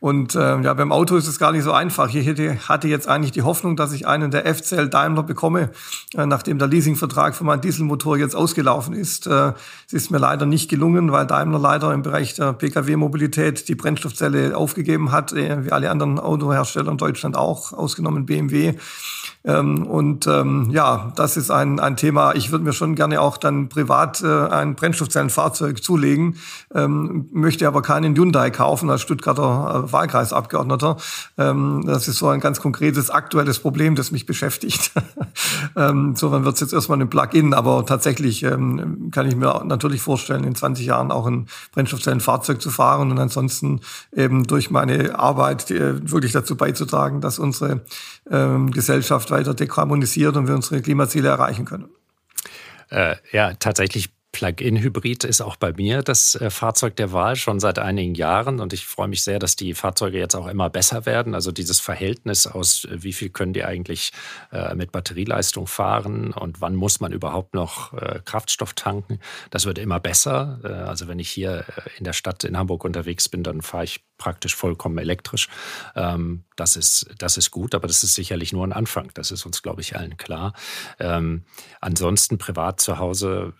und 0.00 0.34
ähm, 0.36 0.62
ja, 0.62 0.72
beim 0.72 0.90
Auto 0.90 1.16
ist 1.16 1.26
es 1.26 1.38
gar 1.38 1.52
nicht 1.52 1.64
so 1.64 1.72
einfach. 1.72 2.12
Ich 2.14 2.26
hatte 2.68 2.88
jetzt 2.88 3.08
eigentlich 3.08 3.32
die 3.32 3.42
Hoffnung, 3.42 3.76
dass 3.76 3.92
ich 3.92 4.06
einen 4.06 4.30
der 4.30 4.52
FCL 4.52 4.88
Daimler 4.88 5.22
bekomme, 5.22 5.70
äh, 6.16 6.24
nachdem 6.24 6.58
der 6.58 6.68
Leasingvertrag 6.68 7.34
für 7.34 7.44
meinen 7.44 7.60
Dieselmotor 7.60 8.16
jetzt 8.16 8.34
ausgelaufen 8.34 8.94
ist. 8.94 9.26
Äh, 9.26 9.52
es 9.86 9.92
ist 9.92 10.10
mir 10.10 10.18
leider 10.18 10.46
nicht 10.46 10.70
gelungen, 10.70 11.12
weil 11.12 11.26
Daimler 11.26 11.58
leider 11.58 11.92
im 11.92 12.02
Bereich 12.02 12.34
der 12.34 12.54
Pkw-Mobilität 12.54 13.68
die 13.68 13.74
Brennstoffzelle 13.74 14.56
aufgegeben 14.56 15.12
hat, 15.12 15.34
äh, 15.34 15.64
wie 15.66 15.72
alle 15.72 15.90
anderen 15.90 16.18
Autohersteller 16.18 16.90
in 16.90 16.96
Deutschland 16.96 17.36
auch, 17.36 17.74
ausgenommen 17.74 18.24
BMW. 18.24 18.74
Ähm, 19.42 19.86
und 19.86 20.26
ähm, 20.26 20.68
ja, 20.70 21.12
das 21.16 21.36
ist 21.36 21.50
ein, 21.50 21.80
ein 21.80 21.96
Thema. 21.96 22.34
Ich 22.34 22.50
würde 22.50 22.64
mir 22.64 22.74
schon 22.74 22.94
gerne 22.94 23.20
auch 23.20 23.38
dann 23.38 23.68
privat 23.68 24.22
äh, 24.22 24.26
ein 24.26 24.74
Brennstoffzellenfahrzeug 24.74 25.82
zulegen, 25.82 26.36
ähm, 26.74 27.28
möchte 27.32 27.66
aber 27.66 27.80
keinen 27.80 28.14
Hyundai 28.14 28.50
kaufen 28.50 28.90
als 28.90 29.00
Stuttgarter 29.00 29.86
äh, 29.86 29.92
Wahlkreisabgeordneter. 29.92 30.98
Ähm, 31.38 31.84
das 31.86 32.06
ist 32.06 32.18
so 32.18 32.28
ein 32.28 32.40
ganz 32.40 32.60
konkretes 32.60 33.08
aktuelles 33.08 33.60
Problem, 33.60 33.94
das 33.94 34.10
mich 34.10 34.26
beschäftigt. 34.26 34.92
ähm, 35.76 36.10
insofern 36.10 36.44
wird 36.44 36.56
es 36.56 36.60
jetzt 36.60 36.74
erstmal 36.74 37.00
ein 37.00 37.08
Plug-in, 37.08 37.54
aber 37.54 37.86
tatsächlich 37.86 38.42
ähm, 38.42 39.10
kann 39.10 39.26
ich 39.26 39.36
mir 39.36 39.62
natürlich 39.64 40.02
vorstellen, 40.02 40.44
in 40.44 40.54
20 40.54 40.84
Jahren 40.84 41.10
auch 41.10 41.26
ein 41.26 41.46
Brennstoffzellenfahrzeug 41.72 42.60
zu 42.60 42.70
fahren 42.70 43.10
und 43.10 43.18
ansonsten 43.18 43.80
eben 44.14 44.46
durch 44.46 44.70
meine 44.70 45.18
Arbeit 45.18 45.70
äh, 45.70 46.10
wirklich 46.10 46.32
dazu 46.32 46.56
beizutragen, 46.56 47.22
dass 47.22 47.38
unsere 47.38 47.80
ähm, 48.30 48.70
Gesellschaft 48.70 48.89
weiter 48.90 49.54
dekarbonisiert 49.54 50.36
und 50.36 50.48
wir 50.48 50.54
unsere 50.54 50.82
Klimaziele 50.82 51.28
erreichen 51.28 51.64
können. 51.64 51.88
Äh, 52.90 53.16
ja, 53.32 53.54
tatsächlich 53.54 54.10
Plug-in-Hybrid 54.32 55.24
ist 55.24 55.40
auch 55.40 55.56
bei 55.56 55.72
mir 55.72 56.02
das 56.02 56.36
äh, 56.36 56.50
Fahrzeug 56.50 56.96
der 56.96 57.12
Wahl 57.12 57.34
schon 57.36 57.58
seit 57.58 57.78
einigen 57.78 58.14
Jahren 58.14 58.60
und 58.60 58.72
ich 58.72 58.86
freue 58.86 59.08
mich 59.08 59.24
sehr, 59.24 59.38
dass 59.38 59.56
die 59.56 59.74
Fahrzeuge 59.74 60.18
jetzt 60.18 60.36
auch 60.36 60.46
immer 60.46 60.70
besser 60.70 61.04
werden. 61.04 61.34
Also 61.34 61.50
dieses 61.50 61.80
Verhältnis 61.80 62.46
aus, 62.46 62.84
äh, 62.84 63.02
wie 63.02 63.12
viel 63.12 63.30
können 63.30 63.52
die 63.52 63.64
eigentlich 63.64 64.12
äh, 64.52 64.74
mit 64.74 64.92
Batterieleistung 64.92 65.66
fahren 65.66 66.32
und 66.32 66.60
wann 66.60 66.76
muss 66.76 67.00
man 67.00 67.12
überhaupt 67.12 67.54
noch 67.54 67.92
Kraftstoff 68.24 68.74
tanken, 68.74 69.18
das 69.50 69.66
wird 69.66 69.78
immer 69.78 70.00
besser. 70.00 70.60
Also 70.86 71.08
wenn 71.08 71.18
ich 71.18 71.28
hier 71.28 71.64
in 71.98 72.04
der 72.04 72.12
Stadt 72.12 72.44
in 72.44 72.56
Hamburg 72.56 72.84
unterwegs 72.84 73.28
bin, 73.28 73.42
dann 73.42 73.62
fahre 73.62 73.84
ich 73.84 74.00
praktisch 74.20 74.54
vollkommen 74.54 74.98
elektrisch. 74.98 75.48
Ähm, 75.96 76.44
das, 76.54 76.76
ist, 76.76 77.06
das 77.18 77.38
ist 77.38 77.50
gut, 77.50 77.74
aber 77.74 77.88
das 77.88 78.04
ist 78.04 78.14
sicherlich 78.14 78.52
nur 78.52 78.64
ein 78.66 78.72
Anfang. 78.72 79.10
Das 79.14 79.32
ist 79.32 79.46
uns, 79.46 79.62
glaube 79.62 79.80
ich, 79.80 79.96
allen 79.96 80.18
klar. 80.18 80.52
Ähm, 81.00 81.42
ansonsten 81.80 82.36
privat 82.38 82.80
zu 82.80 82.98
Hause 82.98 83.54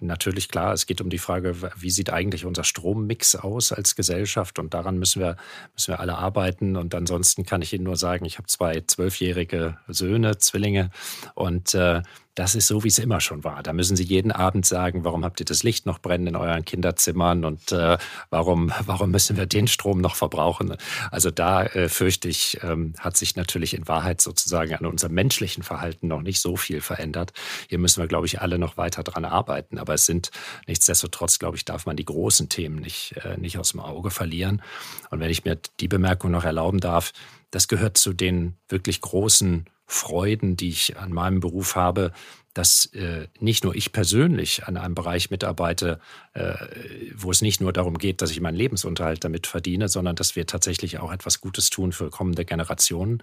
natürlich 0.00 0.48
klar, 0.48 0.72
es 0.72 0.86
geht 0.86 1.00
um 1.02 1.10
die 1.10 1.18
Frage, 1.18 1.54
wie 1.76 1.90
sieht 1.90 2.10
eigentlich 2.10 2.46
unser 2.46 2.64
Strommix 2.64 3.36
aus 3.36 3.72
als 3.72 3.94
Gesellschaft 3.94 4.58
und 4.58 4.72
daran 4.72 4.98
müssen 4.98 5.20
wir, 5.20 5.36
müssen 5.74 5.92
wir 5.92 6.00
alle 6.00 6.16
arbeiten. 6.16 6.76
Und 6.76 6.94
ansonsten 6.94 7.44
kann 7.44 7.60
ich 7.60 7.74
Ihnen 7.74 7.84
nur 7.84 7.96
sagen, 7.96 8.24
ich 8.24 8.38
habe 8.38 8.48
zwei 8.48 8.82
zwölfjährige 8.86 9.76
Söhne, 9.86 10.38
Zwillinge 10.38 10.90
und 11.34 11.74
äh, 11.74 12.02
das 12.36 12.54
ist 12.54 12.66
so, 12.66 12.84
wie 12.84 12.88
es 12.88 12.98
immer 12.98 13.20
schon 13.20 13.44
war. 13.44 13.62
Da 13.62 13.72
müssen 13.72 13.96
Sie 13.96 14.04
jeden 14.04 14.30
Abend 14.30 14.66
sagen, 14.66 15.04
warum 15.04 15.24
habt 15.24 15.40
ihr 15.40 15.46
das 15.46 15.62
Licht 15.62 15.86
noch 15.86 15.98
brennen 15.98 16.26
in 16.26 16.36
euren 16.36 16.66
Kinderzimmern 16.66 17.46
und 17.46 17.72
äh, 17.72 17.96
warum, 18.28 18.70
warum 18.84 19.10
müssen 19.10 19.38
wir 19.38 19.46
den 19.46 19.66
Strom 19.66 20.02
noch 20.02 20.14
verbrauchen? 20.14 20.76
Also 21.10 21.30
da 21.30 21.64
äh, 21.64 21.88
fürchte 21.88 22.28
ich, 22.28 22.58
ähm, 22.62 22.92
hat 22.98 23.16
sich 23.16 23.36
natürlich 23.36 23.72
in 23.72 23.88
Wahrheit 23.88 24.20
sozusagen 24.20 24.74
an 24.74 24.84
unserem 24.84 25.14
menschlichen 25.14 25.62
Verhalten 25.62 26.08
noch 26.08 26.20
nicht 26.20 26.42
so 26.42 26.56
viel 26.56 26.82
verändert. 26.82 27.32
Hier 27.70 27.78
müssen 27.78 28.02
wir, 28.02 28.06
glaube 28.06 28.26
ich, 28.26 28.42
alle 28.42 28.58
noch 28.58 28.76
weiter 28.76 29.02
dran 29.02 29.24
arbeiten. 29.24 29.78
Aber 29.78 29.94
es 29.94 30.04
sind 30.04 30.30
nichtsdestotrotz, 30.66 31.38
glaube 31.38 31.56
ich, 31.56 31.64
darf 31.64 31.86
man 31.86 31.96
die 31.96 32.04
großen 32.04 32.50
Themen 32.50 32.76
nicht, 32.76 33.14
äh, 33.24 33.38
nicht 33.38 33.58
aus 33.58 33.70
dem 33.70 33.80
Auge 33.80 34.10
verlieren. 34.10 34.60
Und 35.10 35.20
wenn 35.20 35.30
ich 35.30 35.46
mir 35.46 35.58
die 35.80 35.88
Bemerkung 35.88 36.32
noch 36.32 36.44
erlauben 36.44 36.80
darf, 36.80 37.12
das 37.50 37.66
gehört 37.66 37.96
zu 37.96 38.12
den 38.12 38.56
wirklich 38.68 39.00
großen 39.00 39.64
Freuden, 39.86 40.56
die 40.56 40.68
ich 40.68 40.96
an 40.98 41.12
meinem 41.12 41.40
Beruf 41.40 41.76
habe, 41.76 42.12
dass 42.56 42.86
äh, 42.94 43.28
nicht 43.38 43.64
nur 43.64 43.74
ich 43.74 43.92
persönlich 43.92 44.64
an 44.64 44.78
einem 44.78 44.94
Bereich 44.94 45.30
mitarbeite, 45.30 46.00
äh, 46.32 46.54
wo 47.14 47.30
es 47.30 47.42
nicht 47.42 47.60
nur 47.60 47.70
darum 47.72 47.98
geht, 47.98 48.22
dass 48.22 48.30
ich 48.30 48.40
meinen 48.40 48.56
Lebensunterhalt 48.56 49.22
damit 49.24 49.46
verdiene, 49.46 49.88
sondern 49.88 50.16
dass 50.16 50.36
wir 50.36 50.46
tatsächlich 50.46 50.98
auch 50.98 51.12
etwas 51.12 51.42
Gutes 51.42 51.68
tun 51.68 51.92
für 51.92 52.08
kommende 52.08 52.46
Generationen. 52.46 53.22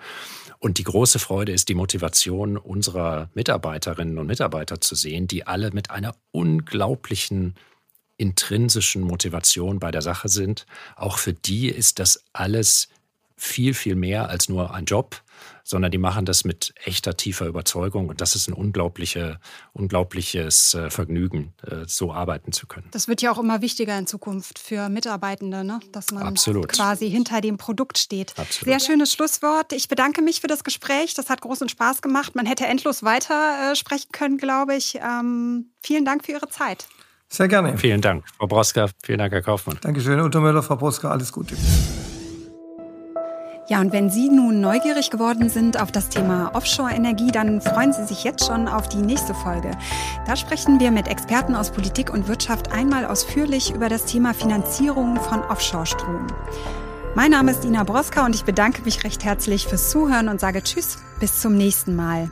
Und 0.60 0.78
die 0.78 0.84
große 0.84 1.18
Freude 1.18 1.52
ist 1.52 1.68
die 1.68 1.74
Motivation 1.74 2.58
unserer 2.58 3.30
Mitarbeiterinnen 3.34 4.20
und 4.20 4.28
Mitarbeiter 4.28 4.80
zu 4.80 4.94
sehen, 4.94 5.28
die 5.28 5.48
alle 5.48 5.72
mit 5.72 5.90
einer 5.90 6.16
unglaublichen 6.32 7.56
intrinsischen 8.18 9.02
Motivation 9.02 9.80
bei 9.80 9.90
der 9.90 10.04
Sache 10.04 10.30
sind. 10.30 10.68
Auch 10.96 11.18
für 11.18 11.34
die 11.34 11.70
ist 11.70 11.98
das 11.98 12.24
alles 12.34 12.88
viel, 13.36 13.74
viel 13.74 13.96
mehr 13.96 14.30
als 14.30 14.48
nur 14.48 14.76
ein 14.76 14.86
Job, 14.86 15.23
sondern 15.64 15.92
die 15.92 15.98
machen 15.98 16.26
das 16.26 16.44
mit 16.44 16.74
echter, 16.84 17.16
tiefer 17.16 17.48
Überzeugung. 17.48 18.10
Und 18.10 18.22
das 18.22 18.36
ist 18.36 18.48
ein 18.48 18.54
unglaubliche, 18.54 19.40
unglaubliches 19.74 20.74
äh, 20.74 20.90
Vergnügen, 20.90 21.54
äh, 21.66 21.86
so 21.88 22.14
arbeiten 22.14 22.52
zu 22.52 22.68
können. 22.68 22.88
Das 22.92 23.08
wird 23.08 23.22
ja 23.22 23.32
auch 23.32 23.40
immer 23.40 23.62
wichtiger 23.62 23.98
in 23.98 24.08
Zukunft 24.08 24.60
für 24.60 24.90
Mitarbeitende, 24.90 25.64
ne? 25.64 25.80
dass 25.92 26.12
man 26.12 26.24
Absolut. 26.24 26.68
quasi 26.70 27.10
hinter 27.10 27.42
dem 27.42 27.58
Produkt 27.58 27.98
steht. 27.98 28.34
Absolut. 28.38 28.66
Sehr 28.66 28.80
schönes 28.80 29.14
Schlusswort. 29.14 29.74
Ich 29.74 29.88
bedanke 29.88 30.22
mich 30.22 30.42
für 30.42 30.48
das 30.48 30.64
Gespräch. 30.64 31.14
Das 31.14 31.30
hat 31.30 31.42
großen 31.42 31.70
Spaß 31.70 32.02
gemacht. 32.02 32.36
Man 32.36 32.46
hätte 32.46 32.66
endlos 32.66 33.04
weiter 33.04 33.72
äh, 33.72 33.76
sprechen 33.76 34.12
können, 34.12 34.38
glaube 34.38 34.76
ich. 34.76 34.96
Ähm, 34.96 35.72
vielen 35.82 36.06
Dank 36.06 36.26
für 36.26 36.34
Ihre 36.34 36.50
Zeit. 36.50 36.88
Sehr 37.30 37.48
gerne. 37.48 37.78
Vielen 37.80 38.02
Dank, 38.02 38.26
Frau 38.38 38.46
Broska. 38.46 38.90
Vielen 39.02 39.18
Dank, 39.18 39.34
Herr 39.34 39.42
Kaufmann. 39.42 39.80
Dankeschön, 39.82 40.16
Herr 40.16 40.26
Untermüller, 40.26 40.62
Frau 40.62 40.76
Broska. 40.76 41.10
Alles 41.10 41.32
Gute. 41.32 41.56
Ja, 43.68 43.80
und 43.80 43.94
wenn 43.94 44.10
Sie 44.10 44.30
nun 44.30 44.60
neugierig 44.60 45.10
geworden 45.10 45.50
sind 45.50 45.80
auf 45.82 45.90
das 45.90 46.10
Thema 46.10 46.52
Offshore-Energie, 46.54 47.32
dann 47.32 47.62
freuen 47.62 47.94
Sie 47.94 48.04
sich 48.04 48.26
jetzt 48.26 48.46
schon 48.46 48.68
auf 48.68 48.90
die 48.90 48.98
nächste 48.98 49.34
Folge. 49.34 49.72
Da 50.28 50.36
sprechen 50.36 50.82
wir 50.82 50.92
mit 50.92 51.08
Experten 51.08 51.56
aus 51.56 51.72
Politik 51.72 52.12
und 52.12 52.28
Wirtschaft 52.28 52.74
einmal 52.74 53.06
ausführlich 53.06 53.74
über 53.74 53.88
das 53.88 54.04
Thema 54.04 54.34
Finanzierung 54.34 55.16
von 55.16 55.42
Offshore-Strom. 55.44 56.28
Mein 57.16 57.32
Name 57.32 57.52
ist 57.52 57.64
Ina 57.64 57.84
Broska 57.86 58.26
und 58.26 58.36
ich 58.36 58.44
bedanke 58.44 58.82
mich 58.82 59.06
recht 59.06 59.24
herzlich 59.24 59.66
fürs 59.66 59.90
Zuhören 59.92 60.28
und 60.28 60.42
sage 60.42 60.62
Tschüss, 60.62 60.98
bis 61.22 61.40
zum 61.40 61.56
nächsten 61.56 61.96
Mal. 61.96 62.30